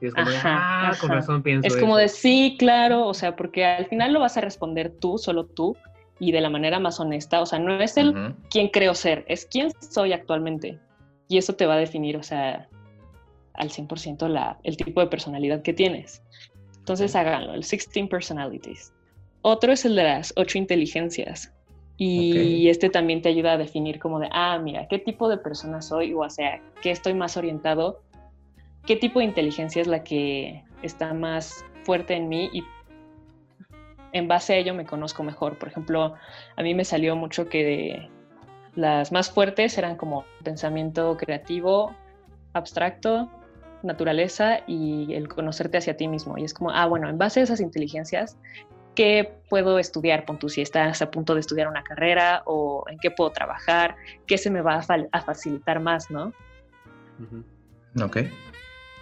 Y 0.00 0.06
es 0.06 0.14
como, 0.14 0.28
de, 0.30 0.36
Ajá, 0.36 0.90
ah, 0.90 0.96
con 1.00 1.10
razón 1.10 1.42
pienso 1.42 1.66
Es 1.66 1.76
como 1.76 1.96
de 1.96 2.04
eso". 2.04 2.16
sí, 2.16 2.56
claro, 2.58 3.06
o 3.06 3.14
sea, 3.14 3.36
porque 3.36 3.64
al 3.64 3.86
final 3.86 4.12
lo 4.12 4.20
vas 4.20 4.36
a 4.36 4.40
responder 4.40 4.92
tú, 5.00 5.18
solo 5.18 5.46
tú, 5.46 5.76
y 6.20 6.30
de 6.32 6.40
la 6.40 6.50
manera 6.50 6.78
más 6.78 7.00
honesta, 7.00 7.40
o 7.40 7.46
sea, 7.46 7.58
no 7.58 7.80
es 7.80 7.96
el 7.96 8.10
Ujú. 8.10 8.34
quién 8.50 8.68
creo 8.68 8.94
ser, 8.94 9.24
es 9.28 9.46
quién 9.46 9.72
soy 9.90 10.12
actualmente. 10.12 10.78
Y 11.28 11.38
eso 11.38 11.54
te 11.54 11.66
va 11.66 11.74
a 11.74 11.78
definir, 11.78 12.16
o 12.16 12.22
sea, 12.22 12.68
al 13.54 13.70
100% 13.70 14.28
la, 14.28 14.58
el 14.62 14.76
tipo 14.76 15.00
de 15.00 15.06
personalidad 15.08 15.62
que 15.62 15.72
tienes. 15.72 16.22
Entonces 16.84 17.14
Ok. 17.14 17.20
háganlo, 17.20 17.54
el 17.54 17.62
16 17.62 18.10
personalities. 18.10 18.92
Otro 19.40 19.72
es 19.72 19.86
el 19.86 19.96
de 19.96 20.04
las 20.04 20.34
8 20.36 20.58
inteligencias. 20.58 21.50
Y 21.96 22.68
este 22.68 22.90
también 22.90 23.22
te 23.22 23.30
ayuda 23.30 23.52
a 23.52 23.56
definir 23.56 23.98
como 23.98 24.18
de, 24.18 24.28
ah, 24.32 24.58
mira, 24.58 24.86
¿qué 24.88 24.98
tipo 24.98 25.28
de 25.30 25.38
persona 25.38 25.80
soy? 25.80 26.12
O 26.12 26.28
sea, 26.28 26.60
¿qué 26.82 26.90
estoy 26.90 27.14
más 27.14 27.38
orientado? 27.38 28.02
¿Qué 28.84 28.96
tipo 28.96 29.20
de 29.20 29.24
inteligencia 29.24 29.80
es 29.80 29.86
la 29.86 30.04
que 30.04 30.62
está 30.82 31.14
más 31.14 31.64
fuerte 31.84 32.14
en 32.14 32.28
mí? 32.28 32.50
Y 32.52 32.64
en 34.12 34.28
base 34.28 34.52
a 34.52 34.56
ello 34.56 34.74
me 34.74 34.84
conozco 34.84 35.22
mejor. 35.22 35.56
Por 35.58 35.68
ejemplo, 35.68 36.14
a 36.56 36.62
mí 36.62 36.74
me 36.74 36.84
salió 36.84 37.16
mucho 37.16 37.48
que 37.48 38.10
las 38.74 39.10
más 39.10 39.30
fuertes 39.30 39.78
eran 39.78 39.96
como 39.96 40.26
pensamiento 40.42 41.16
creativo, 41.16 41.94
abstracto, 42.52 43.30
naturaleza 43.84 44.60
y 44.66 45.14
el 45.14 45.28
conocerte 45.28 45.78
hacia 45.78 45.96
ti 45.96 46.08
mismo. 46.08 46.38
Y 46.38 46.44
es 46.44 46.54
como, 46.54 46.70
ah, 46.70 46.86
bueno, 46.86 47.08
en 47.08 47.18
base 47.18 47.40
a 47.40 47.42
esas 47.42 47.60
inteligencias, 47.60 48.38
¿qué 48.94 49.32
puedo 49.48 49.78
estudiar? 49.78 50.24
Pon 50.24 50.38
tú, 50.38 50.48
si 50.48 50.60
estás 50.60 51.02
a 51.02 51.10
punto 51.10 51.34
de 51.34 51.40
estudiar 51.40 51.68
una 51.68 51.82
carrera 51.82 52.42
o 52.46 52.84
en 52.88 52.98
qué 52.98 53.10
puedo 53.10 53.30
trabajar, 53.30 53.96
qué 54.26 54.38
se 54.38 54.50
me 54.50 54.60
va 54.62 54.76
a, 55.12 55.20
facilitar 55.22 55.80
más, 55.80 56.10
¿no? 56.10 56.32
Ok. 58.02 58.18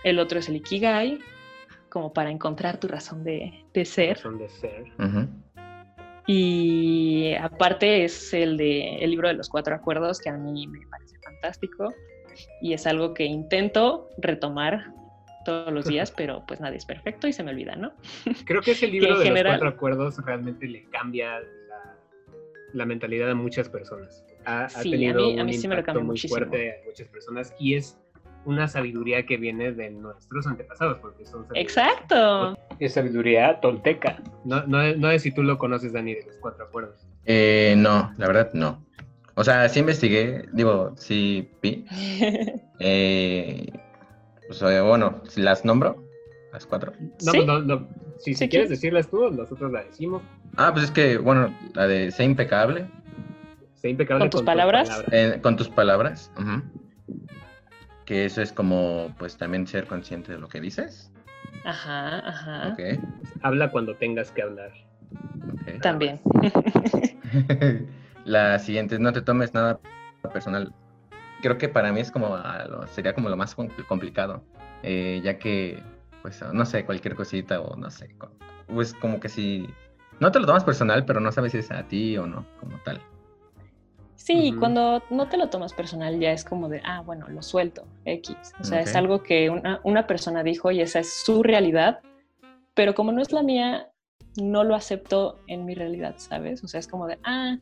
El 0.04 0.18
otro 0.18 0.38
es 0.38 0.48
el 0.48 0.56
Ikigai, 0.56 1.20
como 1.88 2.12
para 2.12 2.30
encontrar 2.30 2.78
tu 2.78 2.88
razón 2.88 3.24
de, 3.24 3.64
ser. 3.84 4.16
Razón 4.16 4.38
de 4.38 4.48
ser. 4.48 4.84
Y 6.26 7.34
aparte 7.34 8.04
es 8.04 8.32
el 8.32 8.56
de 8.56 8.96
el 8.96 9.10
libro 9.10 9.28
de 9.28 9.34
los 9.34 9.48
cuatro 9.48 9.74
acuerdos, 9.74 10.20
que 10.20 10.28
a 10.28 10.34
mí 10.34 10.66
me 10.66 10.86
parece 10.86 11.18
fantástico. 11.18 11.92
Y 12.60 12.72
es 12.72 12.86
algo 12.86 13.14
que 13.14 13.24
intento 13.24 14.08
retomar 14.18 14.92
todos 15.44 15.72
los 15.72 15.86
días, 15.86 16.10
pero 16.16 16.44
pues 16.46 16.60
nadie 16.60 16.78
es 16.78 16.84
perfecto 16.84 17.26
y 17.26 17.32
se 17.32 17.42
me 17.42 17.50
olvida, 17.50 17.76
¿no? 17.76 17.92
Creo 18.44 18.60
que 18.60 18.72
ese 18.72 18.88
libro 18.88 19.18
de 19.18 19.30
los 19.30 19.42
cuatro 19.42 19.68
acuerdos 19.68 20.16
realmente 20.24 20.66
le 20.66 20.84
cambia 20.90 21.40
la, 22.72 22.86
mentalidad 22.86 23.30
a 23.30 23.34
muchas 23.34 23.68
personas. 23.68 24.24
Ha, 24.44 24.68
tenido 24.82 25.28
un 25.28 25.48
impacto 25.48 26.00
muy 26.00 26.18
fuerte 26.18 26.72
a 26.72 26.74
muchas 26.86 27.08
personas 27.08 27.54
y 27.58 27.74
es 27.74 27.98
una 28.44 28.66
sabiduría 28.66 29.24
que 29.24 29.36
viene 29.36 29.72
de 29.72 29.90
nuestros 29.90 30.46
antepasados, 30.46 30.98
porque 30.98 31.24
son 31.24 31.46
Exacto. 31.54 32.58
Es 32.80 32.94
sabiduría 32.94 33.60
tolteca. 33.60 34.20
No, 34.44 34.66
no, 34.66 34.94
no 34.96 35.10
es 35.10 35.22
si 35.22 35.30
tú 35.32 35.42
lo 35.42 35.58
conoces, 35.58 35.92
Dani, 35.92 36.14
de 36.14 36.24
los 36.26 36.36
cuatro 36.38 36.64
acuerdos. 36.64 37.06
Eh, 37.24 37.74
no, 37.76 38.12
la 38.16 38.26
verdad 38.26 38.50
no. 38.52 38.84
O 39.42 39.44
sea, 39.44 39.68
sí 39.68 39.80
investigué, 39.80 40.44
digo, 40.52 40.92
sí 40.96 41.50
vi. 41.60 41.84
eh, 42.78 43.66
pues, 44.46 44.60
bueno, 44.60 45.20
si 45.26 45.42
las 45.42 45.64
nombro, 45.64 46.00
las 46.52 46.64
cuatro. 46.64 46.92
No, 47.24 47.32
no, 47.44 47.58
no. 47.60 47.88
Si, 48.18 48.34
si 48.34 48.48
quieres 48.48 48.70
decirlas 48.70 49.08
tú, 49.10 49.32
nosotros 49.32 49.72
las 49.72 49.86
decimos. 49.86 50.22
Ah, 50.56 50.70
pues 50.72 50.84
es 50.84 50.90
que, 50.92 51.18
bueno, 51.18 51.52
la 51.74 51.88
de 51.88 52.12
ser 52.12 52.26
impecable. 52.26 52.86
Sé 53.74 53.88
impecable 53.88 54.20
con 54.20 54.30
tus 54.30 54.42
palabras. 54.42 55.04
Eh, 55.10 55.40
con 55.42 55.56
tus 55.56 55.68
palabras. 55.68 56.30
Que 58.04 58.26
eso 58.26 58.42
es 58.42 58.52
como, 58.52 59.12
pues 59.18 59.36
también 59.36 59.66
ser 59.66 59.88
consciente 59.88 60.30
de 60.30 60.38
lo 60.38 60.48
que 60.48 60.60
dices. 60.60 61.10
Ajá, 61.64 62.28
ajá. 62.28 62.74
Okay. 62.74 63.00
Habla 63.42 63.72
cuando 63.72 63.96
tengas 63.96 64.30
que 64.30 64.42
hablar. 64.42 64.70
También. 65.80 66.20
La 68.24 68.58
siguiente 68.58 68.94
es 68.94 69.00
no 69.00 69.12
te 69.12 69.22
tomes 69.22 69.54
nada 69.54 69.80
personal. 70.32 70.72
Creo 71.40 71.58
que 71.58 71.68
para 71.68 71.92
mí 71.92 72.00
es 72.00 72.10
como, 72.10 72.36
sería 72.90 73.14
como 73.14 73.28
lo 73.28 73.36
más 73.36 73.56
complicado, 73.88 74.44
eh, 74.82 75.20
ya 75.24 75.38
que, 75.38 75.82
pues, 76.22 76.42
no 76.52 76.64
sé, 76.64 76.84
cualquier 76.84 77.16
cosita 77.16 77.60
o 77.60 77.76
no 77.76 77.90
sé, 77.90 78.14
pues 78.68 78.94
como 78.94 79.18
que 79.18 79.28
si, 79.28 79.68
no 80.20 80.30
te 80.30 80.38
lo 80.38 80.46
tomas 80.46 80.62
personal, 80.62 81.04
pero 81.04 81.18
no 81.18 81.32
sabes 81.32 81.52
si 81.52 81.58
es 81.58 81.70
a 81.72 81.82
ti 81.88 82.16
o 82.16 82.26
no, 82.26 82.46
como 82.60 82.78
tal. 82.84 83.00
Sí, 84.14 84.54
cuando 84.56 85.02
no 85.10 85.28
te 85.28 85.36
lo 85.36 85.48
tomas 85.48 85.72
personal 85.72 86.20
ya 86.20 86.30
es 86.30 86.44
como 86.44 86.68
de, 86.68 86.80
ah, 86.84 87.00
bueno, 87.00 87.26
lo 87.28 87.42
suelto, 87.42 87.88
X. 88.04 88.36
O 88.60 88.62
sea, 88.62 88.80
es 88.80 88.94
algo 88.94 89.24
que 89.24 89.50
una, 89.50 89.80
una 89.82 90.06
persona 90.06 90.44
dijo 90.44 90.70
y 90.70 90.80
esa 90.80 91.00
es 91.00 91.12
su 91.12 91.42
realidad, 91.42 91.98
pero 92.74 92.94
como 92.94 93.10
no 93.10 93.20
es 93.20 93.32
la 93.32 93.42
mía, 93.42 93.88
no 94.40 94.62
lo 94.62 94.76
acepto 94.76 95.40
en 95.48 95.64
mi 95.64 95.74
realidad, 95.74 96.14
¿sabes? 96.18 96.62
O 96.62 96.68
sea, 96.68 96.78
es 96.78 96.86
como 96.86 97.08
de, 97.08 97.18
ah, 97.24 97.56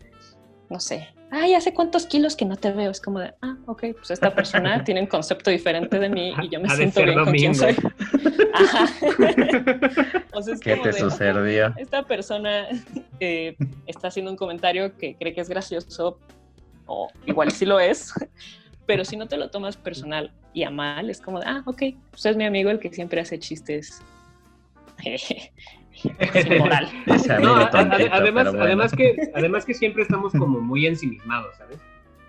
no 0.71 0.79
sé, 0.79 1.09
ay, 1.31 1.55
hace 1.55 1.75
cuántos 1.75 2.07
kilos 2.07 2.37
que 2.37 2.45
no 2.45 2.57
te 2.57 2.71
veo. 2.73 2.91
Es 2.91 3.01
como 3.01 3.19
de, 3.19 3.35
ah, 3.43 3.57
ok, 3.67 3.87
pues 3.97 4.11
esta 4.11 4.35
persona 4.35 4.83
tiene 4.85 5.01
un 5.01 5.07
concepto 5.07 5.51
diferente 5.51 5.99
de 5.99 6.09
mí 6.09 6.33
y 6.43 6.49
yo 6.49 6.61
me 6.61 6.69
siento 6.71 7.03
bien 7.03 7.25
con 7.25 7.33
quién 7.33 7.55
soy. 7.55 7.77
Ajá. 8.55 8.87
o 10.33 10.43
sea, 10.43 10.55
es 10.55 10.61
¿Qué 10.61 10.77
te 10.77 10.93
sucedió? 10.93 11.75
Esta 11.77 12.05
persona 12.05 12.69
eh, 13.19 13.57
está 13.87 14.09
haciendo 14.09 14.31
un 14.31 14.37
comentario 14.37 14.97
que 14.97 15.17
cree 15.17 15.35
que 15.35 15.41
es 15.41 15.49
gracioso, 15.49 16.19
o 16.87 17.09
igual 17.27 17.51
sí 17.51 17.67
lo 17.67 17.79
es, 17.81 18.13
pero 18.87 19.05
si 19.05 19.17
no 19.17 19.29
te 19.29 19.37
lo 19.37 19.51
tomas 19.51 19.77
personal 19.77 20.33
y 20.53 20.65
a 20.65 20.71
mal, 20.71 21.11
es 21.11 21.21
como 21.21 21.41
de, 21.41 21.47
ah, 21.47 21.63
ok, 21.67 21.83
pues 22.11 22.27
es 22.27 22.37
mi 22.37 22.45
amigo 22.45 22.71
el 22.71 22.79
que 22.81 22.93
siempre 22.93 23.21
hace 23.21 23.39
chistes 23.39 24.03
moral. 26.59 26.89
además, 28.13 28.55
además, 28.55 28.93
que, 28.93 29.17
además 29.35 29.65
que 29.65 29.75
siempre 29.75 30.03
estamos 30.03 30.33
como 30.33 30.61
muy 30.61 30.87
ensimismados, 30.87 31.57
¿sabes? 31.57 31.79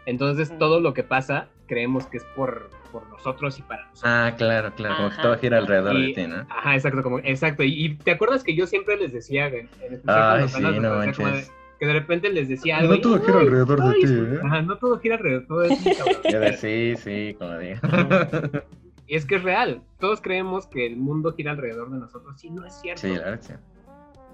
Entonces 0.05 0.57
todo 0.57 0.79
lo 0.79 0.93
que 0.93 1.03
pasa 1.03 1.47
creemos 1.67 2.05
que 2.07 2.17
es 2.17 2.25
por, 2.35 2.69
por 2.91 3.07
nosotros 3.09 3.57
y 3.59 3.61
para 3.61 3.85
nosotros. 3.85 4.03
Ah, 4.05 4.33
claro, 4.37 4.73
claro, 4.75 4.95
como 4.97 5.09
que 5.09 5.15
todo 5.21 5.37
gira 5.37 5.57
alrededor 5.59 5.95
de 5.95 6.13
ti, 6.13 6.27
¿no? 6.27 6.45
Ajá, 6.49 6.75
exacto, 6.75 7.01
como, 7.01 7.19
exacto. 7.19 7.63
Y, 7.63 7.95
te 7.95 8.11
acuerdas 8.11 8.43
que 8.43 8.55
yo 8.55 8.67
siempre 8.67 8.97
les 8.97 9.13
decía, 9.13 9.47
en 9.47 9.69
Ay, 10.07 10.47
sí, 10.49 10.61
no 10.61 10.95
manches. 10.95 11.51
que 11.79 11.85
de 11.85 11.93
repente 11.93 12.29
les 12.29 12.49
decía 12.49 12.79
algo. 12.79 12.95
No 12.95 13.01
todo 13.01 13.21
gira 13.21 13.39
alrededor 13.39 13.83
de 13.83 13.93
ti, 13.93 14.05
¿eh? 14.05 14.39
Ajá, 14.43 14.61
no 14.63 14.77
todo 14.77 14.99
gira 14.99 15.15
alrededor 15.15 15.69
de 15.69 15.75
ti, 15.77 15.91
cabrón. 15.97 16.53
Sí, 16.57 16.93
sí, 16.97 17.35
como 17.39 17.57
digo. 17.57 17.79
Y 19.07 19.15
es 19.15 19.25
que 19.25 19.35
es 19.35 19.43
real. 19.43 19.81
Todos 19.99 20.21
creemos 20.21 20.67
que 20.67 20.85
el 20.85 20.97
mundo 20.97 21.33
gira 21.33 21.51
alrededor 21.51 21.91
de 21.91 21.99
nosotros 21.99 22.43
y 22.43 22.49
no 22.49 22.65
es 22.65 22.73
cierto. 22.75 23.01
Sí, 23.01 23.09
la 23.09 23.23
verdad, 23.23 23.41
sí. 23.41 23.53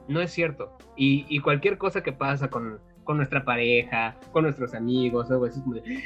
No 0.07 0.21
es 0.21 0.31
cierto. 0.31 0.77
Y, 0.95 1.39
cualquier 1.41 1.77
cosa 1.77 2.01
que 2.01 2.13
pasa 2.13 2.49
con, 2.49 2.79
nuestra 3.07 3.43
pareja, 3.43 4.15
con 4.31 4.43
nuestros 4.43 4.73
amigos, 4.73 5.29
algo 5.31 5.45
así, 5.45 5.61
como 5.61 5.75
de, 5.75 6.03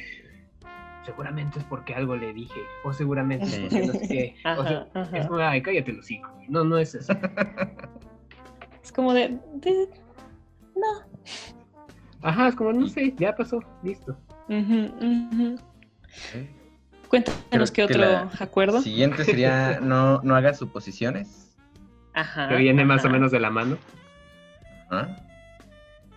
seguramente 1.06 1.60
es 1.60 1.66
porque 1.66 1.94
algo 1.94 2.16
le 2.16 2.34
dije, 2.34 2.62
o 2.84 2.94
seguramente 2.94 3.46
es 3.46 3.60
porque 3.60 3.88
no 3.88 3.94
sé 3.94 4.08
qué. 4.08 4.36
o 4.58 4.64
sea, 4.64 4.88
es 5.14 5.28
como, 5.28 5.40
ay, 5.40 5.62
cállate 5.62 5.94
los 5.94 6.10
hijos. 6.10 6.32
No, 6.48 6.64
no 6.64 6.78
es 6.78 6.96
eso. 6.96 7.14
es 8.84 8.92
como 8.92 9.14
de, 9.14 9.30
no. 10.76 11.12
Ajá, 12.24 12.48
es 12.48 12.56
como, 12.56 12.74
no 12.74 12.88
sé, 12.88 13.14
ya 13.18 13.36
pasó, 13.36 13.64
listo. 13.84 14.18
Cuéntanos 17.12 17.72
qué 17.72 17.84
otro 17.84 18.30
acuerdo. 18.40 18.82
Siguiente 18.82 19.26
sería 19.26 19.80
no, 19.82 20.22
no 20.24 20.34
hagas 20.34 20.58
suposiciones. 20.58 21.54
Ajá. 22.14 22.48
Que 22.48 22.56
viene 22.56 22.86
más 22.86 23.04
o 23.04 23.10
menos 23.10 23.34
de 23.34 23.42
la 23.42 23.50
mano. 23.50 23.78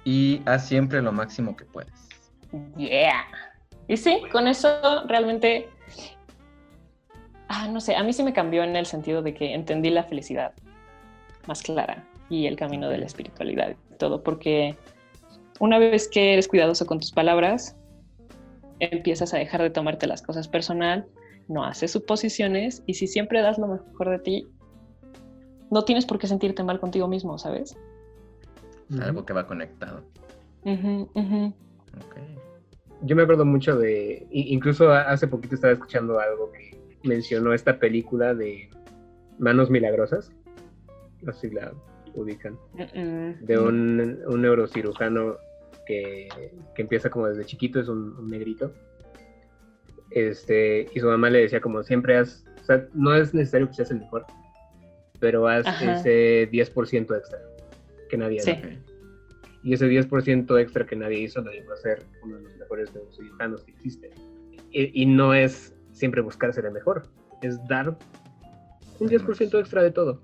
Y 0.05 0.40
haz 0.47 0.68
siempre 0.68 1.03
lo 1.03 1.11
máximo 1.11 1.57
que 1.57 1.64
puedes. 1.64 2.09
Yeah. 2.76 3.24
Y 3.88 3.97
sí, 3.97 4.22
con 4.30 4.47
eso 4.47 5.05
realmente. 5.09 5.68
Ah, 7.49 7.66
no 7.66 7.80
sé, 7.80 7.97
a 7.97 8.05
mí 8.05 8.12
sí 8.12 8.22
me 8.22 8.32
cambió 8.32 8.62
en 8.62 8.76
el 8.76 8.86
sentido 8.86 9.20
de 9.20 9.34
que 9.34 9.53
entendí 9.53 9.90
la 9.90 10.05
felicidad 10.05 10.53
más 11.49 11.61
clara 11.62 12.05
y 12.30 12.47
el 12.47 12.55
camino 12.55 12.88
de 12.88 12.99
la 12.99 13.07
espiritualidad 13.07 13.70
y 13.70 13.97
todo, 13.97 14.22
porque 14.22 14.76
una 15.59 15.78
vez 15.78 16.09
que 16.09 16.34
eres 16.34 16.47
cuidadoso 16.47 16.86
con 16.86 17.01
tus 17.01 17.11
palabras, 17.11 17.76
empiezas 18.81 19.35
a 19.35 19.39
dejar 19.39 19.62
de 19.62 19.70
tomarte 19.70 20.07
las 20.07 20.22
cosas 20.22 20.49
personal, 20.49 21.07
no 21.49 21.64
haces 21.64 21.93
suposiciones 21.93 22.83
y 22.87 22.95
si 22.95 23.07
siempre 23.07 23.43
das 23.43 23.59
lo 23.59 23.68
mejor 23.68 24.11
de 24.11 24.18
ti, 24.18 24.49
no 25.70 25.85
tienes 25.85 26.07
por 26.07 26.18
qué 26.18 26.27
sentirte 26.27 26.62
mal 26.62 26.81
contigo 26.81 27.09
mismo, 27.09 27.39
¿sabes? 27.39 27.77
Algo 29.01 29.25
que 29.25 29.33
va 29.33 29.47
conectado. 29.47 30.03
Yo 33.03 33.16
me 33.16 33.22
acuerdo 33.22 33.45
mucho 33.45 33.77
de, 33.77 34.27
incluso 34.31 34.91
hace 34.93 35.27
poquito 35.27 35.55
estaba 35.55 35.72
escuchando 35.72 36.18
algo 36.18 36.51
que 36.53 36.79
mencionó 37.03 37.53
esta 37.53 37.79
película 37.79 38.35
de 38.35 38.70
Manos 39.39 39.68
Milagrosas, 39.68 40.33
así 41.27 41.51
la 41.51 41.72
ubican, 42.14 42.59
de 43.41 43.59
un, 43.59 44.20
un 44.27 44.43
neurocirujano 44.43 45.37
que, 45.87 46.28
empieza 46.76 47.11
como 47.11 47.28
desde 47.28 47.45
chiquito, 47.45 47.80
es 47.80 47.89
un, 47.89 48.28
negrito. 48.28 48.72
Este, 50.11 50.89
y 50.95 51.01
su 51.01 51.07
mamá 51.07 51.30
le 51.30 51.41
decía 51.41 51.61
como 51.61 51.82
siempre 51.82 52.16
haz, 52.16 52.45
o 52.61 52.64
sea, 52.64 52.87
no 52.95 53.14
es 53.14 53.35
necesario 53.35 53.68
que 53.68 53.74
seas 53.74 53.91
el 53.91 53.99
mejor, 53.99 54.24
pero 55.18 55.49
haz 55.49 55.66
ese 55.82 56.49
10% 56.51 57.16
extra 57.16 57.39
que 58.09 58.16
nadie 58.16 58.41
hace. 58.41 58.78
Y 59.62 59.72
ese 59.72 59.89
10% 59.89 60.61
extra 60.61 60.87
que 60.87 60.95
nadie 60.95 61.20
hizo 61.20 61.41
lo 61.41 61.51
llevó 61.51 61.72
a 61.72 61.76
ser 61.76 62.03
uno 62.22 62.37
de 62.37 62.43
los 62.43 62.57
mejores 62.59 62.91
ciudadanos 63.11 63.64
que 63.64 63.72
existe. 63.72 64.11
Y, 64.70 65.03
y, 65.03 65.07
no 65.07 65.32
es 65.32 65.74
siempre 65.93 66.20
buscar 66.20 66.53
ser 66.53 66.66
el 66.66 66.72
mejor, 66.72 67.09
es 67.41 67.59
dar 67.68 67.97
un 68.99 69.09
10% 69.09 69.59
extra 69.59 69.82
de 69.82 69.91
todo. 69.91 70.20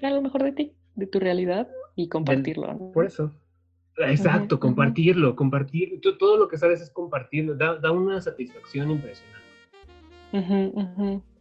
Dar 0.00 0.12
lo 0.12 0.22
mejor 0.22 0.42
de 0.42 0.52
ti, 0.52 0.76
de 0.94 1.06
tu 1.06 1.18
realidad 1.20 1.68
y 1.96 2.08
compartirlo. 2.08 2.92
Por 2.92 3.06
eso. 3.06 3.32
Exacto, 3.96 4.58
compartirlo, 4.58 5.36
compartir, 5.36 6.00
todo 6.18 6.36
lo 6.36 6.48
que 6.48 6.58
sabes 6.58 6.80
es 6.80 6.90
compartirlo, 6.90 7.54
da, 7.54 7.90
una 7.92 8.20
satisfacción 8.20 8.90
impresionante. 8.90 9.44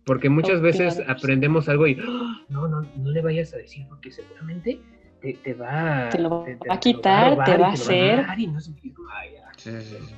Porque 0.06 0.30
muchas 0.30 0.62
veces 0.62 1.02
aprendemos 1.08 1.68
algo 1.70 1.88
y 1.88 1.98
¡Ah! 2.00 2.46
no, 2.50 2.68
no, 2.68 2.82
no 2.96 3.12
le 3.12 3.22
vayas 3.22 3.54
a 3.54 3.58
decir 3.58 3.86
porque 3.90 4.12
seguramente 4.12 4.80
te, 5.22 5.34
te 5.34 5.54
va, 5.54 6.10
Te 6.12 6.20
lo 6.20 6.44
te- 6.44 6.58
te- 6.58 6.70
va 6.70 6.76
a 6.76 6.80
quitar, 6.80 7.44
te 7.46 7.58
va 7.58 7.68
a 7.70 7.72
hacer. 7.72 8.26
no 8.50 8.60
sé 8.60 8.72
qué. 8.82 8.92
Ay, 9.12 9.32
ya. 9.34 9.52
Sí, 9.58 9.72
sí, 9.82 9.96
sí. 10.08 10.16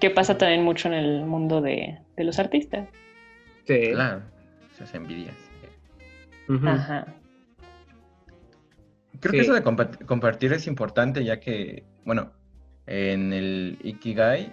Que 0.00 0.10
pasa 0.10 0.38
también 0.38 0.62
mucho 0.62 0.88
en 0.88 0.94
el 0.94 1.24
mundo 1.26 1.60
de, 1.60 1.98
de 2.16 2.24
los 2.24 2.38
artistas. 2.38 2.88
Sí. 3.64 3.90
Claro, 3.92 4.22
esas 4.72 4.94
envidias. 4.94 5.34
Ajá. 6.48 7.06
Creo 9.24 9.30
Sí. 9.32 9.36
que 9.38 9.42
eso 9.44 9.54
de 9.54 9.62
compa- 9.64 10.04
compartir 10.04 10.52
es 10.52 10.66
importante 10.66 11.24
ya 11.24 11.40
que, 11.40 11.82
bueno, 12.04 12.30
en 12.86 13.32
el 13.32 13.78
Ikigai 13.82 14.52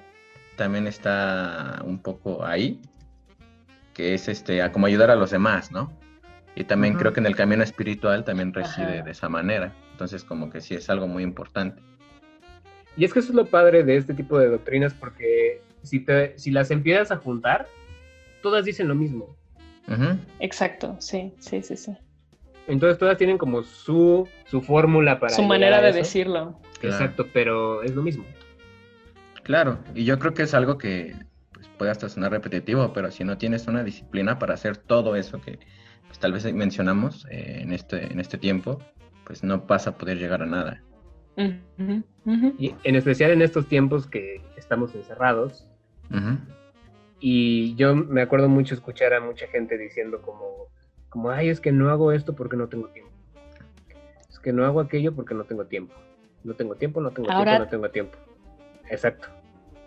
también 0.56 0.88
está 0.88 1.82
un 1.84 2.00
poco 2.00 2.46
ahí, 2.46 2.80
que 3.94 4.14
es 4.14 4.30
este, 4.30 4.62
a 4.62 4.72
como 4.72 4.86
ayudar 4.86 5.12
a 5.12 5.16
los 5.18 5.30
demás, 5.32 5.74
¿no? 5.74 5.92
Y 6.56 6.64
también 6.64 6.94
creo 6.94 7.12
que 7.12 7.20
en 7.20 7.26
el 7.26 7.36
camino 7.36 7.64
espiritual 7.64 8.24
también 8.24 8.54
reside 8.54 8.96
Ajá. 9.00 9.04
de 9.04 9.12
esa 9.12 9.28
manera. 9.28 9.74
Entonces 9.92 10.24
como 10.24 10.50
que 10.50 10.62
sí 10.62 10.74
es 10.74 10.90
algo 10.90 11.06
muy 11.06 11.24
importante. 11.24 11.82
Y 12.96 13.04
es 13.04 13.12
que 13.12 13.20
eso 13.20 13.30
es 13.30 13.36
lo 13.36 13.48
padre 13.48 13.84
de 13.84 13.98
este 13.98 14.14
tipo 14.14 14.40
de 14.40 14.48
doctrinas 14.48 14.94
porque 14.94 15.62
si, 15.84 16.00
te, 16.00 16.38
si 16.40 16.50
las 16.50 16.72
empiezas 16.72 17.12
a 17.12 17.18
juntar, 17.18 17.68
todas 18.42 18.64
dicen 18.64 18.88
lo 18.88 18.96
mismo. 18.96 19.36
Exacto, 20.40 20.96
sí, 21.00 21.34
sí, 21.40 21.62
sí, 21.62 21.76
sí. 21.76 21.92
Entonces 22.68 22.98
todas 22.98 23.18
tienen 23.18 23.38
como 23.38 23.64
su, 23.64 24.28
su 24.46 24.62
fórmula 24.62 25.20
para... 25.20 25.34
Su 25.34 25.44
manera 25.44 25.82
de 25.82 25.90
eso. 25.90 25.98
decirlo. 25.98 26.60
Claro. 26.80 26.96
Exacto, 26.96 27.28
pero 27.34 27.84
es 27.84 27.96
lo 27.96 28.02
mismo. 28.02 28.26
Claro, 29.44 29.80
y 29.96 30.06
yo 30.06 30.20
creo 30.20 30.34
que 30.34 30.44
es 30.44 30.54
algo 30.54 30.78
que 30.78 31.16
pues, 31.54 31.68
puede 31.78 31.92
hasta 31.92 32.10
sonar 32.10 32.32
repetitivo, 32.32 32.94
pero 32.94 33.12
si 33.12 33.24
no 33.24 33.38
tienes 33.38 33.68
una 33.68 33.84
disciplina 33.84 34.40
para 34.40 34.54
hacer 34.54 34.78
todo 34.78 35.16
eso 35.16 35.42
que 35.42 35.60
pues, 36.08 36.20
tal 36.20 36.34
vez 36.34 36.52
mencionamos 36.54 37.26
eh, 37.32 37.60
en, 37.62 37.74
este, 37.74 38.12
en 38.12 38.20
este 38.20 38.38
tiempo, 38.38 38.80
pues 39.26 39.44
no 39.44 39.62
vas 39.62 39.88
a 39.88 39.98
poder 39.98 40.18
llegar 40.18 40.42
a 40.42 40.46
nada. 40.46 40.82
Y 42.58 42.76
en 42.84 42.96
especial 42.96 43.32
en 43.32 43.42
estos 43.42 43.68
tiempos 43.68 44.06
que 44.06 44.42
estamos 44.58 44.94
encerrados. 44.94 45.68
Y 47.20 47.76
yo 47.76 47.96
me 47.96 48.22
acuerdo 48.22 48.50
mucho 48.50 48.74
escuchar 48.74 49.14
a 49.14 49.22
mucha 49.22 49.48
gente 49.48 49.78
diciendo 49.78 50.22
como, 50.22 50.68
como, 51.12 51.30
ay, 51.30 51.50
es 51.50 51.60
que 51.60 51.72
no 51.72 51.90
hago 51.92 52.12
esto 52.12 52.34
porque 52.36 52.58
no 52.58 52.68
tengo 52.68 52.88
tiempo. 52.88 53.12
Es 54.30 54.40
que 54.40 54.52
no 54.52 54.66
hago 54.66 54.80
aquello 54.80 55.14
porque 55.14 55.36
no 55.36 55.44
tengo 55.44 55.66
tiempo. 55.66 55.94
No 56.44 56.56
tengo 56.56 56.74
tiempo, 56.76 57.00
no 57.02 57.12
tengo 57.12 57.30
Ahora- 57.30 57.52
tiempo, 57.52 57.66
no 57.66 57.70
tengo 57.70 57.90
tiempo. 57.92 58.18
Exacto. 58.90 59.28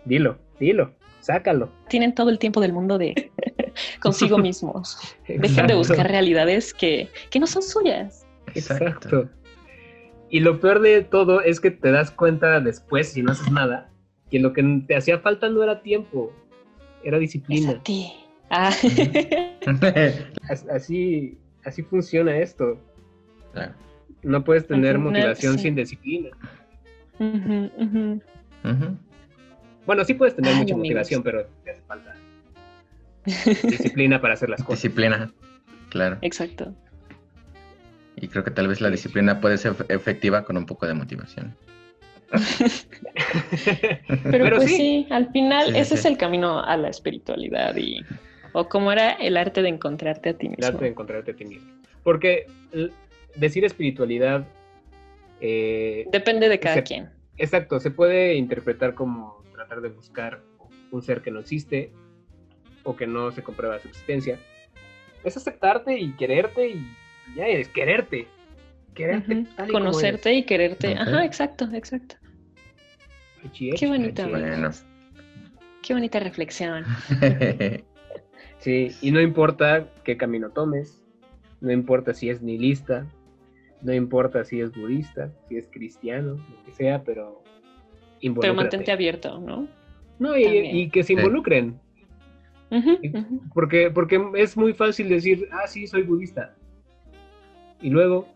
Dilo, 0.05 0.37
dilo, 0.59 0.91
sácalo. 1.19 1.69
Tienen 1.89 2.15
todo 2.15 2.29
el 2.29 2.39
tiempo 2.39 2.61
del 2.61 2.71
mundo 2.71 2.97
de 2.97 3.31
consigo 4.01 4.37
mismos. 4.37 4.97
Dejen 5.27 5.67
de 5.67 5.75
buscar 5.75 6.07
realidades 6.07 6.73
que, 6.73 7.09
que 7.29 7.39
no 7.39 7.47
son 7.47 7.63
suyas. 7.63 8.25
Exacto. 8.53 9.27
Y 10.29 10.39
lo 10.39 10.59
peor 10.59 10.79
de 10.81 11.01
todo 11.03 11.41
es 11.41 11.59
que 11.59 11.71
te 11.71 11.91
das 11.91 12.11
cuenta 12.11 12.59
después, 12.59 13.09
si 13.11 13.21
no 13.23 13.31
haces 13.31 13.51
nada, 13.51 13.89
que 14.29 14.39
lo 14.39 14.53
que 14.53 14.83
te 14.87 14.95
hacía 14.95 15.19
falta 15.19 15.49
no 15.49 15.61
era 15.63 15.81
tiempo, 15.81 16.31
era 17.03 17.17
Es 17.17 17.21
disciplina. 17.21 17.71
a 17.71 17.83
ti. 17.83 18.13
Ah. 18.57 18.69
As- 20.49 20.65
Así, 20.69 21.37
así 21.65 21.83
funciona 21.83 22.37
esto. 22.37 22.79
Claro. 23.53 23.73
No 24.23 24.43
puedes 24.43 24.65
tener 24.67 24.97
motivación 24.97 25.55
sí. 25.57 25.63
sin 25.63 25.75
disciplina. 25.75 26.29
Bueno, 29.85 30.03
sí 30.05 30.13
puedes 30.15 30.35
tener 30.35 30.51
Ay, 30.53 30.59
mucha 30.59 30.73
amigos. 30.73 30.87
motivación, 30.87 31.23
pero 31.23 31.45
te 31.63 31.71
hace 31.71 31.81
falta 31.83 32.15
disciplina 33.25 34.21
para 34.21 34.33
hacer 34.35 34.49
las 34.49 34.61
cosas. 34.63 34.81
Disciplina, 34.83 35.31
claro. 35.89 36.17
Exacto. 36.21 36.73
Y 38.15 38.27
creo 38.27 38.43
que 38.43 38.51
tal 38.51 38.67
vez 38.67 38.81
la 38.81 38.89
disciplina 38.89 39.41
puede 39.41 39.57
ser 39.57 39.73
efe- 39.73 39.85
efectiva 39.93 40.43
con 40.45 40.57
un 40.57 40.65
poco 40.65 40.85
de 40.87 40.93
motivación. 40.93 41.55
Pero, 44.23 44.55
pues 44.57 44.75
sí. 44.75 45.07
al 45.09 45.31
final 45.31 45.67
sí, 45.71 45.77
ese 45.77 45.89
sí. 45.89 45.93
es 45.95 46.05
el 46.05 46.17
camino 46.17 46.63
a 46.63 46.75
la 46.77 46.89
espiritualidad 46.89 47.75
y 47.77 48.01
o 48.57 48.69
como 48.69 48.89
era 48.91 49.11
el 49.11 49.35
arte 49.35 49.61
de 49.61 49.67
encontrarte 49.67 50.29
a 50.29 50.33
ti 50.37 50.45
el 50.45 50.51
mismo. 50.51 50.65
arte 50.67 50.85
de 50.85 50.91
encontrarte 50.91 51.31
a 51.31 51.35
ti 51.35 51.43
mismo. 51.43 51.69
Porque 52.03 52.45
decir 53.35 53.65
espiritualidad, 53.65 54.45
eh, 55.41 56.07
Depende 56.11 56.47
de 56.47 56.57
cada 56.59 56.75
Se- 56.75 56.83
quien. 56.83 57.09
exacto, 57.37 57.79
se 57.81 57.91
puede 57.91 58.35
interpretar 58.35 58.95
como 58.95 59.43
tratar 59.51 59.81
de 59.81 59.89
buscar 59.89 60.39
un 60.91 61.01
ser 61.01 61.21
que 61.21 61.31
no 61.31 61.41
existe 61.41 61.91
o 62.83 62.95
que 62.95 63.05
no 63.07 63.31
se 63.33 63.43
comprueba 63.43 63.77
su 63.79 63.89
existencia. 63.89 64.39
Es 65.25 65.35
aceptarte 65.35 65.99
y 65.99 66.13
quererte 66.13 66.69
y 66.69 66.87
ya 67.35 67.47
es 67.47 67.67
quererte. 67.67 68.27
Quererte 68.93 69.45
tal 69.57 69.69
y 69.69 69.71
como 69.73 69.85
Conocerte 69.85 70.33
y 70.33 70.43
quererte. 70.43 70.93
Ajá, 70.93 71.25
exacto, 71.25 71.67
exacto. 71.73 72.15
eres. 73.43 73.81
Qué. 73.81 73.87
Bueno. 74.29 74.71
Qué 75.81 75.93
bonita 75.93 76.19
reflexión. 76.21 76.85
Sí, 78.59 78.91
y 79.01 79.11
no 79.11 79.21
importa 79.21 79.87
qué 80.03 80.17
camino 80.17 80.49
tomes, 80.49 81.03
no 81.61 81.71
importa 81.71 82.13
si 82.13 82.29
es 82.29 82.41
nihilista, 82.41 83.05
no 83.81 83.93
importa 83.93 84.43
si 84.43 84.59
es 84.61 84.71
budista, 84.73 85.31
si 85.47 85.57
es 85.57 85.67
cristiano, 85.67 86.33
lo 86.35 86.63
que 86.65 86.71
sea, 86.71 87.03
pero 87.03 87.43
Pero 88.41 88.53
mantente 88.53 88.91
abierto, 88.91 89.39
¿no? 89.39 89.67
No, 90.17 90.35
y, 90.37 90.89
que 90.89 91.03
se 91.03 91.13
involucren, 91.13 91.79
porque, 93.53 93.91
porque 93.91 94.19
es 94.35 94.57
muy 94.57 94.73
fácil 94.73 95.09
decir, 95.09 95.47
ah, 95.51 95.67
sí, 95.67 95.85
soy 95.87 96.03
budista. 96.03 96.55
Y 97.81 97.89
luego, 97.89 98.27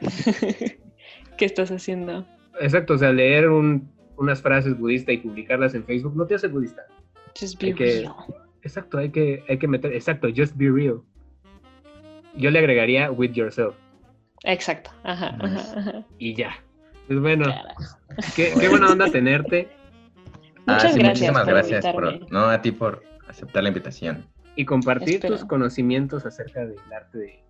¿Qué 1.36 1.44
estás 1.44 1.70
haciendo? 1.70 2.24
exacto, 2.60 2.94
o 2.94 2.98
sea, 2.98 3.12
leer 3.12 3.48
un- 3.48 3.90
unas 4.16 4.42
frases 4.42 4.78
budistas 4.78 5.14
y 5.14 5.18
publicarlas 5.18 5.74
en 5.74 5.84
Facebook 5.84 6.14
no 6.14 6.26
te 6.26 6.34
hace 6.34 6.48
budista. 6.48 6.82
Just 7.38 7.62
Hay 7.62 7.72
be 7.72 7.78
que- 7.78 8.00
real. 8.00 8.14
Exacto, 8.62 8.98
hay 8.98 9.10
que, 9.10 9.42
hay 9.48 9.58
que 9.58 9.66
meter, 9.68 9.92
exacto, 9.94 10.28
just 10.34 10.56
be 10.56 10.70
real. 10.70 11.00
Yo 12.36 12.50
le 12.50 12.58
agregaría 12.58 13.10
with 13.10 13.32
yourself 13.32 13.74
Exacto. 14.44 14.90
Ajá, 15.02 15.32
Nice. 15.32 15.44
ajá, 15.70 15.80
ajá. 15.80 16.04
y 16.18 16.34
ya. 16.34 16.52
Pues 17.06 17.20
bueno, 17.20 17.46
qué, 18.36 18.54
qué 18.58 18.68
buena 18.68 18.92
onda 18.92 19.10
tenerte 19.10 19.68
Ah, 20.66 20.74
Muchas 20.74 20.92
sí, 20.92 20.98
gracias 21.00 21.32
muchísimas 21.32 21.44
por 21.44 21.52
gracias 21.54 21.86
por, 21.92 22.30
no 22.32 22.44
a 22.44 22.62
ti 22.62 22.70
por 22.70 23.02
aceptar 23.28 23.62
la 23.62 23.70
invitación. 23.70 24.26
y 24.56 24.64
compartir 24.64 25.14
Espero. 25.14 25.34
tus 25.36 25.44
conocimientos 25.46 26.24
acerca 26.26 26.64
del 26.66 26.78
arte 26.94 27.18
de 27.18 27.44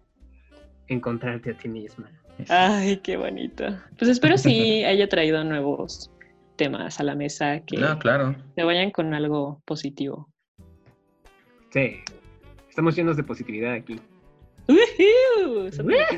encontrarte 0.89 1.51
a 1.51 1.55
ti 1.55 1.69
misma. 1.69 2.09
Ay, 2.49 2.99
qué 2.99 3.17
bonito. 3.19 3.65
Pues 3.99 4.11
espero 4.11 4.39
sí 4.39 4.85
haya 4.85 5.09
traído 5.09 5.43
nuevos 5.45 6.11
temas 6.57 6.99
a 7.01 7.03
la 7.03 7.15
mesa 7.15 7.61
que 7.61 7.77
No, 7.77 7.99
claro. 7.99 8.35
se 8.55 8.63
vayan 8.63 8.91
con 8.91 9.13
algo 9.13 9.61
positivo. 9.67 10.30
Sí, 11.71 12.01
estamos 12.69 12.97
llenos 12.97 13.17
de 13.17 13.23
positividad 13.23 13.75
aquí. 13.75 13.97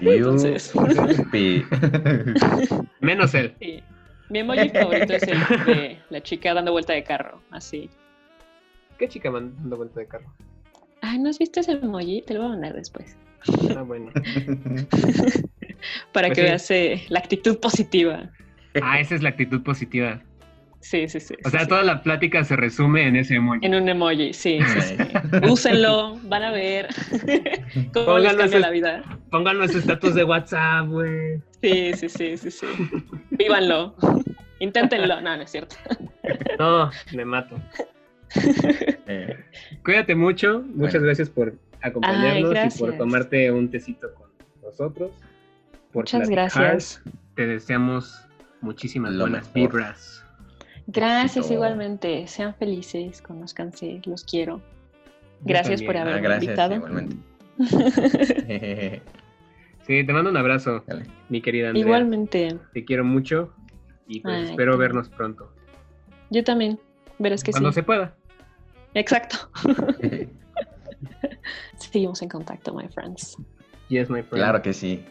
Entonces. 0.03 0.73
Menos 3.01 3.35
él. 3.35 3.55
Sí. 3.61 3.83
Mi 4.29 4.39
emoji 4.41 4.69
favorito 4.71 5.13
es 5.15 5.23
el 5.25 5.39
de 5.67 5.99
la 6.11 6.21
chica 6.23 6.55
dando 6.55 6.73
vuelta 6.73 6.93
de 6.95 7.05
carro, 7.05 7.41
así. 7.51 7.91
¿Qué 8.99 9.09
chica 9.09 9.31
dando 9.31 9.77
vuelta 9.77 10.01
de 10.01 10.07
carro? 10.07 10.33
Ay, 11.03 11.19
¿no 11.19 11.29
has 11.29 11.39
visto 11.39 11.61
ese 11.61 11.73
emoji? 11.73 12.23
Te 12.23 12.35
lo 12.35 12.41
voy 12.41 12.49
a 12.49 12.53
mandar 12.53 12.75
después. 12.75 13.17
Ah, 13.77 13.83
bueno. 13.83 14.11
Para 16.13 16.29
Pues 16.29 16.35
que 16.35 16.35
sí. 16.35 16.43
veas 16.43 16.71
eh, 16.71 17.03
la 17.09 17.19
actitud 17.19 17.59
positiva. 17.59 18.31
Ah, 18.81 19.01
esa 19.01 19.15
es 19.17 19.23
la 19.23 19.31
actitud 19.31 19.63
positiva. 19.63 20.23
Sí, 20.83 21.09
sí, 21.09 21.21
sí. 21.21 21.35
O 21.45 21.49
sí, 21.49 21.51
sea, 21.53 21.61
sí. 21.61 21.69
toda 21.69 21.83
la 21.85 22.03
plática 22.03 22.43
se 22.45 22.57
resume 22.57 23.07
en 23.07 23.17
ese 23.17 23.37
emoji. 23.37 23.61
En 23.65 23.75
un 23.77 23.89
emoji, 23.89 24.33
sí, 24.35 24.59
sí, 24.67 24.81
sí. 24.81 24.97
Úsenlo, 25.49 26.17
van 26.25 26.43
a 26.43 26.51
ver 26.51 26.89
cómo 27.95 28.19
les 28.19 28.29
Pónganlo 28.29 28.29
cambia 28.29 28.45
ese- 28.47 28.59
la 28.61 28.71
vida. 28.71 29.03
Pónganlo 29.31 29.63
en 29.65 29.69
su 29.73 29.79
estatus 29.79 30.15
de 30.15 30.25
WhatsApp, 30.25 30.89
güey. 30.89 31.41
Sí, 31.63 31.93
sí, 31.95 32.09
sí, 32.09 32.37
sí, 32.37 32.51
sí. 32.51 32.67
Vívanlo. 33.31 33.95
Inténtenlo. 34.59 35.21
No, 35.21 35.37
no 35.37 35.43
es 35.43 35.51
cierto. 35.51 35.77
No, 36.59 36.91
me 37.15 37.25
mato. 37.25 37.57
Eh, 39.07 39.37
Cuídate 39.85 40.15
mucho. 40.15 40.61
Muchas 40.75 40.93
Bueno. 40.95 41.07
gracias 41.07 41.31
por 41.31 41.55
acompañarnos 41.81 42.77
y 42.77 42.79
por 42.79 42.97
tomarte 42.97 43.51
un 43.51 43.71
tecito 43.71 44.13
con 44.15 44.29
nosotros. 44.63 45.11
por 45.93 46.03
Muchas 46.03 46.29
platicar. 46.29 46.51
gracias. 46.73 47.03
Te 47.35 47.47
deseamos 47.47 48.27
muchísimas 48.61 49.13
Lo 49.13 49.25
buenas 49.25 49.47
mejor. 49.55 49.73
vibras. 49.73 50.22
Gracias 50.93 51.37
Éxito. 51.39 51.55
igualmente. 51.55 52.27
Sean 52.29 52.55
felices, 52.55 53.23
conózcanse, 53.23 54.01
los 54.05 54.25
quiero. 54.25 54.61
Gracias 55.41 55.83
por 55.83 55.97
ah, 55.97 56.03
haberme 56.03 56.21
gracias, 56.21 56.45
invitado. 56.45 56.75
igualmente. 56.77 57.17
Sí, 59.87 60.05
te 60.05 60.13
mando 60.13 60.31
un 60.31 60.37
abrazo, 60.37 60.85
Dale. 60.87 61.07
mi 61.29 61.41
querida 61.43 61.69
Andrea. 61.69 61.85
Igualmente. 61.85 62.57
Te 62.73 62.85
quiero 62.85 63.05
mucho 63.05 63.53
y 64.07 64.21
pues 64.21 64.35
Ay, 64.35 64.51
espero 64.51 64.73
qué 64.73 64.79
vernos 64.79 65.09
pronto. 65.09 65.53
Yo 66.31 66.45
también. 66.45 66.79
Verás 67.19 67.43
que 67.43 67.51
Cuando 67.51 67.71
sí. 67.71 67.77
se 67.77 67.83
pueda. 67.83 68.15
Exacto. 68.95 69.51
Seguimos 71.79 72.23
en 72.23 72.29
contacto, 72.29 72.73
my 72.75 72.89
friends. 72.89 73.37
Yes, 73.89 74.09
my 74.09 74.23
friend. 74.23 74.45
claro 74.45 74.63
que 74.63 74.73
sí. 74.73 75.05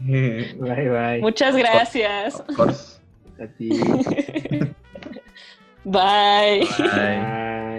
Bye, 0.00 0.88
bye. 0.90 1.20
Muchas 1.20 1.56
gracias. 1.56 2.40
Of 2.40 2.56
course. 2.56 2.95
A 3.40 3.46
ti. 3.46 3.68
Bye. 5.84 6.66
Bye. 6.78 7.20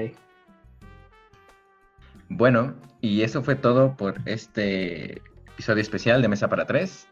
Bye. 0.09 0.15
Bueno, 2.29 2.75
y 3.01 3.21
eso 3.21 3.41
fue 3.43 3.55
todo 3.55 3.95
por 3.95 4.15
este 4.25 5.21
episodio 5.53 5.81
especial 5.81 6.21
de 6.21 6.27
Mesa 6.27 6.47
para 6.49 6.65
Tres. 6.65 7.07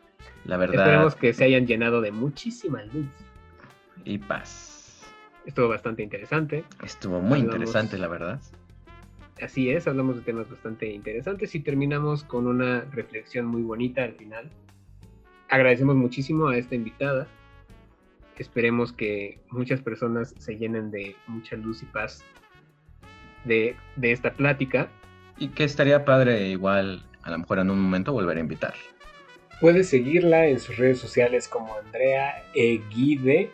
La 0.45 0.57
verdad, 0.57 0.81
Esperemos 0.85 1.15
que 1.15 1.33
se 1.33 1.43
hayan 1.45 1.65
llenado 1.65 2.01
de 2.01 2.11
muchísima 2.11 2.83
luz. 2.83 3.07
y 4.03 4.17
paz. 4.19 5.03
Estuvo 5.45 5.67
bastante 5.69 6.03
interesante. 6.03 6.63
Estuvo 6.83 7.19
muy 7.21 7.39
Hablamos- 7.39 7.43
interesante, 7.55 7.97
la 7.97 8.07
verdad. 8.07 8.39
Así 9.41 9.69
es, 9.69 9.87
hablamos 9.87 10.15
de 10.17 10.21
temas 10.21 10.49
bastante 10.49 10.87
interesantes 10.91 11.53
y 11.55 11.59
terminamos 11.59 12.23
con 12.23 12.47
una 12.47 12.81
reflexión 12.91 13.45
muy 13.47 13.63
bonita 13.63 14.03
al 14.03 14.13
final. 14.13 14.49
Agradecemos 15.49 15.95
muchísimo 15.95 16.47
a 16.47 16.57
esta 16.57 16.75
invitada. 16.75 17.27
Esperemos 18.37 18.91
que 18.91 19.39
muchas 19.49 19.81
personas 19.81 20.33
se 20.37 20.57
llenen 20.57 20.91
de 20.91 21.15
mucha 21.27 21.55
luz 21.55 21.81
y 21.83 21.85
paz 21.85 22.23
de, 23.45 23.75
de 23.95 24.11
esta 24.11 24.33
plática. 24.33 24.89
Y 25.37 25.49
que 25.49 25.63
estaría 25.63 26.05
padre 26.05 26.49
igual, 26.49 27.05
a 27.23 27.31
lo 27.31 27.39
mejor 27.39 27.59
en 27.59 27.69
un 27.69 27.79
momento, 27.79 28.13
volver 28.13 28.37
a 28.37 28.41
invitar. 28.41 28.73
Puedes 29.61 29.89
seguirla 29.89 30.47
en 30.47 30.59
sus 30.59 30.77
redes 30.77 30.99
sociales 30.99 31.47
como 31.47 31.75
Andrea 31.75 32.43
Eguide. 32.53 33.51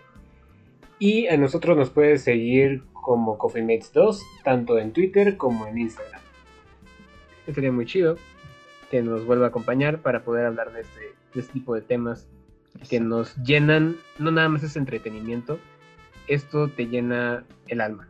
Y 0.99 1.27
a 1.27 1.37
nosotros 1.37 1.77
nos 1.77 1.89
puedes 1.89 2.23
seguir 2.23 2.83
como 2.93 3.37
Coffee 3.37 3.63
Mates 3.63 3.91
2, 3.93 4.21
tanto 4.43 4.77
en 4.77 4.93
Twitter 4.93 5.37
como 5.37 5.67
en 5.67 5.79
Instagram. 5.79 6.21
Estaría 7.47 7.71
muy 7.71 7.85
chido 7.85 8.17
que 8.91 9.01
nos 9.01 9.25
vuelva 9.25 9.45
a 9.45 9.49
acompañar 9.49 10.01
para 10.01 10.23
poder 10.23 10.45
hablar 10.45 10.73
de 10.73 10.81
este, 10.81 10.99
de 11.33 11.39
este 11.39 11.53
tipo 11.53 11.73
de 11.73 11.81
temas 11.81 12.27
que 12.89 12.99
nos 12.99 13.35
llenan, 13.37 13.97
no 14.19 14.31
nada 14.31 14.49
más 14.49 14.63
es 14.63 14.75
entretenimiento, 14.75 15.59
esto 16.27 16.67
te 16.69 16.87
llena 16.87 17.43
el 17.67 17.81
alma, 17.81 18.07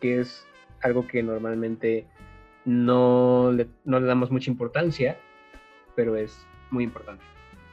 que 0.00 0.20
es 0.20 0.46
algo 0.80 1.06
que 1.06 1.22
normalmente 1.22 2.06
no 2.64 3.52
le, 3.52 3.68
no 3.84 4.00
le 4.00 4.06
damos 4.06 4.30
mucha 4.30 4.50
importancia, 4.50 5.18
pero 5.96 6.16
es 6.16 6.46
muy 6.70 6.84
importante. 6.84 7.24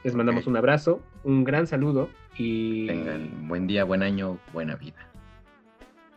Les 0.02 0.14
mandamos 0.14 0.46
un 0.46 0.56
abrazo, 0.56 1.02
un 1.24 1.44
gran 1.44 1.66
saludo 1.66 2.08
y 2.36 2.86
Tengan 2.86 3.48
buen 3.48 3.66
día, 3.66 3.84
buen 3.84 4.02
año, 4.02 4.38
buena 4.52 4.76
vida. 4.76 5.06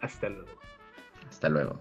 hasta 0.02 0.30
luego. 0.30 0.48
Hasta 1.30 1.50
luego. 1.50 1.80